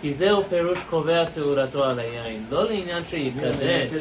כי 0.02 0.14
זהו 0.14 0.44
פירוש 0.44 0.84
קובע 0.90 1.26
סעודתו 1.26 1.84
על 1.84 2.00
היין, 2.00 2.44
לא 2.50 2.66
לעניין 2.66 3.04
שיקדש 3.10 3.94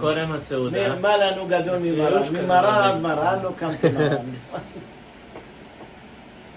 קודם 0.00 0.32
הסעודה. 0.32 0.94
מה 1.00 1.16
לנו 1.16 1.46
גדול 1.46 1.78
ממרן? 1.78 2.22
ממרן 2.44 2.64
עד 2.84 3.00
מרן 3.00 3.38
לא 3.42 3.50
קם 3.58 3.68
כמרן. 3.80 4.16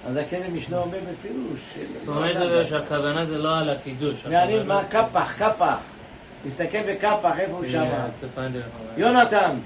אז 0.07 0.17
הכלב 0.17 0.49
משנה 0.53 0.77
אומר 0.77 0.97
בפירוש. 0.97 1.59
של- 1.75 1.81
זאת 2.05 2.15
אומרת 2.15 2.67
שהכוונה 2.67 3.25
זה 3.25 3.37
לא 3.37 3.57
על 3.57 3.69
הקידוש. 3.69 4.13
הכוונה- 4.25 4.63
מה 4.63 4.83
קפח, 4.89 5.33
קפח. 5.37 5.77
תסתכל 6.45 6.93
בקפח, 6.93 7.39
איפה 7.39 7.53
הוא 7.53 7.65
שם? 7.65 7.85
יונתן, 8.97 9.57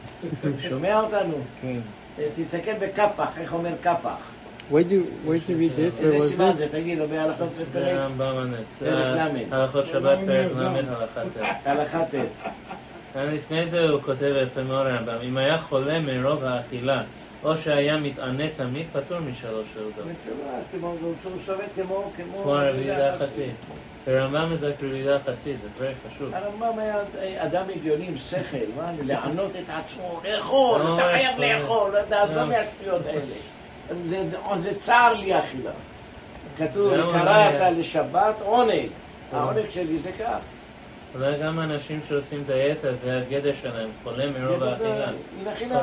שומע 0.68 1.00
אותנו? 1.00 1.34
כן. 1.60 1.78
אה, 2.18 2.28
תסתכל 2.36 2.72
בקפח, 2.80 3.38
איך 3.38 3.52
אומר 3.52 3.72
קפח? 3.80 4.32
Where'd 4.70 4.74
you, 4.74 5.02
where'd 5.26 5.48
you 5.48 5.56
read 5.56 5.76
this? 5.76 5.98
Where 5.98 6.04
איזה 6.04 6.16
was 6.16 6.20
סימן 6.22 6.52
זה? 6.52 6.64
this? 6.64 6.68
תגיד 6.68 6.98
לו 6.98 7.08
בהלכות 7.08 7.48
זה 7.48 7.64
פרק 7.72 7.86
הרמב"ם 7.96 8.36
הנס. 8.38 8.82
פרק 8.82 9.04
אה, 9.18 9.28
ל'. 9.28 9.54
הלכות 9.54 9.86
שבת 9.86 10.18
פרק 10.26 10.50
ל' 10.56 10.84
הלכה 11.64 12.04
ט'. 12.04 12.14
ט'. 12.14 13.16
לפני 13.16 13.66
זה 13.66 13.88
הוא 13.88 14.02
כותב 14.02 14.32
יפה 14.42 14.62
מאוד 14.62 14.86
הרמב"ם, 14.86 15.18
אם 15.28 15.38
היה 15.38 15.58
חולה 15.58 16.00
מרוב 16.00 16.44
האכילה, 16.44 17.02
או 17.44 17.56
שהיה 17.56 17.96
מתענה 17.96 18.44
תמיד, 18.56 18.86
פטור 18.92 19.18
משלוש 19.18 19.66
סעודות. 19.74 19.94
מצווה, 19.98 20.58
כמו 20.72 20.94
הוא 21.02 21.14
שובת 21.46 21.58
כמו 21.74 22.12
כמו 22.16 22.38
כמו 22.38 22.54
הרביעייה 22.56 23.14
החצית. 23.14 23.54
ורמב"ם 24.06 24.56
זה 24.56 24.72
רביעייה 24.82 25.18
חסיד, 25.20 25.56
זה 25.76 25.88
very 25.88 26.14
חשוב. 26.14 26.34
הרמב"ם 26.34 26.78
היה 26.78 26.96
אדם 27.38 27.64
הגיוני 27.76 28.06
עם 28.08 28.16
שכל, 28.16 28.56
מה, 28.76 28.90
לענות 29.04 29.50
את 29.56 29.68
עצמו, 29.68 30.20
לאכול, 30.24 30.82
לא, 30.82 30.94
אתה 30.98 31.08
חייב 31.08 31.38
לא. 31.38 31.46
לאכול, 31.46 31.90
תעזוב 32.08 32.36
לא. 32.36 32.44
מהשטויות 32.46 33.06
האלה. 33.06 33.20
זה- 34.04 34.24
זה 34.58 34.78
צער 34.78 35.12
לי 35.14 35.38
אכילה. 35.38 35.70
כתוב, 36.58 36.92
קראת 37.12 37.72
לשבת 37.78 38.40
עונג. 38.40 38.88
העונג 39.32 39.70
שלי 39.70 39.96
זה 39.98 40.10
כך. 40.12 40.38
אולי 41.14 41.38
גם 41.38 41.60
אנשים 41.60 42.00
שעושים 42.08 42.44
דיאטה, 42.46 42.92
זה 42.92 43.18
הגדר 43.18 43.52
שלהם, 43.62 43.88
חולה 44.02 44.24
מרוב 44.30 44.62
האכילה. 44.62 45.82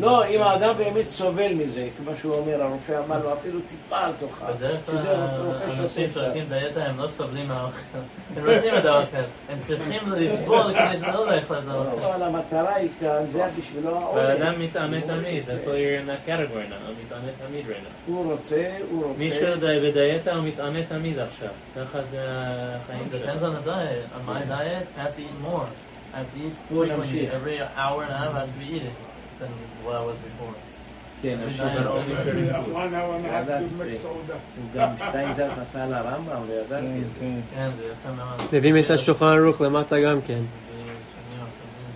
לא, 0.00 0.26
אם 0.26 0.42
האדם 0.42 0.74
באמת 0.78 1.04
סובל 1.04 1.54
מזה, 1.54 1.88
כמו 1.98 2.16
שהוא 2.16 2.34
אומר, 2.34 2.62
הרופא 2.62 3.00
אמר 3.06 3.18
לו, 3.18 3.32
אפילו 3.32 3.60
טיפה 3.60 3.98
על 3.98 4.12
תוכה. 4.18 4.52
בדרך 4.52 4.86
כלל 4.86 4.96
האנשים 5.06 6.10
שעושים 6.10 6.44
דיאטה 6.48 6.84
הם 6.84 7.00
לא 7.00 7.08
סובלים 7.08 7.48
מהאוכל. 7.48 7.98
הם 8.36 8.50
רוצים 8.54 8.76
את 8.78 8.84
האוכל. 8.84 9.16
הם 9.48 9.58
צריכים 9.58 10.12
לסבול 10.12 10.74
כדי 10.74 10.98
שלא 11.00 11.26
לאכול 11.26 11.56
את 11.58 11.62
האוכל. 11.68 12.06
אבל 12.06 12.22
המטרה 12.22 12.74
היא 12.74 12.88
כאן, 13.00 13.24
זה 13.32 13.44
בשבילו 13.58 13.96
העונג. 13.96 14.16
והאדם 14.16 14.60
מתענה 14.60 15.00
תמיד, 15.00 15.44
that's 15.46 15.64
why 15.64 15.68
you're 15.68 16.00
in 16.02 16.08
that 16.08 16.28
category 16.28 16.70
now, 16.70 16.86
הוא 16.86 16.94
מתענה 17.04 17.30
תמיד 17.46 17.66
right 17.66 17.70
now. 17.70 17.92
הוא 18.06 18.32
רוצה, 18.32 18.70
הוא 18.90 19.04
רוצה. 19.04 19.18
מי 19.18 19.32
שבדיאטה 19.32 20.34
הוא 20.34 20.44
מתענה 20.44 20.82
תמיד 20.88 21.18
עכשיו, 21.18 21.48
ככה 21.76 22.02
זה 22.02 22.18
החיים 22.26 23.08
שלו. 23.12 24.37
My 24.38 24.44
diet, 24.44 24.86
I 24.96 25.00
have 25.02 25.16
to 25.16 25.22
eat 25.22 25.38
more. 25.48 25.66
I 26.14 26.18
have 26.18 26.32
to 26.34 26.38
eat 26.46 26.54
frequently. 26.68 27.28
Every 27.38 27.58
hour 27.82 27.98
and 28.04 28.12
a 28.12 28.18
half, 28.22 28.34
I 28.34 28.40
have 28.40 28.52
to 28.54 28.58
be 28.58 28.66
eating 28.76 28.96
than 29.40 29.50
what 29.84 29.94
I 29.96 30.02
was 30.08 30.16
before. 30.28 30.54
כן, 31.22 31.38
Every 31.42 31.46
נמשיך. 31.46 31.60
diet 31.60 31.80
is 31.80 31.86
only 31.86 32.16
certain 32.16 32.64
foods. 32.64 32.74
one 32.82 32.94
hour 32.94 33.14
and 33.16 33.26
a 33.26 33.30
half 33.30 33.44
ידעתי. 33.48 33.64
to 33.64 33.82
make 33.82 33.94
סעודה. 33.94 34.34
הוא 34.56 34.64
גם 34.74 34.88
שטיינזלץ 35.08 35.58
עשה 35.58 35.84
על 35.84 35.94
הרמב"ם, 35.94 36.28
לא 36.48 36.62
את 36.62 36.68
זה. 36.68 36.80
כן, 37.54 37.70
זה 37.76 37.84
יפה 37.92 38.10
מאוד. 38.16 38.40
מביאים 38.52 38.78
את 38.78 38.90
השולחן 38.90 39.24
ערוך 39.38 39.60
למטה 39.60 40.00
גם 40.00 40.20
כן. 40.22 40.40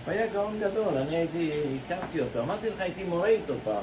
הוא 0.05 0.13
היה 0.13 0.27
גאון 0.33 0.59
גדול, 0.59 0.97
אני 0.97 1.15
הייתי, 1.15 1.51
הכרתי 1.85 2.21
אותו, 2.21 2.39
אמרתי 2.39 2.67
לך, 2.69 2.81
הייתי 2.81 3.03
מורה 3.03 3.27
איתו 3.27 3.53
פעם. 3.63 3.73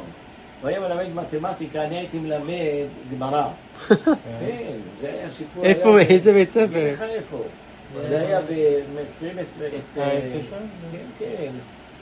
הוא 0.60 0.68
היה 0.68 0.80
מלמד 0.80 1.14
מתמטיקה, 1.14 1.84
אני 1.84 1.96
הייתי 1.98 2.18
מלמד 2.18 2.86
גמרא. 3.12 3.48
כן, 3.88 3.96
זה 5.00 5.08
היה 5.08 5.30
סיפור... 5.30 5.64
איפה, 5.64 5.98
איזה 6.00 6.32
בית 6.32 6.50
ספר? 6.50 6.94
איפה. 7.02 7.38
זה 7.94 8.20
היה, 8.20 8.40
מכירים 8.94 9.38
את... 9.38 9.46
אה, 9.98 10.40
שם? 10.50 10.56
כן, 10.92 10.98
כן. 11.18 11.52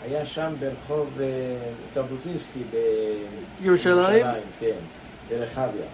היה 0.03 0.27
שם 0.27 0.53
ברחוב 0.61 1.21
אה, 1.21 1.27
ז'בוטינסקי 1.95 2.63
ירושלים? 3.61 4.27
כן, 4.61 4.77
ברחביה. 5.29 5.87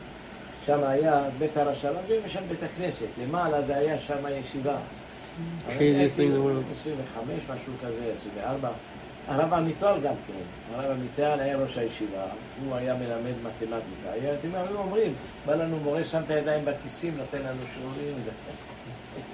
שם 0.66 0.84
היה 0.84 1.24
בית 1.38 1.57
הרשל"ם 1.57 1.95
ושם 2.26 2.40
בית 2.49 2.62
הכנסת. 2.62 3.07
למעלה 3.22 3.62
זה 3.62 3.76
היה 3.76 3.99
שם 3.99 4.24
הישיבה. 4.24 4.76
World. 6.38 6.72
25, 6.72 7.42
משהו 7.49 7.72
כזה, 7.80 8.12
24. 8.20 8.68
הרב 9.28 9.53
עמיטל 9.55 10.01
גם 10.03 10.14
כן. 10.26 10.74
הרב 10.74 10.90
עמיטל 10.90 11.40
היה 11.40 11.57
ראש 11.57 11.78
הישיבה, 11.78 12.24
הוא 12.64 12.74
היה 12.74 12.95
מלמד 12.95 13.32
מתמטיקה. 13.42 14.12
היו 14.12 14.78
אומרים, 14.78 15.12
בא 15.47 15.55
לנו 15.55 15.80
מורה, 15.80 16.05
שם 16.05 16.20
את 16.24 16.30
הידיים 16.30 16.64
בכיסים, 16.64 17.16
נותן 17.16 17.38
לנו 17.38 17.61
שיעורים. 17.74 18.24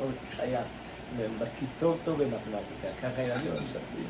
הוא 0.03 0.11
היה? 0.39 0.63
בכיתוב 1.39 1.99
טוב 2.05 2.23
במתמטיקה, 2.23 2.89
ככה 3.03 3.23
ילדים 3.23 3.53
מספרים. 3.63 4.07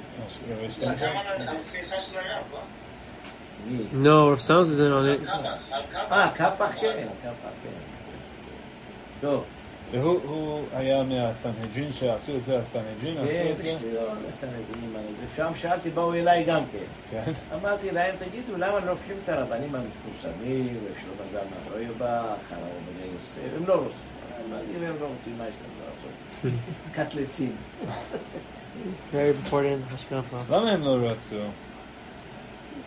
על 1.48 1.58
של 1.58 2.18
הרב, 2.18 2.44
לא? 2.52 2.58
מי? 3.66 3.84
Rav 4.04 4.40
Sams 4.40 4.68
isn't 4.70 4.92
on 4.92 5.06
it. 5.06 5.26
קפח. 5.90 6.12
אה, 6.12 6.30
קפח 6.34 6.80
כן, 6.80 7.08
קפח 7.22 7.50
כן. 7.62 7.70
טוב, 9.20 9.44
והוא 9.90 10.20
הוא 10.24 10.60
היה 10.72 11.02
מהסנהדרין 11.02 11.92
שעשו 11.92 12.36
את 12.36 12.44
זה, 12.44 12.58
הסנהדרין 12.58 13.18
עשו 13.18 13.32
כן, 13.32 13.50
את 13.50 13.56
זה? 13.56 13.64
שטויות, 13.64 14.18
מסנדרים 14.28 14.96
על 14.96 15.14
זה. 15.16 15.24
שם 15.36 15.52
שאלתי, 15.54 15.90
באו 15.90 16.14
אליי 16.14 16.44
גם 16.44 16.62
כן. 16.72 16.78
כן. 17.10 17.32
אמרתי 17.54 17.90
להם, 17.90 18.16
תגידו, 18.16 18.56
למה 18.56 18.80
לא 18.80 18.86
לוקחים 18.86 19.16
את 19.24 19.28
הרבנים 19.28 19.74
המפורסמים, 19.74 20.78
ושלמה 20.84 21.30
זלמן 21.30 21.72
רויבך, 21.72 22.52
הרב 22.52 22.68
עובדיה 22.86 23.12
יוסף, 23.12 23.56
הם 23.56 23.66
לא 23.66 23.74
רוצים. 23.74 24.20
הם 24.86 24.96
לא 25.00 25.06
רוצים, 25.06 25.38
מה 25.38 25.44
יש 25.48 25.54
להם? 25.62 25.79
קטלסים. 26.92 27.56
Very 29.12 29.46
important 29.46 29.94
השקפה. 29.94 30.36
למה 30.50 30.70
הם 30.70 30.82
לא 30.82 30.96
רצו? 31.02 31.36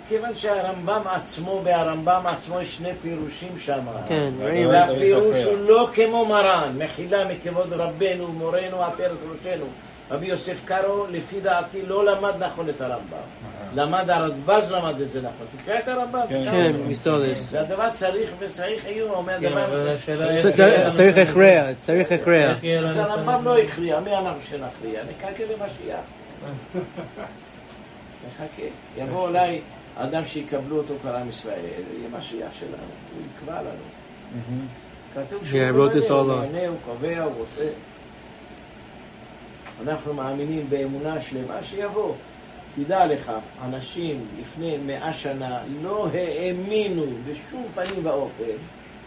כיוון 0.10 0.36
שהרמב"ם 0.36 1.02
עצמו, 1.06 1.62
בהרמב"ם 1.64 2.22
עצמו 2.26 2.62
יש 2.62 2.76
שני 2.76 2.92
פירושים 3.02 3.60
שם. 3.60 3.80
כן, 4.08 4.34
ראינו. 4.40 4.70
והפירוש 4.70 5.44
הוא 5.44 5.58
לא 5.58 5.90
כמו 5.94 6.26
מרן, 6.26 6.76
מחילה 6.78 7.26
מכבוד 7.26 7.74
רבנו, 7.74 8.28
מורנו, 8.28 8.84
עטרת 8.84 9.18
ראשנו. 9.24 9.66
רבי 10.12 10.26
יוסף 10.26 10.66
קארו, 10.66 11.06
לפי 11.10 11.40
דעתי, 11.42 11.82
לא 11.82 12.06
למד 12.06 12.34
נכון 12.40 12.70
את 12.70 12.82
הרמב"ם. 12.82 13.43
למד 13.74 14.10
הרדב"ז 14.10 14.72
למד 14.72 15.02
את 15.02 15.12
זה 15.12 15.22
נכון. 15.22 15.48
תקרא 15.58 15.80
את 15.80 15.88
הרמב"ם, 15.88 16.20
כן, 16.30 16.72
אותו. 16.76 16.84
מסודס. 16.90 17.54
והדבר 17.54 17.90
צריך, 17.90 18.30
וצריך 18.40 18.86
עיון, 18.86 19.10
אומר 19.12 19.40
כן, 19.40 19.50
דבר 19.50 19.96
צריך- 19.96 20.10
לנו 20.22 20.94
צריך 20.94 21.16
סנהדרין. 21.16 21.28
הכרע, 21.60 21.74
צריך 21.74 22.12
הכרע. 22.12 22.50
איך 22.50 22.64
יהיה 22.64 22.80
אז 22.90 22.98
הרמב"ם? 22.98 23.46
לא 23.46 23.58
הכריע, 23.58 24.00
מי 24.00 24.18
אמר 24.18 24.36
שנכריע? 24.42 25.02
נחכה 25.04 25.44
למשיח. 25.44 26.00
נחכה. 28.28 28.62
יבוא 28.98 29.28
אולי 29.28 29.62
אדם 29.98 30.26
שיקבלו 30.26 30.78
אותו 30.78 30.94
כל 31.02 31.10
עם 31.10 31.30
ישראל, 31.30 31.60
יהיה 31.98 32.10
משיח 32.18 32.54
שלנו, 32.54 32.74
הוא 33.16 33.22
יקבע 33.36 33.62
לנו. 33.62 33.70
כתוב 35.16 35.46
שהוא 35.46 35.60
ממנה, 36.46 36.68
הוא 36.68 36.78
קובע, 36.86 37.24
הוא 37.24 37.34
רוצה. 37.38 37.66
אנחנו 39.88 40.14
מאמינים 40.14 40.66
באמונה 40.70 41.22
שלמה 41.22 41.64
שיבוא. 41.64 42.14
תדע 42.76 43.06
לך, 43.06 43.32
אנשים 43.64 44.28
לפני 44.40 44.78
מאה 44.78 45.14
שנה 45.14 45.60
לא 45.82 46.08
האמינו 46.14 47.06
בשום 47.28 47.66
פנים 47.76 48.06
ואופן 48.06 48.44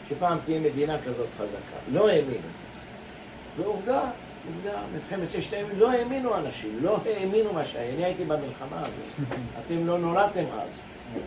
שפעם 0.09 0.39
תהיה 0.45 0.61
מדינה 0.61 0.99
כזאת 0.99 1.29
חזקה. 1.29 1.93
לא 1.93 2.09
האמינו. 2.09 2.49
ועובדה, 3.57 4.11
עובדה, 4.47 4.83
מלחמת 4.95 5.31
ששת 5.31 5.53
הימים, 5.53 5.79
לא 5.79 5.93
האמינו 5.93 6.37
אנשים, 6.37 6.79
לא 6.83 6.99
האמינו 7.07 7.53
מה 7.53 7.65
שהיה. 7.65 7.95
אני 7.95 8.05
הייתי 8.05 8.25
במלחמה 8.25 8.81
הזאת. 8.81 9.29
אתם 9.67 9.87
לא 9.87 9.99
נולדתם 9.99 10.45
אז. 10.53 10.69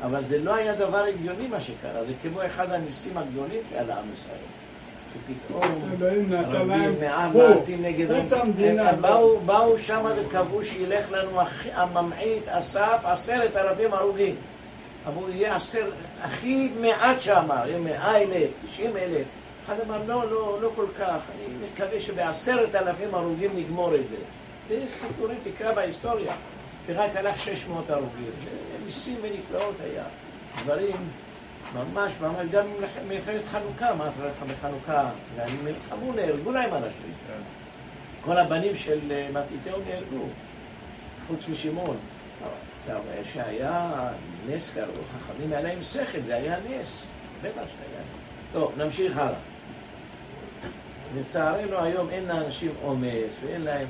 אבל 0.01 0.25
זה 0.25 0.37
לא 0.37 0.55
היה 0.55 0.75
דבר 0.75 1.03
הגיוני 1.03 1.47
מה 1.47 1.59
שקרה, 1.59 2.05
זה 2.05 2.13
כמו 2.21 2.45
אחד 2.45 2.71
הניסים 2.71 3.17
הגדולים 3.17 3.61
שהיה 3.69 3.83
לעם 3.83 4.05
ישראל. 4.13 4.68
שפתאום 5.13 5.61
רבים 6.01 6.29
מעטים 7.49 7.81
נגד. 7.85 8.11
הם 8.11 9.01
באו- 9.01 9.77
שם 9.77 10.05
וקבעו 10.15 10.63
שילך 10.63 11.11
לנו 11.11 11.39
הממעיט 11.73 12.47
אסף 12.47 12.99
עשרת 13.03 13.55
אלפים 13.55 13.93
הרוגים. 13.93 14.35
אמרו, 15.07 15.29
יהיה 15.29 15.55
עשר, 15.55 15.89
הכי 16.21 16.69
מעט 16.81 17.19
שאמר, 17.19 17.67
יהיה 17.67 17.79
מאה 17.79 18.17
אלף, 18.17 18.49
תשעים 18.65 18.97
אלף. 18.97 19.27
אחד 19.65 19.75
אמר, 19.87 19.97
לא, 20.07 20.31
לא, 20.31 20.57
לא 20.61 20.69
כל 20.75 20.85
כך, 20.99 21.19
אני 21.35 21.53
מקווה 21.65 21.99
שבעשרת 21.99 22.75
אלפים 22.75 23.15
הרוגים 23.15 23.51
נגמור 23.55 23.95
את 23.95 24.09
זה. 24.09 24.15
זה 24.69 24.85
סיפורים, 24.89 25.37
תקרא 25.43 25.73
בהיסטוריה. 25.73 26.33
ורק 26.87 27.15
הלך 27.15 27.37
600 27.39 27.89
הרוגים. 27.89 28.31
ניסים 28.85 29.15
ונפלאות 29.21 29.75
היה. 29.83 30.03
דברים 30.63 30.95
ממש, 31.73 32.13
ממש, 32.21 32.47
גם 32.51 32.65
מלחמת 33.07 33.41
חנוכה, 33.47 33.95
מה 33.95 34.07
אתה 34.07 34.27
לך 34.27 34.43
בחנוכה? 34.43 35.09
והם 35.35 35.57
נלחמו, 35.63 36.13
נהרגו 36.13 36.51
להם 36.51 36.73
אנשים. 36.73 37.13
כל 38.21 38.37
הבנים 38.37 38.75
של 38.75 38.99
אה, 39.11 39.27
מתתיהו 39.33 39.79
נהרגו, 39.87 40.25
חוץ 41.27 41.47
משמעון. 41.51 41.97
עכשיו, 42.79 43.01
שהיה 43.23 43.91
נס 44.47 44.69
קראו, 44.69 44.93
חכמים 45.17 45.51
היה 45.51 45.61
להם 45.61 45.83
שכל, 45.83 46.21
זה 46.25 46.35
היה 46.35 46.55
נס. 46.57 47.03
בטח 47.41 47.61
שהיה. 47.61 48.01
טוב, 48.53 48.81
נמשיך 48.81 49.17
הלאה. 49.17 49.39
לצערנו 51.17 51.79
היום 51.79 52.09
אין 52.09 52.25
לאנשים 52.25 52.71
אומץ 52.83 53.31
ואין 53.41 53.61
להם... 53.61 53.87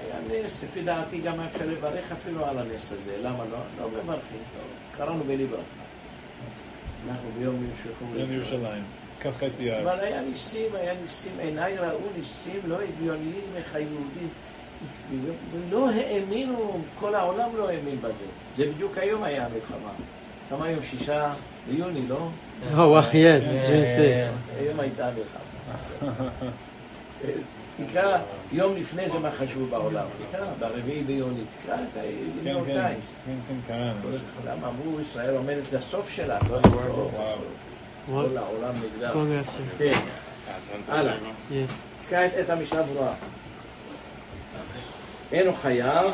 היה 0.00 0.20
נס, 0.20 0.62
לפי 0.62 0.82
דעתי 0.82 1.20
גם 1.20 1.40
אפשר 1.40 1.66
לברך 1.66 2.12
אפילו 2.12 2.46
על 2.46 2.58
הנס 2.58 2.92
הזה, 2.92 3.16
למה 3.22 3.44
לא? 3.50 3.58
לא 3.78 3.88
מברכים 3.88 4.38
טוב, 4.54 4.62
קראנו 4.92 5.24
בלי 5.24 5.46
ברכה. 5.46 5.77
אנחנו 7.08 7.28
ביום 7.38 7.54
ירושלים. 7.54 8.20
יום 8.20 8.32
ירושלים, 8.32 8.82
כ"ח 9.20 9.42
אייר. 9.60 9.82
אבל 9.82 10.00
היה 10.00 10.20
ניסים, 10.20 10.74
היה 10.74 10.94
ניסים, 11.02 11.32
עיניי 11.40 11.78
ראו 11.78 11.98
ניסים 12.18 12.60
לא 12.66 12.78
הגיוניים 12.80 13.44
איך 13.56 13.74
היהודים 13.74 14.28
לא 15.70 15.90
האמינו, 15.90 16.80
כל 16.94 17.14
העולם 17.14 17.48
לא 17.56 17.68
האמין 17.70 17.98
בזה. 18.00 18.26
זה 18.56 18.66
בדיוק 18.66 18.98
היום 18.98 19.22
היה 19.22 19.46
המלחמה. 19.46 19.90
כמה 20.48 20.66
היום? 20.66 20.82
שישה 20.82 21.32
ביוני, 21.70 22.08
לא? 22.08 22.28
Oh, 22.72 22.76
wow, 22.76 23.12
yeah, 23.12 23.38
it's 23.38 23.68
June 23.68 23.84
6. 23.84 24.28
היום 24.58 24.80
הייתה 24.80 25.10
לך. 25.10 25.38
תקרא, 27.86 28.18
יום 28.52 28.76
לפני 28.76 29.08
זה 29.08 29.18
מה 29.18 29.30
חשוב 29.30 29.70
בעולם. 29.70 30.04
תקרא, 30.28 30.46
ברביעי 30.58 31.02
ביוני, 31.02 31.40
תקרא 31.44 31.74
את 31.74 31.80
כן, 31.94 32.00
הידיעות 32.00 32.66
כן, 32.66 32.72
טיימס. 32.72 33.04
כן, 33.26 33.32
כן, 33.48 33.54
קראנו. 33.66 34.16
למה 34.46 34.68
אמרו 34.68 35.00
ישראל 35.00 35.34
עומדת 35.34 35.72
לסוף 35.72 36.10
שלה, 36.10 36.38
לא 36.50 36.58
לסוף. 36.58 37.14
כל 38.06 38.36
העולם 38.36 38.74
sir. 39.46 39.78
כן, 39.78 39.92
הלאה. 40.88 41.14
תקרא 42.06 42.26
את 42.26 42.32
עת 42.36 42.50
המשנה 42.50 42.82
ברורה. 42.82 43.12
אינו 45.32 45.52
חייב, 45.54 46.12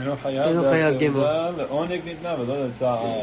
אינו 0.00 0.16
חייב 0.22 0.48
אינו 0.48 0.62
חייב 0.62 1.00
גמל. 1.00 1.16
והסעודה 1.16 1.62
לעונג 1.62 2.00
ניתנה 2.04 2.40
ולא 2.40 2.66
לצער. 2.66 3.20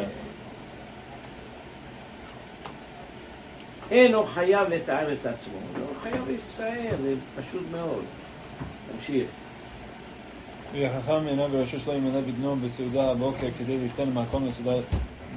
אינו 3.91 4.23
חייב 4.23 4.69
לתאר 4.69 5.13
את 5.13 5.25
עצמו, 5.25 5.53
לא 5.79 5.99
חייב 6.01 6.29
להצטער, 6.29 6.95
זה 7.03 7.13
פשוט 7.39 7.63
מאוד. 7.71 8.03
תמשיך. 8.91 9.25
וחכם 10.73 11.27
אינו 11.27 11.47
בראשו 11.47 11.79
שלו 11.79 11.93
ימלא 11.93 12.21
בגנו 12.21 12.55
בסעודה 12.55 13.11
הבוקר 13.11 13.47
כדי 13.59 13.77
ליתן 13.77 14.09
מקום 14.13 14.47
לסעודה 14.47 14.81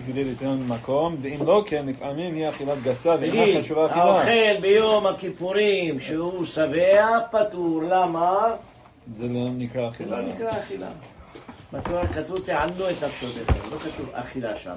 כדי 0.06 0.24
ליתן 0.24 0.58
מקום, 0.68 1.16
ואם 1.22 1.46
לא 1.46 1.64
כן, 1.66 1.86
לפעמים 1.86 2.34
היא 2.34 2.48
אכילת 2.48 2.82
גסה 2.82 3.16
ואינה 3.20 3.62
חשובה 3.62 3.86
אכילה. 3.86 4.04
האוכל 4.04 4.60
ביום 4.60 5.06
הכיפורים 5.06 6.00
שהוא 6.00 6.44
שבע 6.44 7.18
פטור, 7.30 7.82
למה? 7.82 8.54
זה 9.12 9.24
לא 9.24 9.48
נקרא 9.56 9.82
זה 9.82 9.88
אכילה. 9.88 10.18
לא 10.20 10.28
נקרא 10.34 10.50
אכילה. 10.50 10.88
בתורה 11.72 12.06
כתוב 12.06 12.38
תענו 12.46 12.90
את 12.90 13.04
נפשותיכם, 13.04 13.52
לא 13.72 13.78
כתוב 13.78 14.10
אכילה 14.12 14.56
שם. 14.56 14.74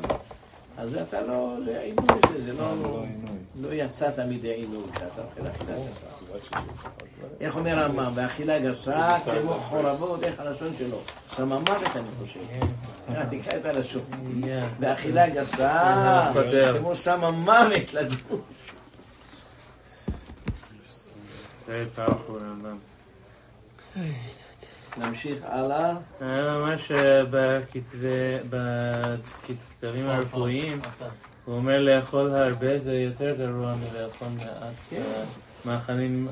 אז 0.78 0.96
אתה 0.96 1.22
לא, 1.22 1.58
זה 1.66 1.80
עינוי 1.80 2.06
זה, 2.34 2.54
זה 2.54 2.62
לא, 2.62 3.04
לא 3.62 3.74
יצאת 3.74 4.20
מידי 4.20 4.54
עינוי 4.54 4.84
כשאתה 4.94 5.22
אוכל 5.22 5.48
אכילה 5.48 5.78
גסה. 5.78 6.60
איך 7.42 7.56
אומר 7.56 7.80
הרמב"ם? 7.80 8.16
באכילה 8.16 8.60
גסה 8.60 9.18
כמו 9.42 9.54
חורבות, 9.54 10.24
איך 10.24 10.40
הלשון 10.40 10.74
שלו? 10.78 10.98
שם 11.36 11.48
מוות 11.48 11.82
אני 11.96 12.08
חושב. 12.20 12.40
אה, 13.10 13.26
תקרא 13.30 13.60
את 13.60 13.66
הלשון. 13.66 14.02
באכילה 14.80 15.30
גסה 15.30 16.32
כמו 16.80 16.96
שם 16.96 17.20
מוות 17.34 17.94
לדון. 17.94 18.42
רמב"ם. 22.30 22.78
נמשיך 24.98 25.40
הלאה. 25.46 25.94
היה 26.22 26.44
ממש 26.44 26.92
אה, 26.92 27.22
בכתבי, 27.30 28.38
בכתבים 28.50 30.10
הרפואיים, 30.10 30.82
הוא 31.46 31.56
אומר 31.56 31.80
לאכול 31.80 32.36
הרבה 32.36 32.78
זה 32.78 32.94
יותר 32.94 33.36
גרוע 33.38 33.74
מלאכול 33.74 34.28
מעט 34.28 34.74
אה, 34.94 35.24
מאכלים, 35.66 36.28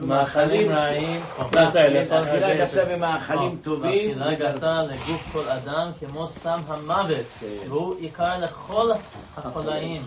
מאכלים 0.00 0.70
רעים. 0.70 1.20
לא. 1.52 1.68
אכילה 1.68 2.56
גסה 2.56 2.84
במאכלים 2.84 3.58
טובים. 3.62 4.22
אכילה 4.22 4.34
גסה 4.34 4.82
לגוף 4.82 5.28
כל 5.32 5.48
אדם 5.48 5.90
כמו 6.00 6.28
סם 6.28 6.60
המוות, 6.66 7.26
והוא 7.68 7.94
עיקר 7.98 8.38
לכל 8.38 8.90
החולאים. 9.36 10.02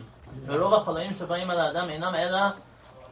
ורוב 0.45 0.73
החולאים 0.73 1.13
שבאים 1.19 1.49
על 1.49 1.59
האדם 1.59 1.89
אינם 1.89 2.15
אלא 2.15 2.39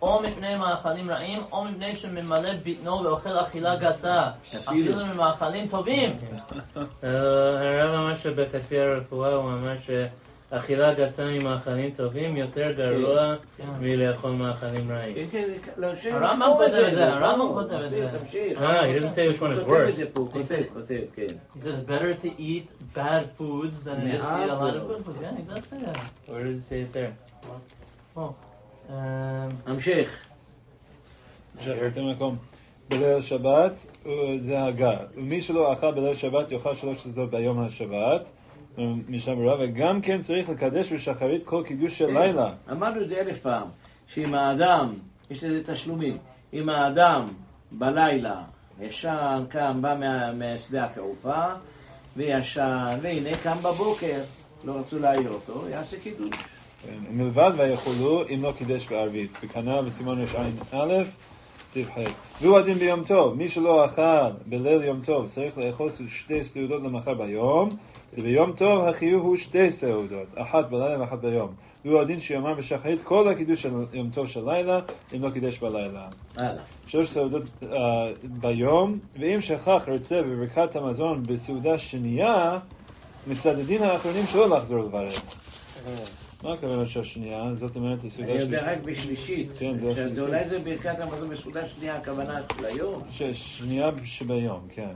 או 0.03 0.21
מפני 0.21 0.55
מאכלים 0.55 1.09
רעים, 1.09 1.39
או 1.51 1.63
מפני 1.63 1.95
שממלא 1.95 2.49
בטנו 2.65 3.03
ואוכל 3.03 3.39
אכילה 3.39 3.75
גסה. 3.75 4.29
אפילו 4.69 5.05
ממאכלים 5.05 5.67
טובים. 5.67 6.09
אה, 7.03 7.09
הרב 7.79 7.95
אמר 7.95 8.15
שבכתבי 8.15 8.79
הרפואה 8.79 9.33
הוא 9.33 9.49
אמר 9.49 9.73
שאכילה 9.77 10.93
גסה 10.93 11.25
ממאכלים 11.25 11.91
טובים 11.91 12.37
יותר 12.37 12.71
גרוע 12.71 13.35
מלאכול 13.79 14.31
מאכלים 14.31 14.91
רעים. 14.91 15.15
כן, 15.31 15.47
כן, 15.63 15.71
לא, 15.77 15.87
הרמב"ם 16.11 16.49
כותב 16.57 16.83
את 16.87 16.93
זה, 16.93 17.13
הרמב"ם 17.13 17.53
כותב 17.53 17.73
את 17.73 17.89
זה. 17.89 18.09
אה, 18.57 18.87
he 18.87 18.99
doesn't 18.99 19.15
say 19.15 19.27
which 19.29 19.41
one 19.41 19.53
is 19.53 19.63
worse. 19.63 20.01
כן. 21.15 21.27
He 21.55 21.61
says 21.61 21.79
better 21.79 22.13
to 22.13 22.29
eat 22.37 22.67
bad 22.95 23.23
foods 23.37 23.83
than 23.83 24.01
it 24.01 24.15
is 24.15 24.23
to 24.23 24.43
eat 24.43 24.49
a 24.49 24.55
lot 24.55 24.75
of 24.75 24.87
good 24.87 25.05
food. 25.05 25.15
Yeah, 25.21 25.35
he 25.37 25.43
does 25.43 25.65
say 25.69 25.79
that. 25.85 25.97
Where 26.27 26.43
does 26.43 26.57
it 26.61 26.65
say 26.69 26.81
it 26.81 26.91
there? 26.93 27.11
Oh. 28.17 28.33
Um, 28.89 28.93
המשך. 29.65 30.25
יותר 31.65 32.03
מקום. 32.03 32.37
בליל 32.89 33.21
שבת 33.21 33.87
אה, 34.05 34.11
זה 34.37 34.63
הגר. 34.63 34.97
ומי 35.15 35.41
שלא 35.41 35.73
אכל 35.73 35.91
בליל 35.91 36.15
שבת 36.15 36.51
יאכל 36.51 36.75
שלוש 36.75 37.03
סעודות 37.03 37.31
ביום 37.31 37.59
השבת. 37.59 38.29
אה, 38.79 38.83
משנה 39.07 39.35
ברורה, 39.35 39.55
וגם 39.59 40.01
כן 40.01 40.21
צריך 40.21 40.49
לקדש 40.49 40.93
בשחרית 40.93 41.41
כל 41.45 41.63
קידוש 41.67 41.97
של 41.97 42.07
כן. 42.07 42.13
לילה. 42.13 42.53
אמרנו 42.71 43.01
את 43.01 43.09
זה 43.09 43.19
אלף 43.19 43.41
פעם, 43.41 43.67
שאם 44.07 44.33
האדם, 44.33 44.93
יש 45.29 45.43
לזה 45.43 45.73
תשלומים, 45.73 46.17
אם 46.53 46.69
האדם 46.69 47.25
בלילה 47.71 48.43
ישן, 48.79 49.43
קם, 49.49 49.81
בא 49.81 50.31
משדה 50.37 50.85
התעופה, 50.85 51.45
וישן, 52.17 52.97
והנה 53.01 53.37
קם 53.43 53.57
בבוקר, 53.57 54.21
לא 54.63 54.73
רצו 54.79 54.99
להעיר 54.99 55.29
אותו, 55.29 55.69
יעשה 55.69 55.99
קידוש. 55.99 56.35
כן, 56.85 56.97
מלבד 57.11 57.51
ויכולו 57.57 58.23
אם 58.33 58.43
לא 58.43 58.53
קידש 58.57 58.87
בערבית. 58.87 59.37
וכנ"ל 59.43 59.81
בסימן 59.81 60.23
רע"א, 60.71 61.03
סעיף 61.67 61.89
ח'. 61.89 61.97
והוא 62.41 62.57
הדין 62.57 62.73
ביום 62.73 63.03
טוב, 63.03 63.33
מי 63.33 63.49
שלא 63.49 63.85
אכל 63.85 64.29
בליל 64.45 64.83
יום 64.83 65.01
טוב 65.05 65.27
צריך 65.27 65.57
לאכול 65.57 65.89
שתי 66.07 66.43
סעודות 66.43 66.83
למחר 66.83 67.13
ביום, 67.13 67.69
וביום 68.17 68.51
טוב 68.51 68.87
החיוב 68.87 69.23
הוא 69.23 69.37
שתי 69.37 69.71
סעודות, 69.71 70.27
אחת 70.35 70.69
בלילה 70.69 71.01
ואחת 71.01 71.19
ביום. 71.19 71.53
והוא 71.85 72.01
הדין 72.01 72.19
שיאמר 72.19 72.53
בשחרית 72.53 73.03
כל 73.03 73.27
הקידוש 73.27 73.61
של 73.61 73.73
יום 73.93 74.09
טוב 74.09 74.27
של 74.27 74.49
לילה, 74.49 74.79
אם 75.15 75.23
לא 75.23 75.29
קידש 75.29 75.59
בלילה. 75.59 76.07
שלוש 76.87 77.09
סעודות 77.09 77.45
אה, 77.63 78.05
ביום, 78.23 78.99
ואם 79.19 79.41
שכח 79.41 79.81
רצה 79.87 80.21
בברכת 80.21 80.75
המזון 80.75 81.23
בסעודה 81.23 81.79
שנייה, 81.79 82.59
מסדדים 83.27 83.83
האחרונים 83.83 84.25
שלא 84.25 84.49
לחזור 84.49 84.79
לברך. 84.79 85.21
מה 86.43 86.53
הכוונה 86.53 86.85
של 86.85 86.99
השנייה? 86.99 87.39
זאת 87.55 87.75
אומרת, 87.75 87.99
הסעודה 88.03 88.31
אני 88.31 88.41
יודע 88.41 88.59
שלישית. 88.59 88.77
רק 88.77 88.85
בשלישית. 88.85 89.51
כן, 89.57 89.77
זה 89.77 89.89
השלישית. 89.89 90.13
זה 90.13 90.21
אולי 90.21 90.49
זה 90.49 90.59
ברכת 90.59 90.99
המזון 90.99 91.29
בסעודה 91.29 91.65
שנייה, 91.65 91.95
הכוונה 91.95 92.39
של 92.57 92.65
היום. 92.65 93.01
שנייה 93.33 93.89
שביום, 94.03 94.67
כן. 94.69 94.89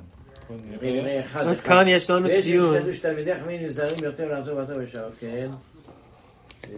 אז. 1.35 1.61
כאן 1.61 1.87
יש 1.87 2.09
לנו 2.09 2.27
ויש 2.27 2.43
ציון. 2.43 2.77
שכתוב 2.77 2.93
שתלמידי 2.93 3.35
חכמים 3.35 3.65
נזהרים 3.65 4.03
יותר 4.03 4.33
לעזוב 4.33 4.59
אותו 4.59 4.73
בשעות, 4.79 5.11
כן. 5.19 5.47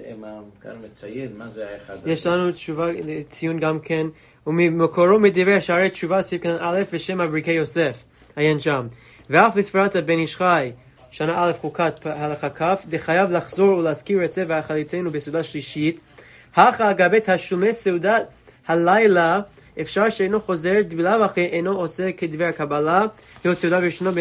הם 0.06 0.24
כאן 0.62 0.72
מציין, 0.86 1.38
מה 1.38 1.50
זה 1.50 1.64
האחד 1.74 1.94
הזה? 1.94 2.12
יש 2.12 2.28
לנו 2.28 2.52
תשובה, 2.52 2.88
ציון 3.30 3.60
גם 3.60 3.80
כן, 3.80 4.08
וממקורו 4.48 5.20
מדברי 5.20 5.62
שערי 5.62 5.90
תשובה 5.90 6.22
סעיף 6.22 6.42
קטן 6.42 6.58
א' 6.60 6.84
בשם 6.94 7.22
אבריקי 7.22 7.52
יוסף, 7.52 8.06
עיין 8.36 8.60
שם. 8.60 8.88
ואף 9.30 9.58
בספרת 9.58 9.96
הבן 9.96 10.18
איש 10.18 10.36
חי, 10.36 10.72
שנה 11.12 11.44
א' 11.46 11.52
חוקת 11.62 12.00
הלכה 12.06 12.50
כ', 12.50 12.86
דחייב 12.90 13.32
לחזור 13.32 13.78
ולהזכיר 13.78 14.26
את 14.26 14.32
זה 14.32 14.44
והחליצנו 14.48 15.12
בסעודה 15.12 15.44
שלישית. 15.44 16.00
הכה 16.56 16.92
אגבי 16.92 17.18
תשלומי 17.24 17.74
סעודת 17.74 18.28
הלילה, 18.68 19.40
אפשר 19.82 20.10
שאינו 20.10 20.40
חוזר, 20.40 20.74
בלאו 20.96 21.24
הכי 21.24 21.46
אינו 21.46 21.72
עושה 21.72 22.12
כדבר 22.12 22.46
הקבלה, 22.46 23.06
להיות 23.46 23.58
סעודה 23.58 23.80
ראשונה 23.80 24.12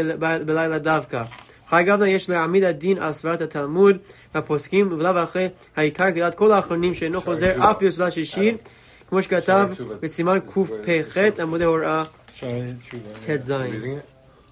בלילה 0.47 0.78
דווקא. 0.78 1.22
חי 1.68 1.82
גבנה 1.86 2.09
יש 2.09 2.30
להעמיד 2.30 2.64
הדין 2.64 2.99
על 2.99 3.12
סברת 3.12 3.41
התלמוד 3.41 3.97
והפוסקים, 4.34 4.93
ובלאו 4.93 5.18
הכי 5.18 5.47
העיקר 5.76 6.09
גלת 6.09 6.34
כל 6.34 6.53
האחרונים 6.53 6.95
שאינו 6.95 7.20
חוזר 7.20 7.70
אף 7.70 7.82
בסעודה 7.82 8.11
שישית, 8.11 8.68
כמו 9.09 9.22
שכתב 9.22 9.68
בסימן 10.01 10.39
קפ"ח 10.47 11.18
עמודי 11.41 11.64
הוראה. 11.64 12.03
ט"ז. 13.26 13.53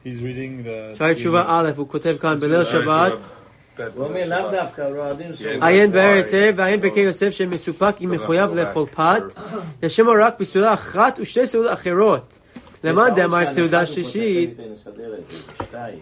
He's 0.07 0.21
reading 0.21 0.63
the... 0.65 0.99
שערי 0.99 1.15
תשובה 1.15 1.45
א', 1.47 1.71
הוא 1.77 1.89
כותב 1.89 2.17
כאן 2.21 2.37
בליל 2.37 2.65
שבת, 2.65 3.13
הוא 3.95 4.05
אומר 4.05 4.29
לאו 4.29 4.51
דווקא, 4.51 4.83
לא 4.83 5.05
הדין 5.05 5.35
סוף. 5.35 5.47
עיין 5.61 5.93
באר 5.93 6.15
היטב 6.15 6.53
ועיין 6.57 6.81
בקי 6.81 7.01
יוסף 7.01 7.31
שמסופק 7.31 7.95
אם 8.05 8.11
מחויב 8.11 8.55
לאכול 8.55 8.87
פת, 8.87 9.23
לשם 9.83 10.09
רק 10.09 10.41
בסעודה 10.41 10.75
אחת 10.75 11.19
ושתי 11.23 11.47
סעודות 11.47 11.73
אחרות. 11.73 12.39
למאן 12.85 13.15
דאמר 13.15 13.45
סעודה 13.45 13.87
שלישית, 13.87 14.61
נסדר 14.73 15.15
את 15.19 15.29
זה, 15.29 15.37
שתיים. 15.63 15.99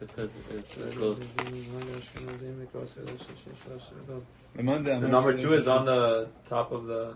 Because 0.00 0.32
it, 0.50 0.66
it 0.76 0.98
goes. 0.98 1.18
The 4.56 5.08
number 5.08 5.32
two 5.36 5.54
is 5.54 5.66
on 5.68 5.84
the 5.86 6.28
top 6.48 6.72
of 6.72 6.86
the. 6.86 7.14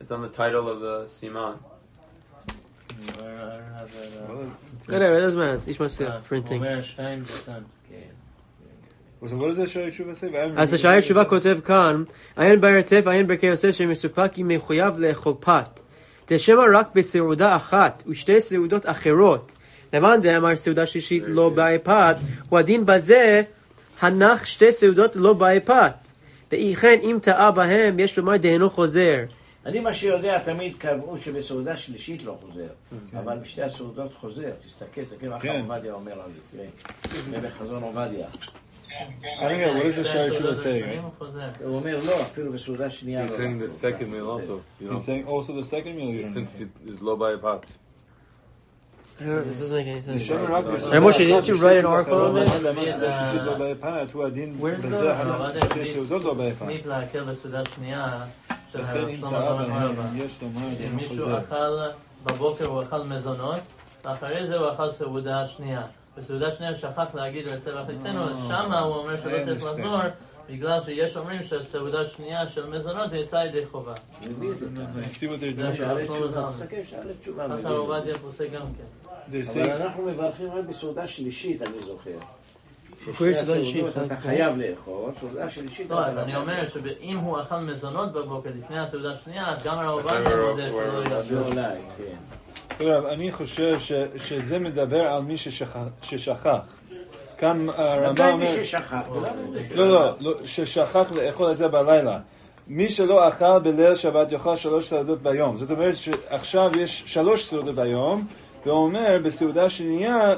It's 0.00 0.10
on 0.10 0.22
the 0.22 0.28
title 0.28 0.68
of 0.68 0.80
the 0.80 0.96
siman. 1.04 1.58
whatever, 4.88 5.14
it 5.18 5.20
doesn't 5.20 5.38
matter, 5.40 5.54
it's 5.54 5.68
each 5.68 5.80
must 5.80 6.00
אה, 6.00 6.06
have 6.06 6.14
הוא 6.14 6.26
printing. 6.28 6.60
אז 10.56 10.74
השער 10.74 11.00
תשובה 11.00 11.24
כותב 11.24 11.58
כאן, 11.64 12.02
עיין 12.36 12.60
בהרטף, 12.60 13.02
עיין 13.06 13.26
ברכי 13.26 13.46
יוסף, 13.46 13.70
שמסופק 13.70 14.32
כי 14.32 14.42
מחויב 14.42 14.98
לאכול 14.98 15.34
פת. 15.40 15.80
דשמא 16.30 16.62
רק 16.74 16.94
בסעודה 16.94 17.56
אחת 17.56 18.02
ושתי 18.06 18.40
סעודות 18.40 18.86
אחרות. 18.86 19.52
למאן 19.92 20.20
דאמר 20.20 20.56
סעודה 20.56 20.86
שלישית 20.86 21.22
לא 21.26 21.48
באי 21.48 21.78
פת, 21.78 22.16
הוא 22.48 22.58
הדין 22.58 22.86
בזה 22.86 23.42
הנח 24.00 24.44
שתי 24.44 24.72
סעודות 24.72 25.16
לא 25.16 25.32
באי 25.32 25.60
פת. 25.60 26.08
ואי 26.52 26.74
כן 26.74 26.98
אם 27.02 27.18
טעה 27.22 27.50
בהם, 27.50 27.98
יש 27.98 28.18
לומר 28.18 28.36
דהנו 28.36 28.70
חוזר. 28.70 29.24
אני 29.66 29.80
מה 29.80 29.94
שיודע, 29.94 30.38
תמיד 30.38 30.74
קבעו 30.78 31.18
שבסעודה 31.18 31.76
שלישית 31.76 32.24
לא 32.24 32.36
חוזר, 32.40 32.68
אבל 33.14 33.38
בשתי 33.38 33.62
הסעודות 33.62 34.14
חוזר, 34.14 34.50
תסתכל, 34.66 35.04
תסתכל 35.04 35.28
מה 35.28 35.40
כן. 35.40 35.48
חם 35.48 35.70
עובדיה 35.70 35.92
אומר 35.92 36.12
על 36.12 36.30
זה, 36.34 36.56
תראה, 36.56 37.20
זה 37.20 37.48
בחזון 37.48 37.82
עובדיה. 37.82 38.26
I 39.40 39.48
don't 39.48 39.58
get 39.58 39.74
what 39.74 39.84
does 39.84 39.96
the 39.96 40.04
Shari 40.04 40.30
Tshuva 40.30 40.56
say? 40.56 41.00
הוא 41.64 41.76
אומר 41.76 42.00
לא, 42.04 42.22
אפילו 42.22 42.52
בסעודה 42.52 42.90
שנייה 42.90 43.26
He's 43.26 43.30
לא. 43.30 43.36
saying 43.36 43.58
the 43.58 43.70
second 43.70 44.12
meal 44.12 44.30
also. 44.30 44.60
You 44.80 44.88
know, 44.90 44.96
He's 44.96 45.04
saying 45.04 45.24
also 45.26 45.52
the 45.52 45.64
second 45.64 45.96
meal 45.96 46.10
you 46.10 46.22
don't 46.22 46.34
since 46.34 46.60
it 46.60 46.68
is 46.94 47.00
low 47.02 47.16
by 47.16 47.32
a 47.32 47.38
pot. 47.38 47.66
I 49.20 49.24
don't 49.24 49.36
know, 49.36 49.42
This 49.50 49.60
doesn't 49.60 49.76
make 49.76 49.86
any 49.86 50.00
sense. 50.00 50.22
Shemar 50.28 50.50
רק 50.50 50.64
בסעודה 50.64 50.96
Hey, 50.96 51.00
Moshe, 51.04 51.18
didn't 51.18 51.46
you 51.48 51.54
אחת, 51.56 51.62
write 51.62 51.84
an 51.84 51.86
ושתי 51.86 51.96
article 51.96 52.12
on 52.12 52.34
סעודות 52.34 52.46
this? 52.46 52.50
אחרות, 52.50 52.62
למען 52.62 52.86
סעודה 52.90 53.12
שלישית 53.12 53.46
לא 53.46 53.54
באי 53.58 53.74
פת, 53.74 54.12
הוא 54.12 54.24
הדין 54.24 54.56
Where's 54.60 54.86
בזה 54.86 55.10
the- 55.12 55.14
הנח 55.14 55.50
שתי 55.72 55.92
סעודות 55.94 56.24
לא 56.24 56.34
באי 56.34 56.52
פת. 56.52 56.58
תוכנית 56.58 56.86
להקל 56.86 57.20
בסעודה 57.24 57.62
שנייה 57.74 58.12
של 58.72 58.82
לכן 58.82 58.96
הרב 58.98 59.08
אם 59.08 59.16
שלמה 59.16 59.30
טעה 59.30 59.56
זלמן 59.56 59.68
בהם, 59.72 59.82
אוירבך. 59.82 60.02
יש 60.16 60.38
לומר 60.42 60.60
אם 60.68 60.74
דהנו 60.74 60.96
מישהו 60.96 61.16
חוזר. 61.24 61.38
אכל 61.38 61.78
בבוקר 62.26 62.66
הוא 62.66 62.82
אכל 62.82 63.02
מזונות, 63.02 63.60
ואחרי 64.04 64.46
זה 64.46 64.56
הוא 64.58 64.72
אכל 64.72 64.90
סעודה 64.90 65.46
שנייה. 65.46 65.82
בסעודה 66.16 66.50
שנייה 66.52 66.74
שכח 66.74 67.14
להגיד 67.14 67.48
רצה 67.48 67.70
וחצנו, 67.82 68.30
אז 68.30 68.36
שמה 68.48 68.80
הוא 68.80 68.96
אומר 68.96 69.20
שלא 69.20 69.38
I 69.38 69.44
צריך. 69.44 69.64
לחזור, 69.64 69.98
בגלל 70.50 70.80
שיש 70.80 71.16
אומרים 71.16 71.42
שסעודה 71.42 72.04
שנייה 72.04 72.48
של 72.48 72.66
מזונות 72.66 73.12
יצאה 73.12 73.46
ידי 73.46 73.66
חובה. 73.66 73.94
שערי 75.74 76.06
תשובה. 77.20 77.46
ככה 77.58 77.68
עובדיה 77.68 78.18
פוסק 78.18 78.46
גם 78.52 78.66
כן. 78.66 79.42
אבל 79.42 79.82
אנחנו 79.82 80.02
מברכים 80.02 80.50
רק 80.52 80.64
בסעודה 80.68 81.06
שלישית, 81.06 81.62
אני 81.62 81.82
זוכר. 81.86 82.10
שלישית? 83.44 83.84
אתה 84.06 84.16
חייב 84.16 84.56
לאכול, 84.58 85.10
סעודה 85.20 85.50
שלישית 85.50 85.90
לא, 85.90 86.06
אז 86.06 86.16
לא 86.16 86.22
אני. 86.22 86.36
אומר 86.36 86.68
שאם 86.68 87.16
הוא 87.18 87.40
אכל 87.40 87.58
מזונות 87.58 88.12
בבוקר 88.12 88.50
לפני 88.58 88.78
הסעודה 88.78 89.12
השנייה, 89.12 89.48
אז 89.52 89.62
גם 89.64 89.78
הרב 89.78 89.90
עובדיה 89.90 90.18
מודה 90.20 90.36
עובדיה- 90.42 90.70
שלא 91.24 91.50
זה 91.50 92.12
טוב, 92.78 93.06
אני 93.06 93.32
חושב 93.32 93.78
ש- 93.80 93.92
שזה 94.16 94.58
מדבר 94.58 95.00
על 95.06 95.22
מי 95.22 95.36
ששכח- 95.38 95.76
ששכח. 96.02 96.58
כאן 97.38 97.66
הרמב"ם 97.76 98.12
מתי 98.12 98.22
אומר... 98.22 98.36
מי 98.36 98.64
ששכח? 98.64 99.00
לא, 99.74 99.86
לא, 99.92 100.14
לא, 100.20 100.34
ששכח 100.44 101.12
לאכול 101.12 101.50
את 101.52 101.56
זה 101.56 101.68
בלילה. 101.68 102.18
מי 102.68 102.88
שלא 102.88 103.28
אכל 103.28 103.58
בליל 103.58 103.94
שבת 103.94 104.32
יאכל 104.32 104.56
שלוש 104.56 104.88
סעודות 104.88 105.22
ביום. 105.22 105.58
זאת 105.58 105.70
אומרת 105.70 105.96
שעכשיו 105.96 106.70
יש 106.80 107.02
שלוש 107.06 107.44
סעודות 107.46 107.74
ביום, 107.74 108.26
והוא 108.66 108.84
אומר 108.84 109.18
בסעודה 109.22 109.70
שנייה 109.70 110.34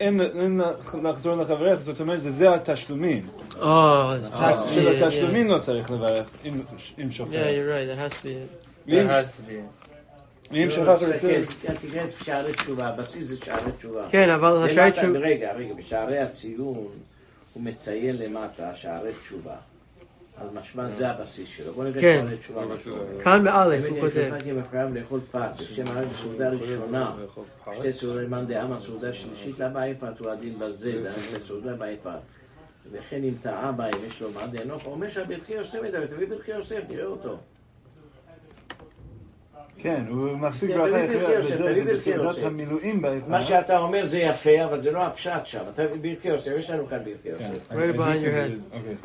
אין, 0.00 0.20
אין 0.20 0.60
לחזור 1.02 1.36
לחברך, 1.36 1.80
זאת 1.80 2.00
אומרת 2.00 2.20
זה 2.20 2.30
זה 2.30 2.54
התשלומים. 2.54 3.26
Oh, 3.50 3.54
it's 3.60 4.30
past 4.32 4.68
של 4.70 4.88
yeah, 4.98 5.04
התשלומים 5.04 5.48
לא 5.48 5.58
צריך 5.58 5.90
לברך, 5.90 6.26
אם- 6.44 6.60
אם 6.98 7.08
Yeah, 7.08 7.22
you're 7.22 7.28
right, 7.28 7.88
that 7.88 8.12
has 8.12 8.22
to 8.22 8.24
be 8.24 8.28
it. 8.28 8.90
There 8.90 9.08
has 9.08 9.36
to 9.36 9.50
be. 9.50 9.52
ואם 9.52 9.66
לא, 10.52 10.70
שכח 10.70 10.94
תסתכל, 10.94 11.12
רוצה... 11.12 11.40
תסתכל, 11.48 11.88
תראה 11.88 12.04
את 12.04 12.10
שערי 12.24 12.52
תשובה, 12.52 12.86
הבסיס 12.86 13.26
זה 13.26 13.36
שערי 13.44 13.72
תשובה. 13.72 14.06
כן, 14.10 14.30
אבל 14.30 14.56
השערי 14.64 14.90
למטה, 14.90 15.00
תשובה- 15.00 15.18
רגע, 15.18 15.52
רגע, 15.52 15.74
בשערי 15.74 16.18
הציון 16.18 16.74
הוא 17.52 17.62
מציין 17.62 18.16
למטה 18.16 18.74
שערי 18.74 19.12
תשובה. 19.22 19.54
אז 20.38 20.48
משמע 20.54 20.90
זה 20.90 21.08
הבסיס 21.08 21.48
שלו. 21.48 21.72
בוא 21.72 21.84
נראה 21.84 22.00
כן. 22.00 22.24
שערי 22.26 22.36
תשובה. 22.38 22.62
כאן 23.24 23.44
באלף 23.44 23.84
הוא 23.84 23.96
אם 23.96 24.00
כותב. 24.00 24.16
יש 24.16 24.42
לך 24.42 24.46
מחויב 24.66 24.94
לאכול 24.96 25.20
פת, 25.30 25.50
בשם 25.58 25.84
הרב 25.86 26.08
בסעודה 26.12 26.48
ראשונה, 26.50 27.16
שתי 27.78 27.92
סעודות 27.92 28.28
מאן 28.28 28.46
דאמר 28.46 28.80
סעודה 28.80 29.12
שלישית 29.12 29.58
לבאי 29.58 29.94
פת 30.00 30.18
הוא 30.18 30.30
הדין 30.30 30.58
בזה, 30.58 30.92
בסעודה 31.36 31.74
באי 31.74 31.96
פת. 32.02 32.10
וכן 32.92 33.24
אם 33.24 33.34
טעה 33.42 33.72
בהם, 33.72 33.90
יש 34.08 34.20
לו 34.20 34.28
מה 34.34 34.46
דהנוך, 34.46 34.82
הוא 34.82 34.92
אומר 34.92 35.10
שהברכי 35.10 35.52
יוסף 35.54 35.78
תביא 36.10 36.26
ברכי 36.26 36.50
יוסף, 36.50 36.82
נראה 36.88 37.04
אותו. 37.04 37.38
כן, 39.78 40.04
הוא 40.08 40.36
מחזיק 40.36 40.70
ברכה 40.70 41.04
אחרת 41.04 41.44
ברכי 41.44 41.82
בסעודת. 41.82 42.38
המילואים 42.44 43.02
באיפה. 43.02 43.26
מה 43.28 43.44
שאתה 43.44 43.78
אומר 43.78 44.06
זה 44.06 44.18
יפה, 44.18 44.64
אבל 44.64 44.80
זה 44.80 44.90
לא 44.90 45.02
הפשט 45.06 45.46
שם. 45.46 45.62
אתה 45.72 45.82
ברכי 46.02 46.28
יוסף, 46.28 46.50
יש 46.58 46.70
לנו 46.70 46.86
כאן 46.86 46.98
ברכי 46.98 47.28
יוסף. 47.28 47.44
Right 47.70 47.96
behind 47.96 48.22
your 48.22 48.32
head. 48.32 48.52
Okay. 48.74 48.96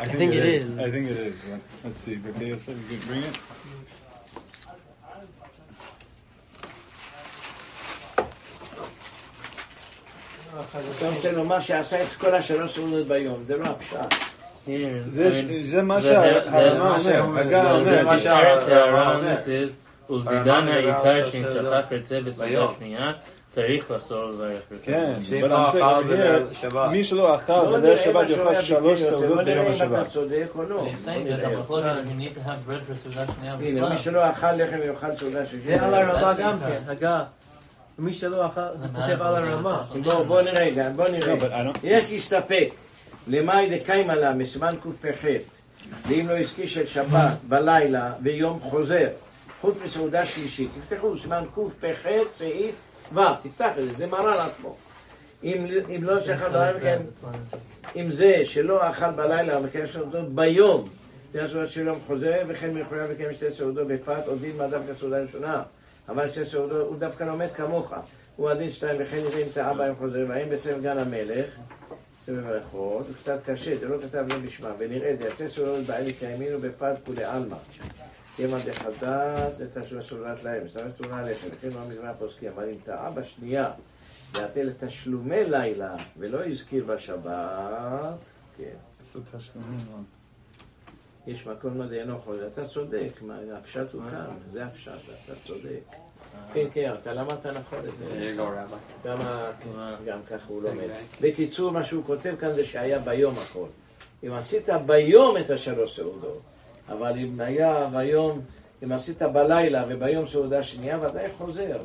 I 0.00 0.06
think 0.06 0.32
it 0.32 0.44
is. 0.44 0.78
I 0.78 0.90
think 0.90 1.06
it 1.10 1.18
is. 1.28 1.34
yeah. 1.48 1.84
Let's 1.84 2.00
see. 2.00 2.18
Okay, 2.30 2.48
Yosef, 2.52 2.76
you 2.90 2.98
can 2.98 3.08
bring 3.08 3.22
it. 3.22 3.38
אתה 10.98 11.08
רוצה 11.10 11.32
לומר 11.32 11.60
שעשה 11.60 12.02
את 12.02 12.12
כל 12.12 12.34
השלוש 12.34 12.74
סעודות 12.74 13.06
ביום, 13.08 13.44
זה 13.46 13.56
לא 13.56 13.64
הפשט. 13.64 14.14
זה- 15.08 15.30
זה 15.64 15.82
מה 15.82 16.00
שהרמה 16.00 16.98
אומר, 17.20 17.40
הגה 17.40 17.72
אומר. 17.72 18.02
מה 18.04 18.18
שהרמב"ם 18.18 19.24
ולדידן 20.10 20.68
העיקר 20.68 21.30
שאם 21.30 21.42
שכח 21.52 21.92
את 21.92 22.04
זה 22.04 22.20
בסעודה 22.20 22.66
שנייה, 22.78 23.12
צריך 23.50 23.90
לחזור 23.90 24.24
לברך. 24.24 24.62
כן, 24.82 25.12
שאם 25.22 25.38
אבל 25.44 25.48
לא 25.48 25.56
אני 25.56 25.64
אכל 25.68 25.78
רוצה 25.78 26.02
בליל 26.08 26.24
להבהיר, 26.24 26.46
שבת. 26.52 26.90
מי 26.90 27.04
שלא 27.04 27.34
אכל 27.34 27.52
לא 27.52 27.64
בליל 27.72 27.80
נראה 27.80 27.96
שבת 27.98 28.14
מה 28.14 28.28
שאומר 28.28 28.52
יאכל 28.52 28.62
שלוש 28.62 28.80
ברכי 28.82 28.90
יוסף, 29.00 29.10
סעודות 29.10 29.28
בוא 29.34 29.42
ביום 29.42 29.58
נראה 29.58 29.66
אם 29.68 29.72
השבת. 29.72 30.02
אתה 30.02 30.10
צודק 30.10 30.46
או 30.54 30.62
לא. 30.62 30.86
He's 30.92 31.06
saying 31.06 31.08
there's 31.08 31.46
a 31.46 31.60
מחלוקת 31.60 31.84
if 31.86 32.08
you 32.10 32.22
need 32.22 32.46
to 32.46 32.48
have 32.48 32.68
bread 32.70 32.92
for 32.92 32.96
סעודה 33.02 33.32
שנייה 33.36 33.54
הנה, 33.54 33.76
בכלל. 33.80 33.88
מי 33.88 33.98
שלא 33.98 34.30
אכל 34.30 34.52
לחם 34.52 34.76
יאכל 34.86 35.14
סעודה 35.14 35.46
שלישית. 35.46 35.60
זה 35.66 35.86
על 35.86 35.94
הרמה 35.94 36.32
גם 36.34 36.58
כן, 36.66 36.78
הגה. 36.88 37.22
מי 37.98 38.12
שלא 38.12 38.46
אכל, 38.46 38.60
הוא 38.60 38.86
כותב 39.02 39.22
על 39.22 39.36
הרמה. 39.36 39.82
בוא 40.02 40.24
בוא 40.24 40.42
נראה, 40.42 40.64
רגע, 40.64 40.88
בוא 40.96 41.06
No, 41.06 41.10
נראה. 41.10 41.34
but 41.38 41.42
I 41.42 41.76
don't- 41.76 41.78
יש 41.82 42.12
להסתפק. 42.12 42.68
למאי 43.26 43.78
דקיימה 43.78 44.14
לה 44.14 44.32
מסימן 44.32 44.72
קפ"ח, 44.80 45.24
ואם 46.08 46.28
לא 46.28 46.38
הזכיר 46.38 46.66
של 46.66 46.86
שבת 46.86 47.38
בלילה 47.48 48.12
ויום 48.22 48.60
חוזר, 48.60 49.08
חוץ 49.60 49.74
מסעודה 49.84 50.26
שלישית. 50.26 50.70
תפתחו 50.80 51.18
סימן 51.18 51.44
קפ"ח 51.54 52.08
סעיף 52.30 52.74
ו', 53.14 53.20
תפתח 53.42 53.70
את 53.78 53.84
זה, 53.84 53.94
זה 53.94 54.06
מרן 54.06 54.36
עצמו. 54.46 54.76
אם, 55.44 55.66
אם 55.96 56.04
לא 56.04 56.20
שכח 56.20 56.42
בלילה, 56.42 56.80
כן, 56.80 57.02
אם 57.96 58.10
זה 58.10 58.44
שלא 58.44 58.88
אכל 58.88 59.10
בלילה 59.10 59.58
ומקיים 59.58 59.86
סעודות 59.86 60.34
ביום, 60.34 60.88
זה 61.32 61.42
הסעודה 61.42 61.66
של 61.66 61.86
יום 61.86 61.98
חוזר, 62.06 62.42
וכן 62.48 62.70
מחויב 62.74 63.10
לקיים 63.10 63.32
שתי 63.32 63.52
סעודות 63.52 63.88
בפת, 63.88 64.28
או 64.28 64.36
דין 64.36 64.56
מה 64.56 64.66
דווקא 64.66 64.94
סעודה 64.94 65.22
ראשונה. 65.22 65.62
אבל 66.08 66.28
שתי 66.28 66.44
סעודות, 66.44 66.86
הוא 66.88 66.96
דווקא 66.98 67.24
לומד 67.24 67.50
כמוך. 67.50 67.92
הוא 68.36 68.50
הדין 68.50 68.70
שתיים, 68.70 68.96
וכן 69.00 69.16
יראה 69.16 69.42
אם 69.42 69.48
טעה 69.54 69.74
בהם 69.74 69.94
חוזר, 69.94 70.24
והאם 70.28 70.50
בסבב 70.50 70.82
גן 70.82 70.98
המלך, 70.98 71.46
סבב 72.24 72.46
הלכות, 72.46 73.06
הוא 73.06 73.14
קצת 73.16 73.38
קשה, 73.44 73.78
זה 73.78 73.88
לא 73.88 73.96
כתב 74.02 74.24
לא 74.28 74.38
בשמה, 74.38 74.72
ונראה 74.78 75.16
זה, 75.18 75.30
שתי 75.34 75.48
סעודות 75.48 75.86
בעלי 75.86 76.12
קיימין 76.12 76.54
ובפת 76.54 76.94
כולי 77.04 77.24
עלמא. 77.24 77.56
ימא 78.38 78.58
דחדש, 78.66 79.52
זה 79.58 79.80
תשוע 79.80 80.02
סעודת 80.02 80.44
להם, 80.44 80.64
מסתבר 80.64 80.92
סעודה 80.96 81.22
לחם, 81.22 81.46
וכן 81.50 81.68
לא 81.68 81.80
מזמן 81.88 82.06
הפוסקים, 82.08 82.52
אבל 82.54 82.68
אם 82.68 82.76
טעה 82.84 83.10
בשנייה, 83.10 83.72
והתה 84.32 84.62
לתשלומי 84.62 85.44
לילה, 85.44 85.96
ולא 86.18 86.46
הזכיר 86.46 86.84
בשבת, 86.84 88.18
כן. 88.56 88.76
עשו 89.02 89.20
תשלומים, 89.36 89.78
לא. 89.92 89.98
יש 91.26 91.46
מקום 91.46 91.78
מה 91.78 91.86
דהינו 91.86 92.18
חוזר, 92.18 92.46
אתה 92.46 92.64
צודק, 92.64 93.10
מה, 93.22 93.38
הפשט 93.58 93.92
הוא 93.92 94.02
כאן, 94.10 94.36
זה 94.52 94.64
הפשט, 94.64 94.90
אתה 95.24 95.32
צודק. 95.44 95.96
כן, 96.54 96.66
כן, 96.72 96.92
אתה 97.02 97.12
למדת 97.12 97.46
נכון 97.46 97.78
את 97.78 98.08
זה. 98.08 98.32
Rabbi. 98.36 99.06
גם, 100.06 100.22
ככה 100.26 100.44
הוא 100.48 100.62
לומד. 100.62 100.84
בקיצור, 101.20 101.70
מה 101.72 101.84
שהוא 101.84 102.04
כותב 102.04 102.34
כאן 102.40 102.52
זה 102.52 102.64
שהיה 102.64 102.98
ביום 102.98 103.34
הכל. 103.38 103.66
אם 104.26 104.32
עשית 104.32 104.68
ביום 104.86 105.36
את 105.36 105.50
השלוש 105.50 105.96
סעודות, 105.96 106.40
אבל 106.88 107.12
אם 107.18 107.40
היה 107.40 107.88
ביום, 107.92 108.40
אם 108.84 108.92
עשית 108.92 109.22
בלילה 109.22 109.84
וביום 109.88 110.26
סעודה 110.26 110.62
שנייה, 110.62 110.98
ודאי 111.02 111.32
חוזר. 111.38 111.76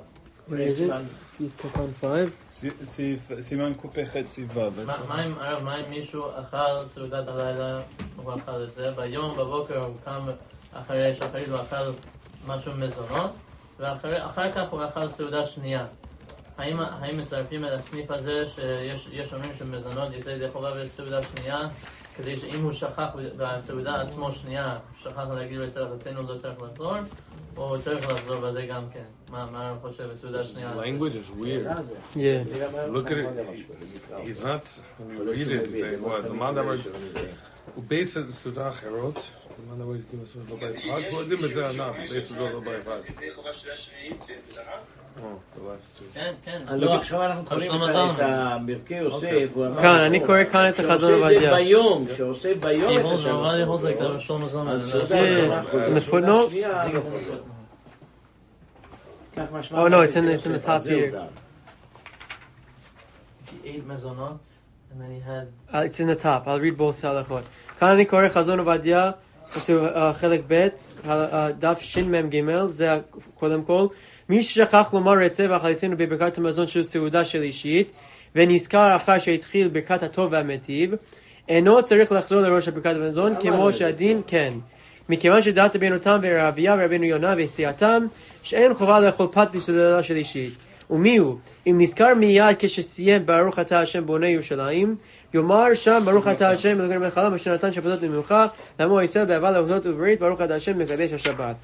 סעיף 1.38 1.52
קטן 1.62 1.86
5? 2.02 2.30
סי- 2.46 2.70
סעיף- 2.84 3.42
סימן 3.42 3.72
קפ"ח 3.74 4.16
סעיף 4.26 4.48
ו'. 4.58 4.70
מה- 5.08 5.26
אם 5.26 5.34
אם 5.68 5.90
מישהו 5.90 6.24
אכל 6.36 6.88
סעודת 6.94 7.28
הלילה, 7.28 7.80
הוא 8.24 8.34
אכל 8.36 8.64
את 8.64 8.74
זה, 8.76 8.92
ביום 8.92 9.38
בבוקר 9.38 9.86
הוא 9.86 9.94
קם 10.06 10.22
אחרי 10.74 11.16
שחרית 11.16 11.48
הוא 11.48 11.58
אכל 11.58 11.92
משהו 12.48 12.72
מזונות, 12.76 13.32
ואחר 13.80 14.52
כך 14.52 14.70
הוא 14.70 14.84
אכל 14.84 15.10
סעודה 15.10 15.46
שנייה. 15.46 15.86
האם, 16.58 16.80
האם 16.80 17.18
מצרפים 17.18 17.66
את 17.66 17.72
הסניף 17.72 18.12
הזה 18.12 18.48
שיש 18.48 19.10
יש 19.12 19.34
אומרים 19.34 19.52
שמזונות 19.60 20.14
יצא 20.14 20.30
ידי 20.30 20.50
חובה 20.50 20.72
בסעודה 20.72 21.20
שנייה, 21.24 21.62
כדי 22.18 22.36
שאם 22.36 22.64
הוא 22.64 22.72
שכח 22.72 23.10
בסעודה 23.38 24.02
עצמו 24.02 24.34
שנייה, 24.34 24.74
שכח 24.98 25.24
להגיד 25.36 25.62
אצל 25.62 25.84
אבותינו 25.84 26.22
לא 26.22 26.38
צריך 26.38 26.62
לחזור, 26.62 26.94
הוא 27.56 27.78
צריך 27.78 28.12
לחזור 28.12 28.40
בזה 28.40 28.62
גם 28.62 28.84
כן. 28.94 29.04
מה 29.32 29.46
מה 29.52 29.70
הרב 29.70 29.78
חושב 29.82 30.04
בסעודה 30.04 30.44
שנייה? 30.44 30.72
Language 30.76 31.16
is 31.16 31.42
weird. 31.42 31.68
Yeah. 32.16 32.44
Look 32.88 33.08
at 33.08 33.18
it. 33.18 33.28
He's 34.26 34.44
not. 34.44 34.82
Read 35.10 35.50
it. 35.50 35.70
הוא 37.76 37.84
את 38.28 38.34
סעודה 38.34 38.70
אחרות. 38.70 39.16
למד 39.72 39.82
אבל 39.82 39.98
כאילו 40.10 40.24
סעודה 40.28 40.66
לא 40.66 40.72
בית 40.72 40.78
אחד. 40.86 41.14
לא 41.14 41.18
יודעים 41.20 41.40
את 41.46 41.54
זה 41.54 41.70
ענף. 41.70 41.96
בייס 41.96 42.28
סעודה 42.28 42.52
לא 42.52 42.60
בית 42.60 42.88
אחד. 42.88 43.00
Oh, 45.18 45.22
the 45.22 45.60
last 45.60 46.00
two. 46.00 46.04
כן, 46.14 46.34
כן. 46.46 46.62
אני 46.68 46.82
לא, 46.82 46.96
עכשיו 46.96 47.24
אנחנו 47.26 47.46
קוראים 47.46 47.72
את 47.84 47.96
ה- 47.96 48.12
את 48.12 48.20
הברכי 48.20 48.94
יוסף, 48.96 49.28
הוא 49.54 49.66
אמר 49.66 49.82
כאן, 49.82 49.96
אני 50.00 50.20
קורא 50.26 50.44
כאן 50.52 50.70
את 50.70 50.80
החזון 50.80 50.98
שעושה 51.12 51.16
את 51.36 51.40
זה 51.42 51.50
עובדיה. 51.50 51.56
ביום, 51.56 52.06
שעושה 52.18 52.54
ביום 52.56 52.94
את 53.00 53.06
He 53.06 53.08
holds, 53.08 53.14
השם. 53.14 53.30
nobody 53.30 53.68
holds 53.70 53.84
like 53.84 54.00
that. 54.02 54.28
Shlomo 54.28 54.54
Zalman. 54.54 54.70
אז 54.70 54.88
That's- 54.88 54.92
סעודה 54.92 55.16
Yeah. 55.16 55.20
ראשונה, 55.20 55.62
In 55.62 55.98
the 55.98 56.00
סעודה 56.00 56.28
footnote? 56.28 56.50
שנייה, 56.50 56.84
כך 59.36 59.52
משמע 59.52 59.84
Oh, 59.84 59.88
no, 59.88 59.92
ברכי 59.92 60.12
it's 60.12 60.16
in- 60.16 60.18
it's 60.18 60.46
in 60.46 60.50
the 60.50 60.54
יוסף, 60.54 60.66
top 60.68 60.72
אז 60.72 60.84
זהו 60.84 61.00
here. 61.00 61.16
גם. 61.16 61.26
He 63.48 63.68
ate 63.68 63.92
mezonot, 63.92 64.40
and 64.92 65.02
then 65.02 65.12
he 65.12 65.30
had 65.30 65.74
Uh, 65.74 65.78
it's 65.86 66.00
in 66.00 66.08
the 66.08 66.24
top. 66.24 66.48
I'll 66.48 66.60
read 66.60 66.78
both 66.80 67.08
הלכות. 67.08 67.44
כאן 67.80 67.88
אני 67.90 68.06
קורא 68.06 68.28
חזון 68.30 68.60
עובדיה, 68.60 69.12
עשו, 69.56 69.88
uh, 69.88 70.14
חלק 70.14 70.42
ב', 70.48 70.68
דף 71.60 71.80
שמ"ג, 71.82 72.44
זה 72.68 73.00
קודם 73.36 73.64
כל. 73.64 73.88
מי 74.30 74.44
ששכח 74.44 74.90
לומר 74.94 75.14
רצה 75.14 75.46
והחליצינו 75.50 75.98
בברכת 75.98 76.38
המזון 76.38 76.68
של 76.68 76.84
סעודה 76.84 77.26
שלישית, 77.26 77.92
ונזכר 78.36 78.96
אחר 78.96 79.20
שהתחיל 79.20 79.68
ברכת 79.68 80.04
הטוב 80.04 80.30
והמיטיב, 80.32 80.94
אינו 81.50 81.84
צריך 81.84 82.12
לחזור 82.12 82.42
לראש 82.42 82.70
ברכת 82.70 82.96
המזון, 82.96 83.36
כמו 83.40 83.74
שהדין 83.74 84.22
כן. 84.28 84.54
מכיוון 85.10 85.42
שדעת 85.42 85.76
רבינו 85.76 85.98
תם 85.98 86.20
ורביה 86.22 86.76
ורבינו 86.80 87.04
יונה 87.04 87.34
וסיעתם, 87.38 88.06
שאין 88.44 88.74
חובה 88.74 89.00
לאכול 89.00 89.28
פת 89.32 89.48
בסעודה 89.54 90.04
שלישית. 90.04 90.54
ומי 90.90 91.18
הוא? 91.18 91.36
אם 91.68 91.76
נזכר 91.80 92.14
מיד 92.14 92.56
כשסיים 92.60 93.26
ברוך 93.26 93.60
אתה 93.60 93.80
השם 93.80 94.06
בונה 94.06 94.28
ירושלים, 94.28 94.96
יאמר 95.34 95.74
שם 95.74 96.02
ברוך 96.06 96.28
אתה 96.28 96.50
השם 96.50 96.82
אלוהינו 96.82 97.00
מלך 97.00 97.18
העולם 97.18 97.34
אשר 97.34 97.54
נתן 97.54 97.72
שבתות 97.72 98.02
למנוחה, 98.02 98.48
לעמו 98.80 99.02
ישראל 99.02 99.26
באהבה 99.26 99.52
להודות 99.52 99.86
וברית 99.86 100.20
ברוך 100.20 100.42
אתה 100.42 100.56
השם 100.56 100.80
מקדש 100.80 101.12
השבת. 101.14 101.56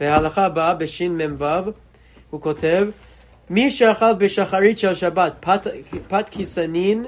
וההלכה 0.00 0.44
הבאה 0.44 0.74
בשמ"ו, 0.74 1.44
הוא 2.30 2.40
כותב, 2.40 2.86
מי 3.50 3.70
שאכל 3.70 4.12
בשחרית 4.12 4.78
של 4.78 4.94
שבת 4.94 5.32
פת, 5.40 5.66
פת 6.08 6.28
כיסנין 6.28 7.04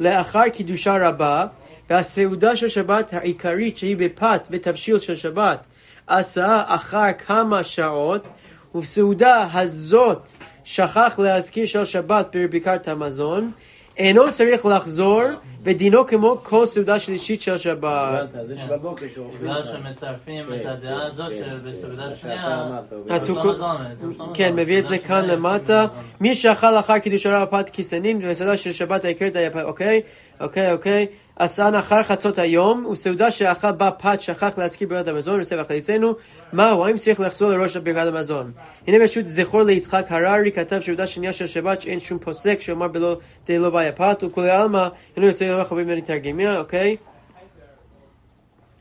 לאחר 0.00 0.48
קידושה 0.48 1.08
רבה, 1.08 1.46
והסעודה 1.90 2.56
של 2.56 2.68
שבת 2.68 3.14
העיקרית 3.14 3.78
שהיא 3.78 3.96
בפת 3.96 4.48
ותבשיל 4.50 4.98
של 4.98 5.16
שבת 5.16 5.66
עשה 6.06 6.62
אחר 6.66 7.12
כמה 7.26 7.64
שעות, 7.64 8.28
ובסעודה 8.74 9.48
הזאת 9.52 10.28
שכח 10.64 11.18
להזכיר 11.18 11.66
של 11.66 11.84
שבת 11.84 12.36
בברכת 12.36 12.88
המזון, 12.88 13.52
אינו 13.96 14.32
צריך 14.32 14.66
לחזור, 14.66 15.22
ודינו 15.62 16.06
כמו 16.06 16.36
כל 16.42 16.66
סעודה 16.66 16.98
שלישית 16.98 17.42
של 17.42 17.58
שבת. 17.58 17.84
הבנת? 17.84 18.46
זה 18.46 18.56
שבבוקר 18.56 19.06
שאוכלים 19.14 19.40
בגלל. 19.40 19.62
שמצרפים 19.62 20.44
כן, 20.46 20.54
את 20.54 20.66
הדעה 20.66 21.06
הזאת 21.06 21.30
כן. 21.30 21.38
של 21.38 21.68
בסעודה 21.68 22.06
מה 22.08 22.16
שנייה, 22.16 22.80
שלמה 23.18 24.32
כן, 24.34 24.56
מביא 24.56 24.78
את 24.78 24.86
זה 24.86 24.98
כאן 24.98 25.26
למטה. 25.26 25.86
מי 26.20 26.34
שאכל 26.34 26.78
אחר 26.78 26.98
קידוש 26.98 27.26
הרב 27.26 27.48
פת 27.50 27.68
כיסנים, 27.68 28.18
בסעודה 28.18 28.56
של 28.56 28.72
שבת 28.72 29.04
העיקרית 29.04 29.36
היה 29.36 29.50
פת, 29.50 29.62
אוקיי, 29.64 30.00
אוקיי, 30.40 30.72
אוקיי. 30.72 31.06
עשן 31.36 31.74
אחר 31.74 32.02
חצות 32.02 32.38
היום, 32.38 32.86
וסעודה 32.86 33.30
שאכל 33.30 33.72
בה 33.72 33.90
פת 33.90 34.20
שכח 34.20 34.58
להזכיר 34.58 34.88
ברכת 34.88 35.08
המזון, 35.08 35.40
וצא 35.40 35.56
וחליצנו, 35.60 36.14
מהו, 36.52 36.84
האם 36.84 36.96
צריך 36.96 37.20
לחזור 37.20 37.50
לראש 37.50 37.76
ברכת 37.76 38.06
המזון? 38.06 38.52
הנה 38.86 39.06
פשוט 39.06 39.28
זכור 39.28 39.62
ליצחק 39.62 40.04
הררי, 40.08 40.52
כתב 40.52 40.80
סעודה 40.80 41.06
שנייה 41.06 41.32
של 41.32 41.46
שבת, 41.46 41.80
שאין 41.82 42.00
שום 42.00 42.18
פוסק 42.18 42.60
שאומר 42.60 42.88
בלא, 42.88 43.18
די 43.46 43.58
לא 43.58 43.70
בעיה 43.70 43.92
פת, 43.92 44.24
וכולי 44.26 44.50
עלמא, 44.50 44.88
אינו 45.16 45.26
יוצא 45.26 45.44
לרוח 45.44 45.72
רבים 45.72 45.86
ממני 45.86 46.02
תרגמיה, 46.02 46.58
אוקיי? 46.58 46.96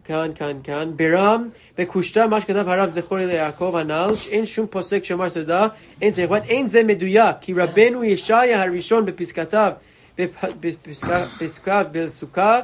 כאן, 0.05 0.31
כאן, 0.35 0.57
כאן. 0.63 0.91
ברם, 0.95 1.49
בקושטה, 1.77 2.27
מה 2.27 2.41
שכתב 2.41 2.69
הרב 2.69 2.89
זכורי 2.89 3.25
ליעקב 3.25 3.75
הנ"ל, 3.75 4.15
שאין 4.15 4.45
שום 4.45 4.67
פוסק 4.67 5.03
שאומר 5.03 5.29
סעודה, 5.29 5.67
אין 6.01 6.13
but 6.29 6.43
אין 6.47 6.67
זה 6.67 6.83
מדויק, 6.83 7.35
כי 7.41 7.53
רבנו 7.53 8.03
ישעיה 8.03 8.63
הראשון 8.63 9.05
בפסקתיו, 9.05 9.71
בפ- 9.75 9.92
בפסקה- 10.19 11.25
בסוכה, 11.91 12.59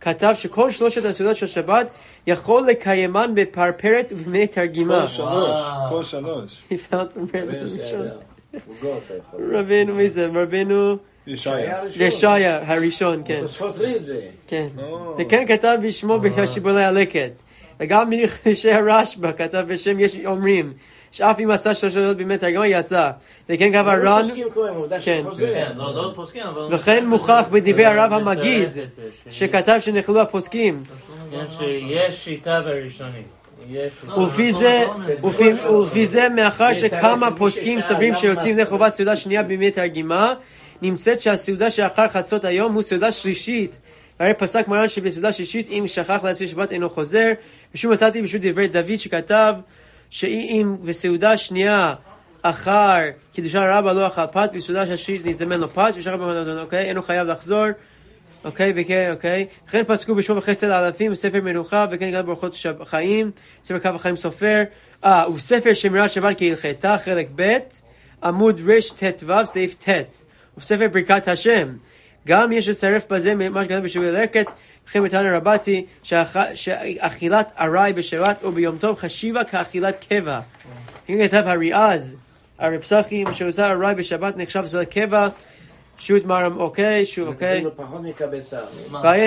כתב 0.00 0.32
שכל 0.34 0.70
שלושת 0.70 1.04
הסעודות 1.04 1.36
של 1.36 1.46
שבת 1.46 1.90
יכול 2.26 2.66
לקיימן 2.66 3.30
בפרפרת 3.34 4.12
ובני 4.16 4.46
תרגימה. 4.46 5.00
כל 5.00 5.06
שלוש, 5.08 5.60
כל 5.90 6.04
שלוש. 6.04 6.62
רבנו, 9.52 9.94
מי 9.94 10.08
זה? 10.08 10.26
רבנו 10.26 10.96
ישעיה. 11.26 11.80
ישעיה 12.00 12.72
הראשון, 12.72 13.22
כן. 13.24 13.38
כן. 14.46 14.66
וכן 15.18 15.44
כתב 15.46 15.76
בשמו 15.82 16.18
בשיבולי 16.20 16.84
הלקט. 16.84 17.42
וגם 17.80 18.10
מחידושי 18.10 18.72
הרשב"א 18.78 19.32
כתב 19.32 19.64
בשם 19.68 20.00
יש 20.00 20.16
אומרים 20.26 20.72
שאף 21.12 21.40
אם 21.40 21.50
עשה 21.50 21.74
שלוש 21.74 21.94
שעות 21.94 22.16
בימי 22.16 22.38
תרגמה 22.38 22.66
יצא. 22.66 23.10
וכן 23.48 23.72
לא 23.72 23.78
הר"ן, 23.78 24.22
כן. 25.04 25.22
כן, 25.38 25.72
לא 25.76 25.94
לא. 25.94 26.12
וכן 26.70 27.06
מוכח 27.06 27.44
בדברי 27.50 27.84
הרב 27.86 28.12
המגיד 28.12 28.70
שכתב 29.30 29.76
שנכלו 29.80 30.20
הפוסקים. 30.20 30.82
כן, 31.30 31.44
שיש 31.48 32.24
שיטה 32.24 32.60
בראשונים. 32.60 33.22
יש... 33.70 33.92
ולפי 35.64 36.06
זה, 36.06 36.28
מאחר 36.28 36.74
שכמה 36.74 37.36
פוסקים 37.36 37.80
סוברים 37.80 38.14
שיוצאים 38.14 38.52
ידי 38.52 38.64
חובת 38.64 38.94
סעודה 38.94 39.16
שנייה 39.16 39.42
בימי 39.42 39.70
תרגימה, 39.70 40.34
נמצאת 40.82 41.20
שהסעודה 41.22 41.70
שאחר 41.70 42.08
חצות 42.08 42.44
היום 42.44 42.74
הוא 42.74 42.82
סעודה 42.82 43.12
שלישית. 43.12 43.80
הרי 44.18 44.34
פסק 44.34 44.68
מרן 44.68 44.88
שבסעודה 44.88 45.32
שלישית 45.32 45.68
אם 45.68 45.84
שכח 45.86 46.24
להזכיר 46.24 46.48
שבת 46.48 46.72
אינו 46.72 46.90
חוזר, 46.90 47.28
ושוב 47.74 47.92
מצאתי 47.92 48.22
פשוט 48.22 48.40
דברי 48.44 48.68
דוד 48.68 48.96
שכתב 48.98 49.54
שאם 50.10 50.76
בסעודה 50.84 51.36
שנייה 51.36 51.94
אחר 52.42 52.98
קידושה 53.32 53.78
רבה 53.78 53.92
לא 53.92 54.06
אכל 54.06 54.26
פת, 54.32 54.50
בסעודה 54.54 54.86
שלישית 54.86 55.26
נזמן 55.26 55.60
לו 55.60 55.70
פת, 55.74 55.92
ושכח 55.96 56.12
במתנות, 56.12 56.58
אוקיי? 56.58 56.88
אינו 56.88 57.02
חייב 57.02 57.26
לחזור. 57.26 57.66
אוקיי, 58.44 58.72
וכן, 58.76 59.10
אוקיי. 59.12 59.46
וכן 59.68 59.82
פסקו 59.86 60.14
בשמו 60.14 60.36
וחסד 60.36 60.68
האלפים, 60.68 61.12
בספר 61.12 61.40
מנוחה, 61.40 61.86
וכן 61.90 62.10
גם 62.10 62.34
שב- 62.52 62.84
חיים, 62.84 63.30
ספר 63.64 63.78
קו 63.78 63.88
החיים 63.88 64.16
סופר. 64.16 64.62
אה, 65.04 65.24
ובספר 65.28 65.74
שמירת 65.74 66.10
שבת 66.10 66.38
כהלכתה, 66.38 66.96
חלק 67.04 67.28
ב', 67.34 67.58
עמוד 68.22 68.60
רט"ו, 68.66 69.46
סעיף 69.46 69.74
ט', 69.74 69.88
ובספר 70.56 70.88
ברכת 70.92 71.28
השם. 71.28 71.68
גם 72.26 72.52
יש 72.52 72.68
לצרף 72.68 73.12
בזה 73.12 73.34
מה 73.34 73.64
שכתוב 73.64 73.78
בשיעורי 73.78 74.12
לקט, 74.12 74.46
וכן 74.90 75.04
בתנא 75.04 75.36
רבתי, 75.36 75.86
שאכ- 76.02 76.54
שאכילת 76.54 77.52
ארעי 77.60 77.92
בשבת 77.92 78.44
או 78.44 78.52
ביום 78.52 78.78
טוב 78.78 78.96
חשיבה 78.96 79.44
כאכילת 79.44 80.04
קבע. 80.08 80.40
אם 81.08 81.18
כתב 81.24 81.42
הריאז, 81.46 82.16
הרב 82.58 82.78
פסחי, 82.80 83.24
מה 83.24 83.32
שעושה 83.32 83.70
ארעי 83.70 83.94
בשבת 83.94 84.36
נחשב 84.36 84.62
לסעודת 84.62 84.88
קבע, 84.90 85.28
שו"ת 85.98 86.24
מרם, 86.24 86.60
אוקיי, 86.60 87.06
שוב, 87.06 87.28
אוקיי. 87.28 87.64
פחות 87.76 88.00
מקבצה. 88.02 88.58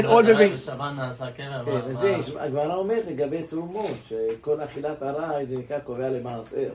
עוד. 0.05 0.25
בבית. 0.25 0.53
בשבת 0.53 0.79
נעשה 0.97 1.25
קבע, 1.37 1.73
כן, 2.01 2.19
הגמרא 2.39 2.75
אומרת 2.75 3.07
לגבי 3.07 3.43
תרומות, 3.43 3.91
שכל 4.09 4.63
אכילת 4.63 5.01
הרעי 5.01 5.45
זה 5.45 5.55
נקרא 5.57 5.79
קובע 5.79 6.09
למעשר. 6.09 6.69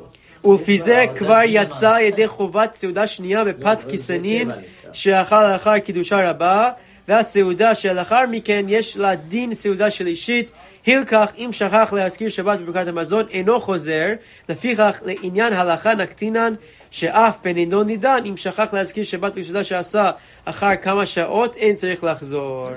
ולפי 0.44 0.78
זה 0.78 1.04
כבר 1.16 1.40
יצא. 1.46 1.96
ידי 2.00 2.28
חובת 2.28 2.74
סעודה 2.74 3.06
שנייה 3.06 3.44
בפת 3.44 3.84
כיסנין. 3.88 4.50
שאכל 4.92 5.52
לאחר 5.52 5.78
קידושה 5.78 6.30
רבה, 6.30 6.70
והסעודה 7.08 7.74
שלאחר 7.74 8.26
מכן 8.30 8.64
יש 8.68 8.96
לה 8.96 9.14
דין 9.14 9.54
סעודה 9.54 9.90
שלישית. 9.90 10.50
הילקח 10.86 11.32
אם 11.38 11.48
שכח 11.52 11.92
להזכיר 11.92 12.28
שבת 12.28 12.58
בברכת 12.58 12.88
המזון 12.88 13.24
אינו 13.30 13.60
חוזר, 13.60 14.06
לפיכך 14.48 15.02
לעניין 15.04 15.52
הלכה 15.52 15.94
נקטינן 15.94 16.54
שאף 16.90 17.38
בנידון 17.44 17.86
נידן 17.86 18.22
אם 18.26 18.36
שכח 18.36 18.72
להזכיר 18.72 19.04
שבת 19.04 19.34
בסעודה 19.34 19.64
שעשה 19.64 20.10
אחר 20.44 20.76
כמה 20.76 21.06
שעות 21.06 21.56
אין 21.56 21.74
צריך 21.74 22.04
לחזור. 22.04 22.68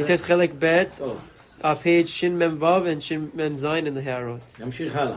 זה 0.00 0.16
חלק 0.18 0.50
ב', 0.58 0.82
טוב, 0.96 1.18
פייג' 1.82 2.06
שמ"ו 2.06 2.66
ושמ"ז 2.84 3.64
in 3.64 3.96
the 3.96 4.08
הערות. 4.08 4.40
נמשיך 4.58 4.96
הלאה. 4.96 5.16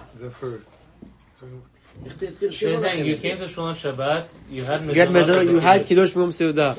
Saying 2.82 3.06
you 3.06 3.18
came 3.18 3.38
to 3.38 3.46
Shulchan 3.46 3.76
Shabbat, 3.84 4.24
you 4.50 4.64
had 4.64 4.86
You 4.88 5.02
had 5.02 5.10
mezuzah, 5.10 5.44
you 5.46 5.60
had. 5.60 5.86
קידוש 5.88 6.14
ביום 6.14 6.32
סעודה. 6.32 6.74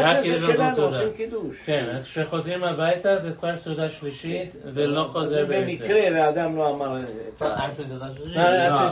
הכנסת 0.00 0.24
כאילו 0.24 0.46
שלנו, 0.46 0.70
בסעודה. 0.70 0.96
עושים 0.96 1.12
קידוש. 1.16 1.56
כן, 1.64 1.86
אז 1.96 2.04
כשחוזרים 2.06 2.64
הביתה 2.64 3.18
זה 3.18 3.30
כבר 3.32 3.56
סעודה 3.56 3.90
שלישית 3.90 4.56
ולא 4.74 5.08
חוזר 5.12 5.44
באמצע. 5.46 5.84
במקרה 5.84 6.00
והאדם 6.14 6.56
לא 6.56 6.74
אמר 6.74 7.00
את 7.00 7.42
ה... 7.42 7.44
Actually, 7.44 7.88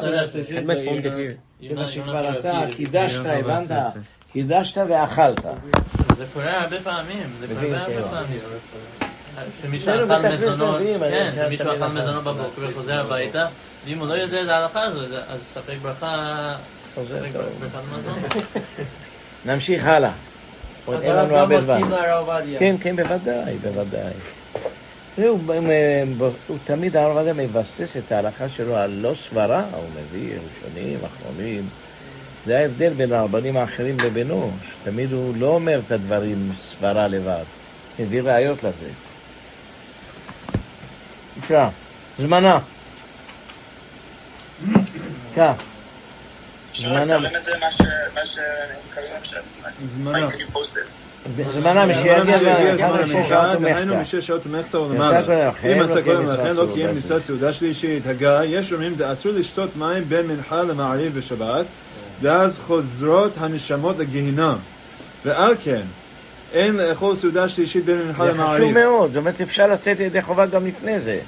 זה 0.00 0.10
דת 0.10 0.30
שלישית. 0.32 0.66
זה 1.60 1.74
had 1.74 1.74
מה 1.74 1.86
שכבר 1.86 2.38
אתה. 2.38 2.60
קידשת, 2.70 3.26
הבנת? 3.26 3.70
קידשת 4.32 4.80
ואכלת. 4.88 5.44
זה 6.16 6.24
קורה 6.32 6.62
הרבה 6.62 6.80
פעמים, 6.80 7.26
זה 7.40 7.46
קורה 7.60 7.82
הרבה. 7.82 8.08
פעמים. 8.10 9.05
שמישהו 9.62 9.92
אכל 9.94 10.28
מזונות, 10.28 10.78
כן, 11.00 11.32
שמישהו 11.46 11.66
אכל. 11.76 11.86
מזונות 11.86 12.24
בבוקר 12.24 12.62
וחוזר 12.70 13.00
הביתה, 13.00 13.46
ואם 13.86 13.98
הוא 13.98 14.08
לא 14.08 14.14
יודע 14.14 14.42
את 14.42 14.48
ההלכה 14.48 14.82
הזו, 14.82 15.00
אז- 15.28 15.40
ספק 15.54 15.74
ברכה... 15.82 16.54
חוזר 16.94 17.18
ספק 17.20 17.36
במזון. 17.36 18.18
נמשיך 19.54 19.86
הלאה. 19.86 20.10
עוד 20.84 20.96
אז 20.96 21.02
אין 21.02 21.12
הרב 21.12 21.26
לנו 21.28 21.36
הרבה 21.36 21.58
מסכים 21.58 21.86
זמן. 21.86 21.90
לרב 21.90 22.28
עובדיה. 22.28 22.58
כן, 22.58 22.76
כן, 22.80 22.96
בוודאי, 22.96 23.56
בוודאי. 23.62 24.12
הוא 26.46 26.58
תמיד 26.64 26.96
הרב 26.96 27.16
עובדיה 27.16 27.32
מבסס 27.32 27.96
את 27.96 28.12
ההלכה 28.12 28.48
שלו 28.48 28.76
על 28.76 28.90
לא 28.90 29.14
סברה, 29.14 29.64
הוא 29.72 29.84
מביא 29.94 30.30
ראשונים, 30.32 30.98
אחרונים. 31.04 31.68
זה 32.46 32.58
ההבדל 32.58 32.92
בין 32.92 33.12
הרבנים 33.12 33.56
האחרים 33.56 33.96
לבינו, 34.04 34.50
שתמיד 34.80 35.12
הוא 35.12 35.34
לא 35.38 35.46
אומר 35.46 35.80
את 35.86 35.90
הדברים 35.90 36.52
סברה 36.56 37.08
לבד, 37.08 37.42
מביא 37.98 38.22
ראיות 38.22 38.64
לזה. 38.64 38.70
תקרא, 38.70 38.86
זמנה. 38.86 38.94
תקרא. 38.94 38.94
אפשר 38.94 40.54
זמנה. 40.54 40.54
לצלם 40.54 40.54
את 40.54 40.54
זה, 40.54 40.54
מה 40.54 40.54
ש- 40.54 41.25
עכשיו? 41.42 41.68
זמנה. 42.18 42.58
Post 50.52 50.56
it? 50.56 51.06
זמנה, 51.50 51.86
משיגיע 51.86 52.24
דהיינו. 53.60 53.96
משש 53.96 54.26
שעות 54.26 54.46
ומחצה 54.46 54.80
ולמעלה. 54.80 55.50
אם 55.72 55.82
עשה 55.82 56.02
קודם 56.02 56.26
לכן, 56.26 56.56
לא 56.56 56.66
קיים. 56.74 56.96
מצוות 56.96 57.22
סעודה 57.22 57.52
שלישית. 57.52 58.06
הגה, 58.06 58.40
יש 58.44 58.72
אומרים, 58.72 58.94
אסור 59.12 59.32
לשתות 59.32 59.76
מים 59.76 60.04
בין 60.08 60.26
מנחה 60.26 60.62
למעריב 60.62 61.18
בשבת, 61.18 61.66
ואז 62.22 62.58
חוזרות 62.58 63.32
הנשמות 63.40 63.98
לגיהינום. 63.98 64.58
ועל 65.24 65.54
כן, 65.64 65.82
אין 66.52 66.76
לאכול 66.76 67.16
סעודה 67.16 67.48
שלישית 67.48 67.84
בין 67.84 67.98
מנחה 67.98 68.24
זה 68.24 68.32
חשוב 68.32 68.40
למעריב. 68.40 68.74
מאוד, 68.78 69.12
זאת 69.12 69.16
אומרת 69.16 69.40
אפשר 69.40 69.66
לצאת 69.66 70.00
ידי 70.00 70.22
חובה 70.22 70.46
גם 70.46 70.66
לפני 70.66 71.00
זה. 71.00 71.18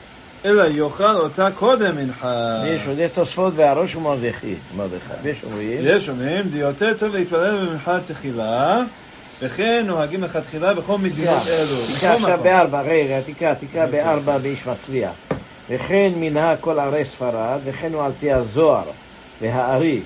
אלא 0.45 0.63
יאכל 0.69 1.17
אותה 1.17 1.49
קודם 1.55 1.97
מנחה. 1.97 2.63
יש 2.67 2.87
עוד 2.87 2.99
תוספות 3.15 3.53
והראש 3.57 3.95
הוא 3.95 4.03
מרדכי, 4.03 4.55
מרדכי. 4.77 4.97
ויש 5.23 5.45
אומרים, 5.45 5.79
יש 5.83 6.09
אומרים, 6.09 6.49
זה 6.49 6.59
יותר 6.59 6.95
טוב 6.99 7.15
להתפלל 7.15 7.57
במנחה 7.57 7.99
תחילה, 8.01 8.83
וכן 9.43 9.85
נוהגים 9.87 10.23
לכתחילה 10.23 10.75
בכל 10.75 10.99
מדינות 10.99 11.43
אלו. 11.49 11.97
תקרא 11.97 12.15
עכשיו. 12.15 12.41
בארבע, 12.43 12.81
רגע, 12.81 13.21
תקרא, 13.27 13.55
תקרא 13.55 13.87
בארבע 13.87 14.39
באיש 14.39 14.67
מצליח. 14.67 15.11
וכן 15.71 16.13
מנהג 16.17 16.57
כל 16.61 16.79
ערי 16.79 17.05
ספרד, 17.05 17.59
וכן 17.65 17.95
הוא 17.95 18.03
על 18.03 18.13
פי 18.21 18.33
הזוהר 18.33 18.85
והארי, 19.41 20.01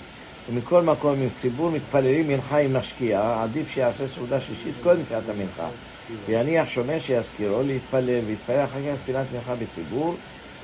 ומכל 0.48 0.82
מקום 0.82 1.20
עם 1.20 1.28
ציבור 1.28 1.70
מתפללים 1.70 2.28
מנחה 2.28 2.58
עם 2.58 2.76
משקיע, 2.76 3.42
עדיף 3.42 3.70
שיעשה 3.70 4.08
סעודה 4.08 4.40
שישית 4.40 4.74
קודם 4.82 5.02
תפילת 5.02 5.28
המנחה. 5.28 5.68
ויניח 6.26 6.68
שומר 6.68 6.98
שיזכירו 6.98 7.62
להתפלל, 7.62 8.20
ויתפלל 8.26 8.64
אחר 8.64 8.78
כך 8.78 9.02
תפילת 9.02 9.26
מנחה 9.34 9.54
בציבור, 9.54 10.16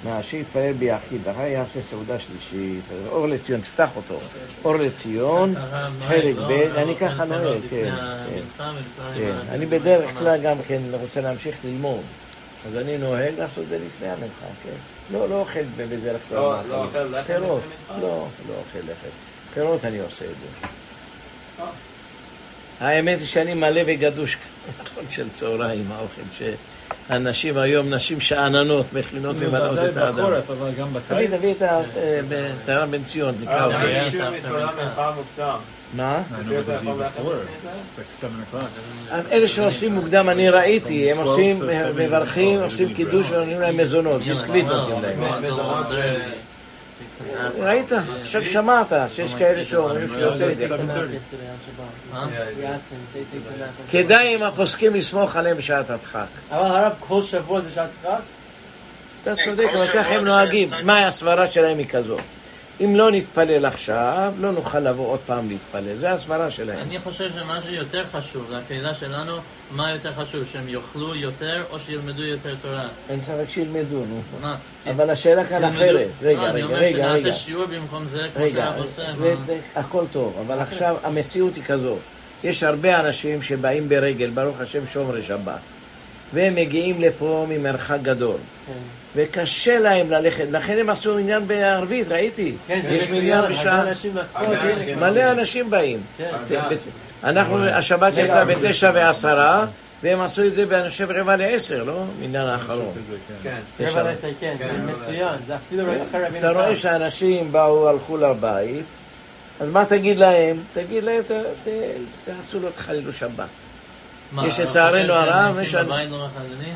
מאשר 0.04 0.36
יתפלל 0.36 0.72
ביחיד, 0.72 1.20
ואחר 1.24 1.38
כך 1.38 1.48
יעשה 1.48 1.82
סעודה 1.82 2.18
שלישית. 2.18 2.84
אור 3.08 3.28
לציון, 3.28 3.60
תפתח 3.60 3.96
אותו. 3.96 4.20
אור 4.64 4.76
לציון, 4.76 5.54
חלק 6.06 6.36
לא? 6.36 6.48
ב', 6.48 6.50
לא 6.50 6.80
אני 6.82 6.92
אוכל 6.92 7.08
ככה 7.08 7.24
נוהג, 7.24 7.60
כן. 7.70 7.94
כן. 8.56 8.64
כן, 9.14 9.36
אני 9.50 9.66
בדרך 9.66 10.18
כלל 10.18 10.40
גם 10.42 10.56
כן 10.68 10.82
רוצה 10.92 11.20
להמשיך 11.20 11.56
ללמוד. 11.64 12.02
אז 12.66 12.76
אני 12.76 12.98
נוהג 12.98 13.34
לעשות 13.38 13.64
את 13.64 13.68
זה 13.68 13.78
לפני 13.86 14.08
המנחה, 14.08 14.46
כן. 14.62 14.76
לא, 15.12 15.28
לא 15.28 15.34
אוכל 15.34 15.62
בדרך 15.76 16.20
כלל. 16.28 16.38
לא-. 16.38 16.62
לא 16.68 16.84
אוכל 16.84 16.98
לחם 16.98 17.22
פירות, 17.24 17.62
לפני 17.62 17.74
מנחה? 17.94 18.06
לא, 18.06 18.28
לא 18.48 18.54
אוכל 18.54 18.78
לחם. 18.78 19.37
פירות 19.54 19.84
אני 19.84 19.98
עושה 19.98 20.24
את 20.24 20.30
זה. 20.30 20.68
האמת 22.80 23.18
היא 23.18 23.26
שאני 23.26 23.54
מלא 23.54 23.80
וגדוש, 23.86 24.36
נכון, 24.82 25.04
של 25.16 25.28
צהריים, 25.30 25.92
האוכל, 25.92 26.44
שהנשים 27.08 27.58
היום, 27.58 27.94
נשים 27.94 28.20
שאננות, 28.20 28.86
מכינות 28.92 29.36
ממלאות 29.36 29.78
את 29.78 29.96
האדם. 29.96 30.18
בחורף, 30.18 30.50
אבל 30.50 30.70
גם 30.70 30.88
תביא, 31.08 31.28
בקיץ. 31.28 31.30
תביא 31.30 31.52
את 31.52 31.62
ה... 31.62 31.80
תראה 32.64 32.86
בן 32.86 33.04
ציון, 33.04 33.34
נקרא 33.40 33.54
אה, 33.54 33.64
אותו. 33.64 33.78
גם 33.78 33.86
אנשים 34.04 34.20
מתפלל 34.32 34.68
מנחה 34.84 35.12
מוקדם. 35.16 35.58
מה? 35.94 36.22
זה? 39.08 39.22
אלה 39.32 39.48
שעושים 39.48 39.94
מוקדם, 39.94 40.28
אני 40.28 40.50
ראיתי, 40.50 41.12
הם 41.12 41.18
עושים, 41.18 41.56
מברכים, 41.94 42.60
עושים 42.60 42.94
קידוש 42.94 43.30
ונותנים 43.30 43.60
להם 43.60 43.76
מזונות, 43.76 44.22
ביסקוויט 44.22 44.66
נותנים 44.66 45.02
להם. 45.02 45.44
ראית? 47.58 47.92
עכשיו 48.20 48.44
שמעת 48.44 48.92
שיש 49.08 49.34
כאלה 49.34 49.64
שאומרים 49.64 50.08
שיוצא 50.08 50.52
את 50.52 50.58
זה. 50.58 50.68
כדאי 53.90 54.34
עם 54.34 54.42
הפוסקים 54.42 54.94
לסמוך 54.94 55.36
עליהם 55.36 55.56
בשעת 55.56 55.90
הדחק. 55.90 56.26
אבל 56.50 56.66
הרב 56.66 56.92
כל 57.00 57.22
שבוע 57.22 57.60
זה 57.60 57.70
שעת 57.74 57.88
חג? 58.02 58.18
אתה 59.22 59.34
צודק, 59.44 59.68
אבל 59.74 59.86
ככה 59.86 60.14
הם 60.14 60.24
נוהגים. 60.24 60.70
מה 60.82 61.06
הסברה 61.06 61.46
שלהם 61.46 61.78
היא 61.78 61.86
כזאת? 61.86 62.20
אם 62.80 62.96
לא 62.96 63.10
נתפלל 63.10 63.66
עכשיו, 63.66 64.32
לא 64.38 64.52
נוכל 64.52 64.78
לבוא 64.80 65.06
עוד 65.06 65.20
פעם 65.26 65.48
להתפלל. 65.48 65.96
זה 65.96 66.10
הסברה 66.10 66.50
שלהם. 66.50 66.78
אני 66.78 66.98
חושב 66.98 67.30
שמה 67.32 67.60
שיותר 67.62 68.04
חשוב 68.12 68.50
לקהילה 68.50 68.94
שלנו, 68.94 69.32
מה 69.70 69.90
יותר 69.90 70.12
חשוב, 70.12 70.44
שהם 70.52 70.68
יאכלו 70.68 71.14
יותר 71.14 71.62
או 71.70 71.78
שילמדו 71.78 72.22
יותר 72.22 72.54
תורה? 72.62 72.88
אין 73.10 73.22
ספק 73.22 73.48
שילמדו, 73.48 74.04
נו. 74.08 74.20
מה? 74.40 74.56
אבל 74.90 75.10
השאלה 75.10 75.44
כאן 75.44 75.64
אחרת. 75.64 76.08
רגע, 76.22 76.40
לא, 76.40 76.46
אני 76.46 76.62
רגע, 76.62 76.64
אומר 76.66 76.76
רגע, 76.78 76.96
שנעשה 76.96 77.22
רגע. 77.22 77.32
שיעור 77.32 77.64
במקום 77.66 78.08
זה, 78.08 78.18
כמו 78.34 78.44
רגע, 78.44 78.54
שהרב 78.54 78.82
עושה. 78.82 79.02
הכל 79.76 80.04
טוב, 80.12 80.36
אבל 80.46 80.60
עכשיו 80.60 80.96
המציאות 81.02 81.54
היא 81.54 81.64
כזאת. 81.64 81.98
יש 82.44 82.62
הרבה 82.62 83.00
אנשים 83.00 83.42
שבאים 83.42 83.88
ברגל, 83.88 84.30
ברוך 84.30 84.60
השם 84.60 84.86
שומרי 84.86 85.22
שבת, 85.22 85.58
והם 86.32 86.54
מגיעים 86.54 87.00
לפה 87.00 87.46
ממרחק 87.48 87.98
גדול. 88.02 88.38
וקשה 89.16 89.78
להם 89.78 90.10
ללכת, 90.10 90.44
לכן 90.50 90.78
הם 90.78 90.90
עשו 90.90 91.18
עניין 91.18 91.46
בערבית, 91.48 92.08
ראיתי. 92.08 92.54
כן, 92.66 92.80
יש 92.90 93.08
מניין 93.08 93.52
בשעה, 93.52 93.78
הרבה 93.80 93.94
כן. 94.60 94.70
אנשים. 94.76 94.98
מלא 95.00 95.30
אנשים 95.32 95.70
באים. 95.70 96.00
כן. 96.18 96.30
אנחנו, 97.24 97.64
השבת 97.64 98.12
יצאה 98.16 98.44
בתשע 98.44 98.90
ועשרה, 98.94 99.66
והם 100.02 100.20
עשו 100.20 100.46
את 100.46 100.54
זה, 100.54 100.80
אני 100.80 100.90
חושב, 100.90 101.10
רבע 101.10 101.36
לעשר, 101.36 101.82
לא? 101.82 102.04
מניין 102.20 102.46
האחרון. 102.46 102.92
כן. 103.42 103.56
רבע. 103.80 104.02
לעשר, 104.02 104.28
כן, 104.40 104.56
מצוין, 104.96 105.34
זה 105.46 105.56
אפילו 105.56 105.84
רק 105.92 105.98
אחרי 106.08 106.26
אז 106.26 106.30
רבי 106.30 106.38
אתה 106.38 106.50
רואה 106.50 106.76
שאנשים 106.76 107.52
באו, 107.52 107.88
הלכו 107.88 108.16
לבית, 108.16 108.84
אז 109.60 109.70
מה 109.70 109.84
תגיד 109.84 110.18
להם? 110.18 110.56
תגיד 110.74 111.04
להם, 111.04 111.22
ת- 111.22 111.32
ת- 111.68 111.68
תעשו 112.24 112.60
לו, 112.60 112.70
תחללו 112.70 113.12
שבת. 113.12 113.48
מה, 114.32 114.46
יש 114.46 114.54
אתה 114.54 114.62
לצערנו 114.62 115.12
חושב 115.54 115.66
שהם 115.66 115.80
נמצאים 115.80 115.86
בבית 115.86 116.10
לא 116.10 116.26
מחללים? 116.26 116.74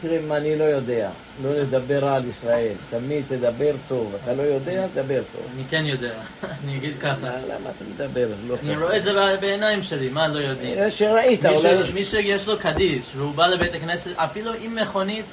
תראה, 0.00 0.18
מה 0.28 0.36
אני 0.36 0.58
לא 0.58 0.64
יודע, 0.64 1.10
לא 1.42 1.50
לדבר 1.54 1.98
רע 1.98 2.16
על 2.16 2.22
ישראל, 2.28 2.72
תמיד 2.90 3.24
תדבר 3.28 3.72
טוב, 3.88 4.14
אתה 4.22 4.34
לא 4.34 4.42
יודע, 4.42 4.86
תדבר 4.94 5.22
טוב. 5.32 5.40
אני 5.54 5.64
כן 5.70 5.86
יודע, 5.86 6.14
אני 6.64 6.76
אגיד 6.76 6.94
ככה. 7.00 7.26
למה 7.48 7.70
אתה 7.76 7.84
מדבר? 7.94 8.28
לא 8.46 8.54
אני 8.54 8.62
צריך. 8.62 8.78
רואה 8.78 8.96
את 8.96 9.02
זה 9.02 9.12
בעיניים 9.40 9.82
שלי, 9.82 10.08
מה 10.08 10.28
לא 10.28 10.38
יודעים? 10.38 10.74
נראה 10.74 10.90
שראית, 10.90 11.46
אולי... 11.46 11.92
מי 11.94 12.04
שיש 12.04 12.48
לו 12.48 12.58
קדיש, 12.58 13.04
והוא 13.16 13.34
בא 13.34 13.46
לבית 13.46 13.74
הכנסת, 13.74 14.10
אפילו 14.16 14.52
עם 14.60 14.74
מכונית, 14.74 15.24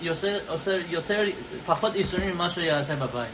עושה, 0.47 0.77
יותר, 0.89 1.23
פחות 1.65 1.95
איסורים 1.95 2.29
ממה 2.29 2.49
שהוא 2.49 2.63
יעשה 2.63 2.95
בבית. 2.95 3.29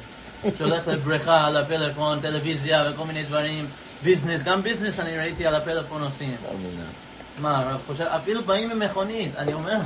שהולך 0.57 0.87
לבריכה 0.87 1.47
על 1.47 1.57
הפלאפון, 1.57 2.19
טלוויזיה 2.19 2.91
וכל 2.91 3.03
מיני 3.03 3.23
דברים, 3.23 3.65
ביזנס, 4.03 4.43
גם 4.43 4.63
ביזנס 4.63 4.99
אני 4.99 5.17
ראיתי 5.17 5.45
על 5.45 5.55
הפלאפון 5.55 6.01
עושים. 6.01 6.35
מה, 7.39 7.77
אפילו 8.01 8.43
באים 8.43 8.71
עם 8.71 8.79
מכונית, 8.79 9.35
אני 9.35 9.53
אומר. 9.53 9.77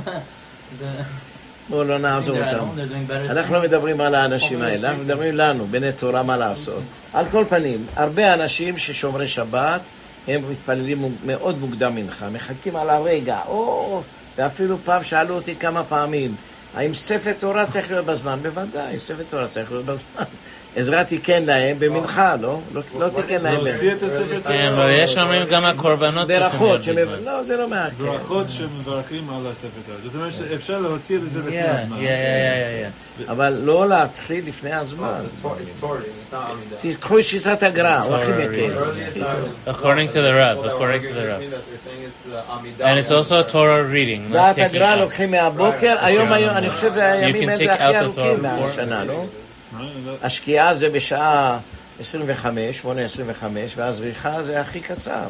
בואו 1.68 1.84
לא 1.84 1.98
נעזוב 1.98 2.36
at 2.36 2.40
אותם. 2.40 2.66
better 3.08 3.30
אנחנו 3.30 3.54
לא. 3.54 3.62
מדברים 3.62 4.00
על 4.00 4.14
האנשים 4.14 4.62
האלה, 4.62 4.88
אנחנו 4.88 5.04
מדברים 5.04 5.34
לנו, 5.34 5.66
בני 5.70 5.92
תורה, 5.92 6.22
מה 6.22 6.36
לעשות. 6.36 6.82
על 7.12 7.24
כל 7.30 7.44
פנים, 7.48 7.86
הרבה 7.96 8.34
אנשים 8.34 8.78
ששומרי 8.78 9.28
שבת, 9.28 9.80
הם 10.28 10.42
מתפללים 10.50 11.16
מאוד 11.26 11.58
מוקדם 11.58 11.94
מנחה, 11.94 12.28
מחכים 12.28 12.76
על 12.76 12.90
הרגע, 12.90 13.38
או... 13.46 14.02
ואפילו 14.38 14.78
פעם 14.84 15.04
שאלו 15.04 15.34
אותי 15.34 15.56
כמה 15.56 15.84
פעמים, 15.84 16.34
האם 16.74 16.94
ספר 16.94 17.32
תורה 17.32 17.66
צריך 17.66 17.90
להיות 17.90 18.06
בזמן? 18.06 18.38
בוודאי, 18.42 19.00
ספר 19.00 19.22
תורה 19.28 19.46
צריך 19.46 19.72
להיות 19.72 19.84
בזמן. 19.84 20.24
עזרא 20.76 21.02
תיקן 21.02 21.42
להם 21.42 21.76
במנחה, 21.78 22.36
לא? 22.40 22.60
לא, 22.72 22.82
לא 22.98 23.08
תיקן 23.08 23.42
להם 23.42 23.64
להוציא 23.66 23.92
את 23.92 24.02
הספר. 24.02 24.40
כן, 24.48 24.72
אבל 24.72 24.90
יש 24.90 25.18
אומרים 25.18 25.46
גם 25.48 25.64
הקורבנות 25.64 26.28
צריכים 26.28 26.66
להיות 26.66 26.80
בזמן. 26.80 27.24
לא, 27.24 27.42
זה 27.42 27.56
לא 27.56 27.68
מעכב. 27.68 28.04
ברכות 28.04 28.46
שמברכים 28.50 29.30
על 29.30 29.46
הספר 29.50 29.68
תורה. 29.86 29.98
זאת 30.02 30.14
אומרת 30.14 30.32
שאפשר 30.32 30.78
להוציא 30.78 31.16
את 31.16 31.30
זה 31.30 31.38
לפני 31.38 31.60
הזמן. 31.60 31.96
yeah, 31.96 32.00
yeah, 32.00 32.02
yeah, 32.02 33.28
yeah. 33.28 33.30
אבל 33.32 33.60
לא 33.64 33.88
להתחיל 33.88 34.44
לפני 34.46 34.72
הזמן. 34.72 35.22
It's 35.44 35.44
Torah, 35.82 35.86
it's 35.86 36.32
not 36.32 36.34
Amidah. 36.34 36.80
תיקחו 36.80 37.18
את 37.18 37.24
שיטת 37.24 37.62
הגר"א, 37.62 38.02
הוא 38.04 38.14
הכי 38.14 38.32
מקל. 38.32 38.74
According 39.66 40.10
to 40.10 40.20
the 40.20 40.34
Rav, 40.34 40.64
according 40.64 41.02
to 41.02 41.12
the 41.14 41.26
Rav. 41.26 41.40
uh. 42.32 42.84
And 42.84 42.98
it's 42.98 43.10
also 43.10 43.40
a 43.40 43.52
Torah 43.52 43.84
reading, 43.92 44.32
דעת 44.32 44.58
הגר"א. 44.58 44.96
לוקחים 44.96 45.30
מהבוקר, 45.30 45.96
היום, 46.00 46.32
היום, 46.32 46.50
אני 46.50 46.70
חושב 46.70 46.94
שהימים 46.94 47.48
can 47.48 47.52
האלה 47.52 47.74
הכי 47.74 47.98
ארוכים. 47.98 48.42
מהשנה, 48.42 49.04
לא? 49.04 49.24
השקיעה 50.22 50.74
זה 50.74 50.88
בשעה 50.88 51.58
25, 52.00 52.80
8.25, 52.80 52.86
והזריחה 53.76 54.42
זה 54.42 54.60
הכי 54.60 54.80
קצר. 54.80 55.28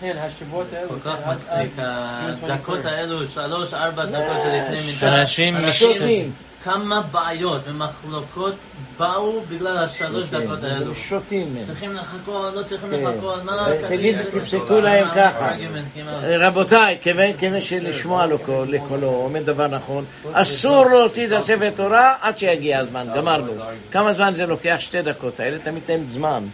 כן, 0.00 0.16
השבועות 0.18 0.66
האלו. 0.72 0.88
כל 0.88 1.10
כך 1.10 1.16
מצחיק, 1.26 1.70
הדקות 1.78 2.84
האלו, 2.84 3.26
שלוש, 3.26 3.74
ארבע 3.74 4.04
דקות 4.04 4.42
שלפני 4.42 4.80
מידה. 4.86 5.20
אנשים 5.20 5.56
אנשים, 5.56 6.32
כמה 6.66 7.00
בעיות 7.00 7.60
ומחלוקות 7.64 8.54
באו 8.98 9.40
בגלל 9.40 9.78
השלוש 9.78 10.28
דקות 10.28 10.62
האלו. 10.62 10.94
שותים 10.94 11.56
הם. 11.56 11.64
צריכים 11.64 11.92
לחכות, 11.92 12.54
לא 12.54 12.62
צריכים 12.62 12.90
כן. 12.90 13.04
לחכות, 13.04 13.44
מה... 13.44 13.68
תגיד, 13.88 14.18
כזה, 14.18 14.40
תפסקו 14.40 14.80
להם 14.80 15.08
ככה. 15.16 15.50
כמעט. 15.94 16.14
רבותיי, 16.24 16.98
כיוון 17.38 17.60
שלשמוע 17.60 18.26
לקולו, 18.26 18.64
לקולו, 18.64 19.08
אומר 19.08 19.42
דבר 19.42 19.66
נכון, 19.66 20.04
אסור 20.32 20.86
להוציא 20.86 21.26
את 21.26 21.32
הספר 21.32 21.70
תורה 21.70 22.14
עד 22.20 22.38
שיגיע 22.38 22.78
הזמן, 22.78 23.06
גמרנו. 23.16 23.52
כמה 23.90 24.12
זמן 24.12 24.34
זה 24.34 24.46
לוקח? 24.46 24.76
שתי 24.78 25.02
דקות 25.02 25.40
האלה, 25.40 25.58
תמיד 25.58 25.82
תן 25.86 26.00
זמן, 26.06 26.44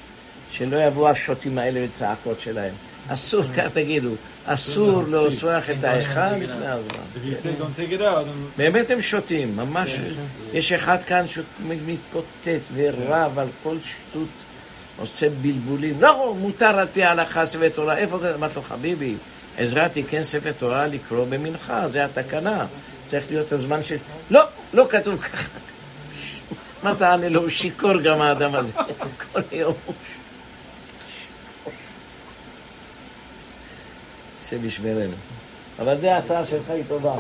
שלא 0.51 0.77
יבואו 0.77 1.09
השוטים 1.09 1.59
האלה 1.59 1.81
וצעקות 1.85 2.41
שלהם. 2.41 2.75
אסור, 3.09 3.45
כך 3.57 3.71
תגידו, 3.73 4.11
אסור 4.45 5.03
להוצוח 5.03 5.71
את 5.71 5.85
ההיכל 5.85 6.37
לפני 6.37 6.67
הזמן. 6.67 7.05
If 7.15 7.19
you 7.19 7.37
say 7.37 7.61
don't 7.61 7.77
take 7.77 7.93
it 7.93 8.01
out, 8.01 8.03
then 8.03 8.57
באמת 8.57 8.91
הם 8.91 9.01
שותים, 9.01 9.57
ממש. 9.57 9.97
יש 10.53 10.73
אחד 10.73 11.03
כאן 11.03 11.25
שמתקוטט 11.29 12.69
ורב 12.75 13.39
על 13.39 13.49
כל 13.63 13.77
שטות, 13.85 14.29
עושה 14.97 15.29
בלבולים. 15.43 16.01
לא, 16.01 16.35
מותר 16.39 16.79
על 16.79 16.87
פי 16.93 17.05
ההלכה 17.05 17.47
ספר 17.47 17.69
תורה. 17.69 17.97
איפה 17.97 18.19
זה? 18.19 18.35
אמרתי 18.35 18.57
לו, 18.57 18.63
חביבי, 18.63 19.15
עזרא 19.59 19.89
תיקן 19.89 20.25
ספר 20.25 20.53
תורה 20.53 20.87
לקרוא 20.87 21.27
במנחה, 21.29 21.89
זה 21.89 22.05
התקנה. 22.05 22.67
צריך 23.07 23.25
להיות 23.31 23.53
הזמן 23.53 23.83
של... 23.83 23.97
לא, 24.31 24.41
לא 24.73 24.87
כתוב 24.89 25.21
ככה. 25.21 25.49
מה 26.83 26.95
תענה 26.95 27.29
לו? 27.29 27.41
הוא 27.41 27.49
שיכור 27.49 27.97
גם 27.97 28.23
האדם 28.23 28.55
הזה. 28.55 28.75
כל 29.33 29.41
יום 29.53 29.75
הוא 29.87 29.95
השם 34.53 34.65
ישמרנו. 34.65 35.15
אבל 35.79 36.01
זו 36.01 36.09
ההצעה 36.09 36.47
שלך 36.47 36.71
היא 36.71 36.85
טובה. 36.89 37.15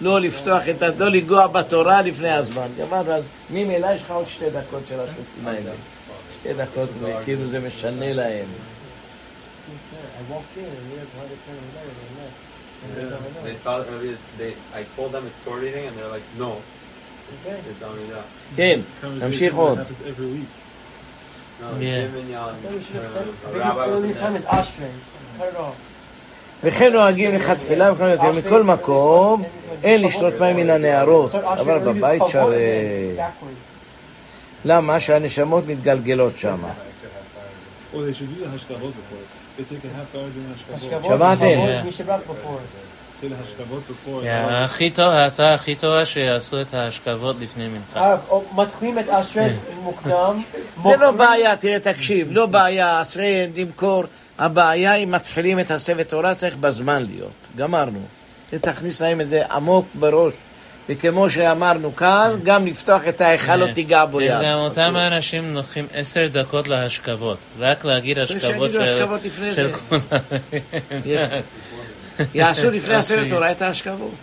לא 0.00 0.20
לפתוח 0.20 0.68
את 0.68 0.82
ה... 0.82 0.88
לא 0.98 1.08
לנגוע 1.08 1.46
בתורה 1.46 2.02
לפני 2.02 2.30
הזמן. 2.30 2.66
גמרנו, 2.80 3.12
אז 3.12 3.22
ממילא 3.50 3.86
יש 3.94 4.02
לך 4.02 4.10
עוד 4.10 4.28
שתי 4.28 4.50
דקות 4.50 4.82
של 4.88 5.00
השופטים 5.00 5.46
האלה. 5.46 5.70
שתי 6.34 6.54
דקות, 6.54 6.88
וכאילו 7.00 7.46
זה 7.46 7.60
משנה 7.60 8.12
להם. 8.12 8.46
כן, 18.56 18.80
תמשיך 19.20 19.54
עוד. 19.54 19.78
Yeah. 21.80 21.84
וכן 26.64 26.92
נוהגים 26.92 27.34
לך 27.34 27.50
תפילה 27.50 27.92
וכן 27.92 28.08
יותר 28.08 28.32
מכל 28.32 28.62
מקום, 28.62 29.42
אין 29.82 30.02
לשתות 30.02 30.40
מים 30.40 30.56
מן 30.56 30.70
הנהרות, 30.70 31.34
אבל 31.34 31.78
בבית 31.78 32.22
שרת. 32.28 32.54
למה? 34.64 35.00
שהנשמות 35.00 35.64
מתגלגלות 35.66 36.38
שם. 36.38 36.58
שמעתם? 41.02 41.58
הכי 44.50 44.90
טוב, 44.90 45.04
ההצעה 45.04 45.54
הכי 45.54 45.74
טובה 45.74 46.06
שיעשו 46.06 46.60
את 46.60 46.74
ההשכבות 46.74 47.36
לפני 47.40 47.68
מנחה. 47.68 48.00
אה, 48.00 48.16
מתחילים 48.54 48.98
את 48.98 49.08
אשרי 49.08 49.48
מוקדם. 49.82 50.42
זה 50.82 50.96
לא 50.96 51.10
בעיה, 51.10 51.56
תראה, 51.56 51.80
תקשיב, 51.80 52.28
לא 52.30 52.46
בעיה, 52.46 53.00
עשרה 53.00 53.24
למכור. 53.56 54.04
הבעיה 54.38 54.94
אם 54.94 55.10
מתחילים 55.10 55.60
את 55.60 55.70
הספר 55.70 56.02
תורה, 56.02 56.34
צריך 56.34 56.56
בזמן 56.56 57.02
להיות. 57.02 57.48
גמרנו. 57.56 58.00
תכניס 58.60 59.02
להם 59.02 59.20
את 59.20 59.28
זה 59.28 59.42
עמוק 59.50 59.86
בראש. 59.94 60.34
וכמו 60.88 61.30
שאמרנו 61.30 61.96
כאן, 61.96 62.30
גם 62.42 62.66
לפתוח 62.66 63.02
את 63.08 63.20
ההיכל 63.20 63.56
לא 63.56 63.66
תיגע 63.72 64.04
בו 64.04 64.20
יד. 64.20 64.42
גם 64.42 64.58
אותם 64.58 64.96
האנשים 64.96 65.52
נוחים 65.52 65.86
עשר 65.92 66.26
דקות 66.32 66.68
להשכבות. 66.68 67.38
רק 67.58 67.84
להגיד 67.84 68.18
השכבות 68.18 68.70
של... 68.72 69.72
כולם. 69.72 70.00
יעשו 72.34 72.70
לפני 72.70 72.94
הספר 72.94 73.28
תורה 73.28 73.52
את 73.52 73.62
ההשכבות. 73.62 74.14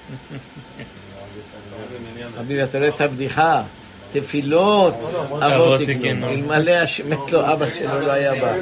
חביבי, 2.38 2.64
אתה 2.64 2.78
רואה 2.78 2.90
את 2.90 3.02
הבדיחה? 3.02 3.64
תפילות, 4.12 4.96
אבות 5.42 5.80
תקנו. 5.88 6.28
אלמלא 6.30 6.72
השמת 6.72 7.32
לו, 7.32 7.54
אבא 7.54 7.66
שלו 7.76 8.00
לא 8.00 8.12
היה 8.12 8.42
בא. 8.42 8.54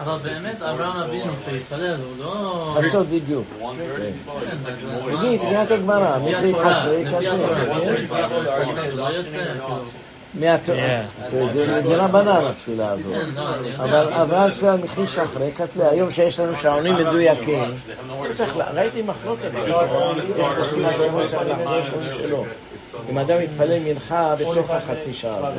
אבל 0.00 0.18
באמת, 0.22 0.62
אברהם 0.62 0.96
אבינו, 0.96 1.32
כשהתפלל, 1.46 1.96
הוא 1.96 2.18
לא... 2.18 2.76
חצות 2.88 3.06
בדיוק. 3.08 3.46
כן, 3.76 4.12
תגיד, 5.20 5.40
תגיד 5.40 5.72
הגמרא, 5.72 6.18
מי 6.18 6.32
לפי 6.34 6.52
זה 10.38 10.54
לפי? 10.54 11.46
לפי 11.46 11.66
לא 11.66 11.80
דרבנן 11.80 12.44
התפילה 12.46 12.90
הזאת. 12.90 13.14
לא. 13.34 13.84
אבל 13.84 14.12
אברהם 14.12 14.50
תפילה 14.50 14.76
מכין 14.76 15.06
שחרי 15.06 15.50
קטלה. 15.52 15.90
היום 15.90 16.12
שיש 16.12 16.40
לנו 16.40 16.56
שעונים 16.56 16.94
מדויקים, 16.94 17.74
לא 18.08 18.24
ראיתי 18.74 19.02
מחלוקת. 19.02 19.50
שלו. 22.22 22.44
אם 23.10 23.18
אדם 23.18 23.40
יתפלל 23.40 23.78
מנחה 23.78 24.34
בתוך 24.34 24.70
החצי 24.70 25.14
שעה. 25.14 25.50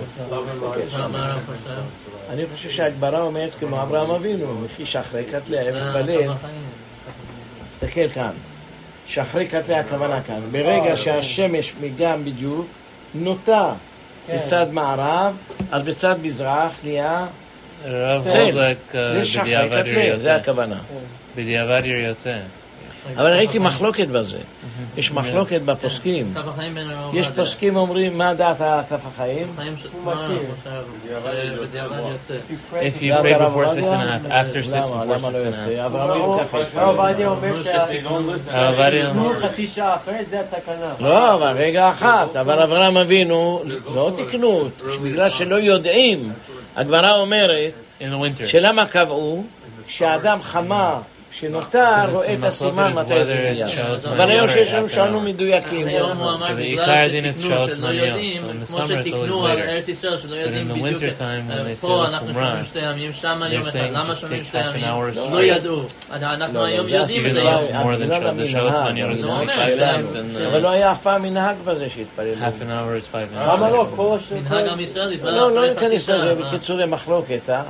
אני 2.29 2.43
חושב 2.53 2.69
שהגמרא 2.69 3.21
אומרת 3.21 3.51
כמו 3.59 3.81
אברהם 3.81 4.11
אבינו, 4.11 4.61
מכי 4.65 4.85
שחרי 4.85 5.23
קטלה, 5.23 5.59
היה 5.59 5.71
מתפלל. 5.71 6.31
תסתכל 7.71 8.09
כאן. 8.09 8.31
שחרי 9.07 9.47
קטלה 9.47 9.79
הכוונה 9.79 10.21
כאן. 10.21 10.39
ברגע 10.51 10.95
שהשמש 10.97 11.73
מגם 11.81 12.25
בדיוק, 12.25 12.65
נוטה. 13.15 13.73
בצד 14.35 14.65
מערב, 14.71 15.33
אז 15.71 15.81
בצד 15.83 16.15
מזרח 16.21 16.71
נהיה 16.83 17.25
רב 17.85 18.23
צל. 18.25 18.73
שחרי 19.23 19.43
בדיעבד 19.43 19.81
קטלה, 19.81 20.19
זה. 20.19 20.35
הכוונה. 20.35 20.77
בדיעבד 21.35 21.81
יוצא. 21.85 22.37
אבל 23.17 23.33
ראיתי 23.33 23.59
מחלוקת 23.59 24.07
בזה. 24.07 24.37
יש 24.97 25.11
מחלוקת 25.11 25.61
בפוסקים. 25.61 26.33
הרב 26.35 26.59
יש. 27.13 27.27
פוסקים 27.27 27.75
אומרים, 27.75 28.17
מה 28.17 28.33
דעת 28.33 28.57
כף 28.89 28.99
החיים? 29.07 29.47
שבדיעבד 29.77 31.33
יוצא. 32.11 32.33
If 32.73 33.01
you 33.01 33.23
pray 33.23 33.33
הרב 33.33 33.53
before 33.53 33.67
six 33.67 33.69
עובדיה? 33.69 34.17
and 34.17 34.25
a 34.25 34.29
half, 34.29 34.49
after 34.49 34.63
six, 34.67 34.73
למה? 34.75 35.03
before 35.03 35.05
למה 35.05 35.27
six 35.27 35.31
לא 35.31 35.39
and 35.39 35.53
a 35.53 35.55
half. 35.55 35.91
ככה 36.55 36.81
הרב 36.81 36.99
עובדיה 36.99 37.31
התפלל. 37.31 38.05
אומר 38.07 38.35
הרב 38.49 38.79
עובדיה 38.79 39.09
אומר- 39.09 39.49
חצי 39.49 39.67
שעה 39.67 39.95
אחרת 39.95 40.27
זה 40.29 40.39
התקנה. 40.39 40.93
לא, 40.99 41.33
אבל 41.35 41.53
רגע 41.57 41.89
אחת, 41.89 42.35
אבל 42.35 42.59
אברהם 42.61 42.97
אבינו, 42.97 43.63
לא 43.95 44.11
תיקנו, 44.15 44.67
בגלל 45.03 45.29
שלא 45.29 45.55
יודעים. 45.55 46.31
הגמרא 46.75 47.17
אומרת, 47.17 47.71
In 47.99 48.03
the 48.03 48.41
winter. 48.41 48.45
שלמה 48.47 48.85
קבעו? 48.85 49.43
שהאדם 49.87 50.39
חמה 50.41 50.99
שנותר 51.41 52.11
רואה 52.11 52.33
את 52.33 52.43
הסימן 52.43 52.93
מתי 52.93 53.25
זה 53.25 53.33
נהיה. 53.33 53.67
אבל 54.11 54.29
היום 54.29 54.49
שיש 54.49 54.73
לנו 54.73 54.89
שעונים 54.89 55.25
מדויקים. 55.25 55.87
היום 55.87 56.17
הוא 56.17 56.31
אמר 56.31 56.47
בגלל 56.57 56.89
שתיקנו 56.89 57.25
שלא. 57.73 57.87
יודעים, 57.87 58.43
כמו 58.67 58.81
שתיקנו 58.81 59.45
על. 59.45 59.59
ארץ 59.59 59.87
ישראל 59.87 60.17
שלא 60.17 60.35
יודעים 60.35 60.69
בדיוק, 60.69 61.03
אה, 61.21 61.75
פה 61.81 62.05
אנחנו 62.07 62.33
שומעים 62.33 62.63
שתי 62.63 62.79
ימים, 62.79 63.13
שם 63.13 63.41
יום 63.51 63.61
אחד, 63.61 63.79
למה 63.91 64.15
שומעים 64.15 64.43
שתי 64.43 64.57
ימים? 64.59 64.85
לא. 65.15 65.43
ידעו, 65.43 65.83
אנחנו 66.11 66.53
לא, 66.53 66.65
היום 66.65 66.87
יודעים 66.87 67.25
את 67.25 67.35
though 67.35 67.41
זה. 70.07 70.47
אבל 70.47 70.61
לא 70.61 70.69
היה 70.69 70.91
אף 70.91 71.01
פעם 71.01 71.21
מנהג 71.21 71.55
בזה 71.65 71.89
שהתפללו. 71.89 72.45
minutes. 73.35 73.53
למה 73.53 73.69
לא? 73.69 73.87
מנהג 74.31 74.67
עם 74.67 74.79
ישראל 74.79 75.13
יתפלל 75.13 75.35
לא, 75.35 75.55
לא 75.55 75.69
ניכנס 75.69 76.09
לזה. 76.09 76.35
בקיצור 76.35 76.77
זה 76.77 76.85
מחלוקת, 76.85 77.49
אה? 77.49 77.61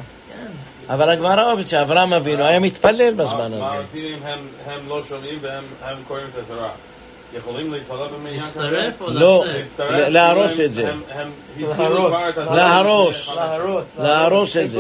אבל 0.90 1.10
הגמרא 1.10 1.52
אומרת 1.52 1.68
שאברהם 1.68 2.14
אבינו 2.14 2.44
היה 2.44 2.60
מתפלל 2.60 3.14
בזמן 3.14 3.52
מה 3.60 3.74
הזה. 3.74 3.78
עושים 3.82 4.06
אם 4.06 4.28
הם- 4.28 4.48
הם 4.68 4.80
לא 4.90 5.02
שומעים 5.10 5.38
והם 5.42 5.64
הם 5.86 5.98
קוראים 6.08 6.26
את 6.34 6.52
התורה? 6.52 6.70
יכולים 7.38 7.74
להתפלל 7.74 7.98
במניין 8.18 8.44
כזה? 8.44 8.62
להצטרף 8.70 9.02
או 9.02 9.12
לא? 9.12 9.44
להצטרף, 9.48 9.90
ל- 9.92 10.10
להרוס 10.10 10.52
כאילו 10.54 10.66
את 10.66 10.74
זה. 10.74 10.92
להרוס. 12.52 13.30
להרוס. 14.00 14.58
את 14.58 14.70
זה. 14.70 14.80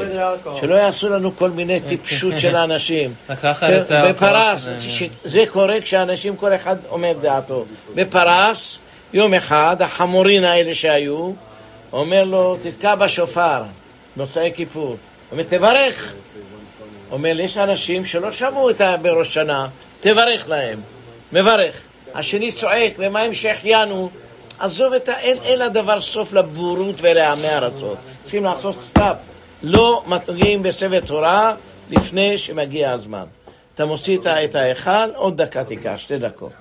שלא 0.59 0.75
יעשו 0.75 1.09
לנו 1.09 1.35
כל 1.35 1.49
מיני 1.49 1.79
טיפשות 1.89 2.33
של 2.39 2.55
האנשים. 2.55 3.13
ה... 3.91 4.09
בפרס, 4.09 4.67
זה 5.23 5.43
קורה 5.51 5.81
כשאנשים, 5.81 6.35
כל 6.35 6.55
אחד 6.55 6.75
אומר 6.89 7.13
דעתו. 7.21 7.65
בפרס, 7.95 8.79
יום 9.13 9.33
אחד, 9.33 9.81
החמורין 9.81 10.43
האלה 10.43 10.75
שהיו, 10.75 11.31
אומר 11.93 12.23
לו, 12.23 12.57
תתקע 12.63 12.95
בשופר, 12.95 13.61
מוצאי 14.17 14.51
כיפור. 14.55 14.95
אומר, 15.31 15.43
תברך. 15.43 16.13
אומר, 17.11 17.39
יש 17.39 17.57
אנשים 17.57 18.05
שלא 18.05 18.31
שמעו 18.31 18.69
את. 18.69 18.81
בראש 19.01 19.33
שנה, 19.33 19.67
תברך 19.99 20.49
להם. 20.49 20.81
מברך. 21.33 21.83
השני 22.13 22.51
צועק, 22.51 22.93
ומה 22.97 23.21
עם 23.21 23.33
שהחיינו? 23.33 24.09
עזוב 24.59 24.93
את 24.93 25.09
ה... 25.09 25.19
אין, 25.19 25.37
אין 25.43 25.59
לדבר 25.59 26.01
סוף 26.01 26.33
לבורות 26.33 26.95
ולעמי 27.01 27.49
ארצות. 27.49 27.97
צריכים 28.23 28.43
לעשות 28.43 28.81
stop. 28.81 29.15
לא 29.63 30.03
מגיעים 30.05 30.63
בספר 30.63 31.05
תורה 31.05 31.55
לפני 31.89 32.37
שמגיע 32.37 32.91
הזמן. 32.91 33.25
אתה 33.75 33.85
מוציא 33.85 34.17
את 34.17 34.55
ההיכל, 34.55 35.11
עוד 35.15 35.41
דקה 35.41 35.63
תיקח, 35.63 35.93
שתי 35.97 36.17
דקות. 36.17 36.51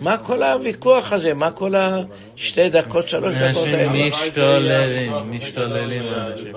מה 0.00 0.18
כל 0.18 0.42
הוויכוח 0.42 1.12
הזה? 1.12 1.34
מה 1.34 1.50
כל 1.50 1.72
השתי 1.74 2.68
דקות, 2.68 3.08
שלוש 3.08 3.34
דקות 3.34 3.64
אנשים 3.64 3.78
האלה? 3.78 4.06
משתוללים, 4.06 5.12
משתוללים 5.30 6.04
האנשים. 6.12 6.52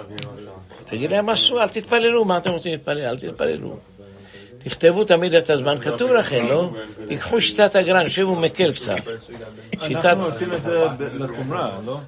תגיד 0.86 1.12
להם 1.12 1.30
אסור, 1.30 1.62
אל 1.62 1.68
תתפללו, 1.68 2.26
מה 2.26 2.38
אתם 2.38 2.52
רוצים 2.52 2.72
להתפלל? 2.72 3.02
אל 3.02 3.18
תתפללו. 3.18 3.78
תכתבו 4.64 5.04
תמיד 5.04 5.36
את 5.36 5.50
הזמן, 5.50 5.78
כתוב 5.80 6.12
לכם, 6.12 6.48
לא? 6.48 6.72
תיקחו 7.06 7.42
שיטת 7.42 7.76
הגר"א, 7.76 8.00
אני 8.00 8.10
חושב 8.10 8.22
הוא 8.22 8.38
מקל 8.38 8.72
קצת. 8.72 8.96
אנחנו 9.82 10.26
עושים 10.26 10.54
את 10.54 10.64
זה 10.64 10.86
לחומרה, 11.14 11.72
לא? 11.86 12.00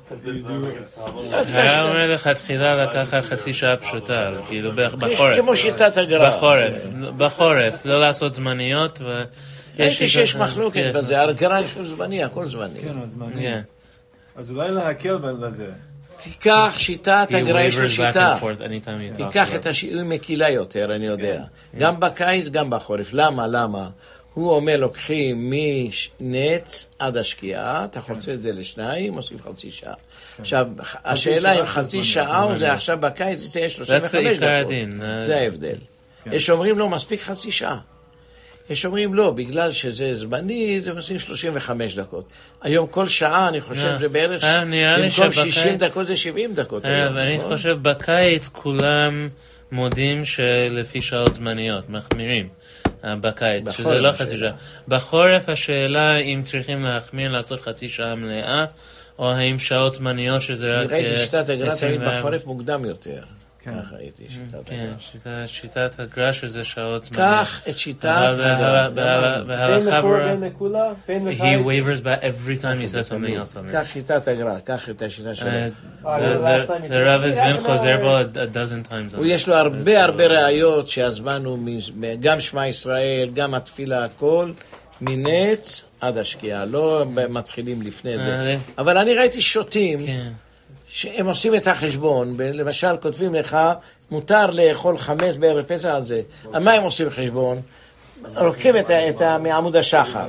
היה 1.53 1.83
אומר 1.83 2.13
לך 2.13 2.27
תחילה 2.27 2.85
לקחת 2.85 3.23
חצי 3.23 3.53
שעה 3.53 3.77
פשוטה, 3.77 4.31
כאילו 4.47 4.71
בחורף. 4.75 5.37
כמו 5.37 5.55
שיטת 5.55 5.97
הגר"א. 5.97 6.29
בחורף, 6.29 6.75
בחורף, 7.17 7.85
לא 7.85 8.01
לעשות 8.01 8.33
זמניות. 8.33 9.01
ו- 9.77 9.81
יש 9.81 9.87
ראיתי 9.87 10.03
לי 10.03 10.09
שיש 10.09 10.33
ככה- 10.33 10.43
מחלוקת 10.43 10.73
כן. 10.75 10.91
בזה, 10.95 11.21
הגר"א 11.21 11.59
יש 11.59 11.77
לו 11.77 11.85
זמני, 11.85 12.23
הכל 12.23 12.45
זמני. 12.45 12.79
כן, 12.81 12.97
הזמני. 13.03 13.41
כן. 13.41 13.61
אז 14.35 14.49
אולי 14.49 14.71
להקל 14.71 15.17
ב- 15.17 15.25
לזה. 15.45 15.67
תיקח 16.17 16.73
שיטת 16.77 17.27
הגר"א, 17.31 17.61
יש 17.61 17.77
לו 17.77 17.89
שיטה. 17.89 18.37
תיקח 19.13 19.55
את 19.55 19.65
השיעור 19.65 20.03
מקילה 20.03 20.49
יותר, 20.49 20.95
אני 20.95 21.05
יודע. 21.05 21.41
כן. 21.71 21.77
גם 21.77 21.99
בקיץ, 21.99 22.47
גם 22.47 22.69
בחורף. 22.69 23.09
למה? 23.13 23.47
למה? 23.47 23.89
הוא 24.33 24.51
אומר, 24.55 24.77
לוקחים 24.77 25.49
מנץ 26.19 26.87
עד 26.99 27.17
השקיעה, 27.17 27.85
אתה 27.85 28.01
חוצה 28.01 28.33
את 28.33 28.41
זה 28.41 28.51
לשניים, 28.51 29.13
מוסיף 29.13 29.41
חצי 29.47 29.71
שעה. 29.71 29.93
עכשיו, 30.39 30.67
השאלה 31.05 31.59
אם 31.59 31.65
חצי 31.65 31.97
זה 31.97 32.07
שעה 32.07 32.43
או. 32.43 32.55
זה 32.55 32.71
עכשיו 32.73 32.97
בקיץ 33.01 33.39
That's 33.55 33.69
35 33.69 34.15
עיקר 34.25 34.61
דקות. 34.61 34.73
זה 35.25 35.37
ההבדל. 35.37 35.75
יש 36.31 36.49
אומרים 36.49 36.79
לא, 36.79 36.89
מספיק 36.89 37.21
חצי 37.21 37.51
שעה. 37.51 37.77
יש 38.69 38.85
אומרים 38.85 39.13
לא, 39.13 39.31
בגלל 39.31 39.71
שזה 39.71 40.13
זמני, 40.13 40.81
זה 40.81 40.91
עושים 40.91 41.19
35 41.19 41.95
דקות. 41.95 42.31
היום 42.61 42.87
כל 42.87 43.07
שעה, 43.07 43.47
אני 43.47 43.61
חושב, 43.61 43.85
אה, 43.85 43.97
זה 43.97 44.09
בערך, 44.09 44.43
אה, 44.43 44.63
לי 44.63 44.81
במקום 45.03 45.31
שבקיץ- 45.31 45.51
60 45.51 45.77
דקות 45.77 46.07
זה 46.07 46.15
70 46.15 46.53
דקות. 46.55 46.85
אה, 46.85 47.09
ואני 47.15 47.37
נכון? 47.37 47.51
חושב 47.55 47.77
בקיץ 47.81 48.47
כולם 48.47 49.29
מודים 49.71 50.25
שלפי 50.25 51.01
שעות 51.01 51.35
זמניות, 51.35 51.89
מחמירים 51.89 52.49
בקיץ, 53.03 53.71
שזה 53.71 53.93
לא. 53.95 54.11
חצי 54.11 54.37
שעה. 54.37 54.51
בחורף 54.87 55.49
השאלה 55.49 56.17
אם 56.17 56.41
צריכים 56.43 56.83
להחמיר 56.83 57.31
לעשות 57.31 57.61
חצי 57.61 57.89
שעה 57.89 58.15
מלאה, 58.15 58.65
או 59.19 59.31
האם 59.31 59.59
שעות 59.59 59.93
זמניות 59.93 60.41
שזה 60.41 60.71
רק... 60.81 60.91
נראה 60.91 60.99
אה, 60.99 61.19
ששיטת 61.19 61.49
הגר"א 61.49 61.55
תמיד 61.55 61.67
24. 61.69 62.19
בחורף 62.19 62.45
מוקדם 62.45 62.85
יותר. 62.85 63.23
ככה 63.65 63.95
ראיתי 63.95 64.23
שיטת 64.29 64.57
כן, 64.65 64.75
הגר"א. 64.75 64.99
שיטה- 64.99 65.47
שיטת 65.47 65.99
הגר"א 65.99 66.31
שזה 66.31 66.63
שעות 66.63 67.05
זמניות. 67.05 67.29
קח 67.31 67.61
את 67.69 67.73
שיטת 67.77 68.05
אבל 68.05 68.41
הגר"א. 68.41 68.89
בהל- 68.89 68.93
בהל- 68.93 69.43
בהלכה 69.43 69.67
בין 69.85 69.97
מקור, 69.97 70.01
ברורה, 70.01 70.25
בין 70.35 70.39
מקולה, 70.39 70.83
בין 71.07 71.27
he 71.27 71.31
מקיץ. 71.31 71.59
wavers 71.65 72.01
back 72.01 72.21
every 72.23 72.61
time 72.61 72.83
he 72.83 72.95
says 72.95 73.09
something 73.09 73.53
else 73.53 73.69
on 73.69 73.71
קח 73.71 73.81
this. 73.81 73.93
שיטת 73.93 74.27
הגר"א, 74.27 74.59
קח 74.59 74.89
את 74.89 75.01
השיטה 75.01 75.35
שלו. 75.35 75.47
אה, 75.49 75.67
Uh, 75.67 76.05
the- 76.05 76.07
last 76.43 76.69
time 76.69 76.85
he 76.85 76.89
the 76.89 76.93
said- 76.93 76.95
רב 77.05 77.21
has 77.23 77.35
been 77.35 77.57
Yeah, 77.63 77.67
חוזר 77.67 77.97
בו 78.01 78.19
a 78.19 78.55
dozen 78.55 78.91
times. 78.91 79.17
יש 79.25 79.49
לו 79.49 79.55
הרבה 79.55 80.03
הרבה 80.03 80.27
ראיות 80.27 80.87
שהזמן 80.89 81.45
הוא 81.45 81.59
מ- 81.61 81.79
גם 82.19 82.39
שמע 82.39 82.67
ישראל, 82.67 83.29
גם 83.33 83.53
התפילה, 83.53 84.03
הכל, 84.05 84.51
מנץ 85.01 85.83
עד 86.01 86.17
השקיעה, 86.17 86.65
לא 86.65 87.03
מתחילים 87.29 87.81
לפני 87.81 88.17
זה. 88.17 88.23
אה, 88.39 88.55
אבל 88.77 88.97
אני 88.97 89.13
ראיתי 89.15 89.41
שוטים 89.41 90.05
כן. 90.05 90.31
שהם 90.93 91.27
עושים 91.27 91.55
את 91.55 91.67
החשבון, 91.67 92.35
למשל 92.39 92.97
כותבים 93.01 93.35
לך, 93.35 93.57
מותר 94.11 94.49
לאכול 94.49 94.97
חמץ 94.97 95.35
בערב 95.39 95.65
פסח 95.65 95.85
על 95.85 96.05
זה. 96.05 96.21
על 96.53 96.63
מה 96.63 96.71
הם 96.71 96.83
עושים 96.83 97.09
חשבון? 97.09 97.61
לוקחים 98.35 98.75
את, 98.77 99.21
מעמוד 99.39 99.75
השחר, 99.75 100.27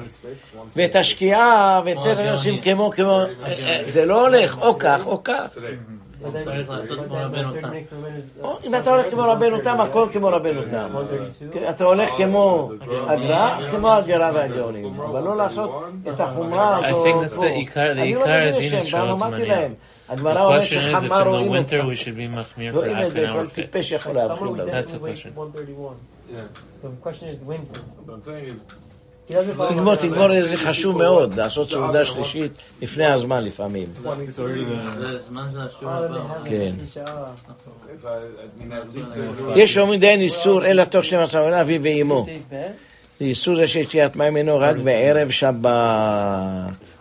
ואת 0.76 0.96
השקיעה, 0.96 1.82
ואת 1.84 2.02
זה 2.02 2.12
הם 2.12 2.32
עושים 2.32 2.60
כמו, 2.60 2.90
כמו, 2.90 3.20
אה, 3.20 3.26
אה, 3.44 3.82
זה 3.88 4.06
לא 4.06 4.26
הולך, 4.26 4.58
או 4.58 4.78
כך 4.78 5.06
או 5.06 5.24
כך. 5.24 5.46
צריך 6.45 6.70
לעשות 6.70 6.99
כמו 7.07 7.16
רבנו 7.20 7.53
תם. 7.61 7.68
או, 8.43 8.59
אם 8.64 8.75
אתה 8.75 8.91
הולך 8.95 9.11
כמו 9.11 9.22
רבנו 9.22 9.59
תם, 9.62 9.81
הכל 9.81 10.07
כמו 10.12 10.27
רבנו 10.29 10.61
תם. 10.70 10.89
אתה 11.70 11.85
הולך 11.85 12.11
כמו 12.16 12.70
הגר"א, 13.07 13.70
כמו 13.70 13.89
הגר"א 13.93 14.31
והגאונים, 14.35 14.85
אבל 15.01 15.22
לא 15.22 15.37
לעשות 15.37 15.70
את 16.09 16.20
החומרה 16.20 16.81
I 16.81 16.87
הזאת. 16.87 17.07
think 17.07 17.25
that's 17.25 17.33
the 17.33 17.37
פה. 17.37 17.45
עיקר, 17.47 17.87
the 17.89 17.91
אני 17.93 18.14
לא 18.14 18.20
מבין 18.20 18.55
לשם, 18.77 18.81
שעות 18.81 19.22
אמרתי. 19.22 19.47
להם, 19.47 19.75
The 20.09 20.12
הגמרא 20.12 20.45
אומרת 20.45 20.62
question 20.62 20.66
is 20.66 20.68
if 20.68 21.01
שחמה 21.01 21.20
in 21.20 21.25
the 21.25 21.29
רואים 21.29 21.53
winter 21.53 21.57
אותה. 21.57 21.89
we 21.93 21.97
should 21.97 22.16
be 22.18 22.39
מחמיר 22.39 22.72
for 22.72 22.77
רואים 22.77 22.97
את 22.97 23.03
half 23.05 23.09
זה, 23.09 23.29
an 23.29 23.33
כל 23.33 23.47
hour 23.47 23.55
טיפש. 23.55 23.91
יכול 23.93 24.12
להבחין 24.12 24.53
בזה. 24.57 24.81
That's 24.81 24.85
the 24.85 24.89
definitely 24.89 25.03
wait 25.03 25.22
question. 25.25 25.35
131. 25.35 25.95
So 26.83 26.87
the 26.87 27.09
question 27.09 27.29
is 27.29 27.39
when 27.49 27.75
to. 27.75 27.81
I'm 28.12 28.22
saying 28.25 28.47
is, 28.47 28.55
He 28.55 28.55
doesn't 28.55 28.70
follow 28.70 28.84
תגמור, 29.27 29.95
us. 29.95 29.97
תגמור, 29.97 30.41
זה 30.41 30.57
חשוב 30.57 30.99
מאוד, 30.99 31.35
לעשות 31.41 31.70
סעודה 31.70 32.05
שלישית 32.05 32.53
לפני 32.83 33.07
הזמן 33.07 33.45
לפעמים. 33.45 33.87
כן. 36.45 36.72
יש 39.57 39.79
אומרים 39.79 40.01
די 40.01 40.09
אין 40.09 40.20
איסור 40.20 40.66
אלא 40.66 40.85
תוך 40.85 41.05
12 41.05 41.41
עונה 41.41 41.61
אביו. 41.61 42.25
זה 43.18 43.25
איסור 43.25 43.57
זה 43.57 43.66
שיש 43.66 43.87
שתיית 43.87 44.16
מים 44.16 44.37
אינו 44.37 44.59
רק 44.59 44.77
בערב 44.77 45.31
שבת. 45.31 46.95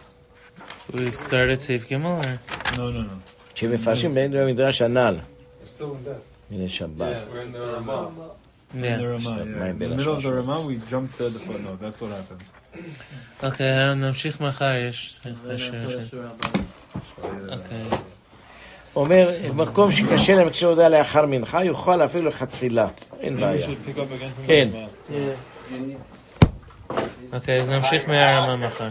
We 0.92 0.96
started 0.96 1.60
סעיף 1.60 1.92
ג' 1.92 1.94
or? 1.94 2.26
No, 2.72 2.76
no, 2.76 2.78
no. 2.78 3.34
שמפרשים 3.56 4.14
בין 4.14 4.32
במדרש 4.32 4.82
הנ"ל. 4.82 5.16
הנה 6.52 6.68
שבת. 6.68 7.28
Yeah, 8.74 8.80
we're 8.82 9.14
in 9.16 9.24
the 9.24 9.30
Ramah. 9.30 9.42
In 9.42 9.48
Yeah. 9.48 9.48
the 9.48 9.56
Ramah, 9.56 9.56
yeah. 9.56 9.60
מים 9.60 9.76
In 9.76 9.80
בין 9.80 9.90
the 9.90 9.96
middle 9.96 10.18
of 10.18 10.24
the 10.24 10.28
השלושות. 10.28 10.46
Ramah, 10.48 10.62
we 10.62 10.92
jumped 10.92 11.18
to 11.18 11.30
the 11.30 11.40
footnote. 11.48 11.80
That's 11.82 12.02
what 12.02 12.12
happened. 12.12 12.44
אוקיי, 13.44 13.96
נמשיך 13.96 14.42
מחר, 14.42 14.76
יש... 14.90 15.20
צריך 15.24 15.38
לשיר. 15.46 16.00
השיעור 16.00 16.26
הבא. 16.26 16.60
אוקיי. 17.56 18.00
אומר, 18.96 19.30
במקום 19.50 19.92
שקשה 19.92 20.36
להם 20.36 20.50
כשהודעה 20.50 20.90
לאחר 20.90 21.26
מנחה, 21.26 21.64
יוכל 21.64 22.06
אפילו 22.06 22.30
לכתחילה. 22.30 22.88
אין 23.20 23.36
Maybe 23.36 23.40
we 23.40 23.42
בעיה. 23.42 23.66
should 23.68 23.88
pick 23.88 23.98
up 23.98 24.02
again 24.02 24.44
from 24.44 24.48
כן. 24.48 24.68
the 24.72 25.14
Ramah. 25.72 26.14
אוקיי, 27.34 27.62
אז 27.62 27.70
נמשיך 27.70 28.08
מהרמה 28.08 28.56
מחר. 28.68 28.90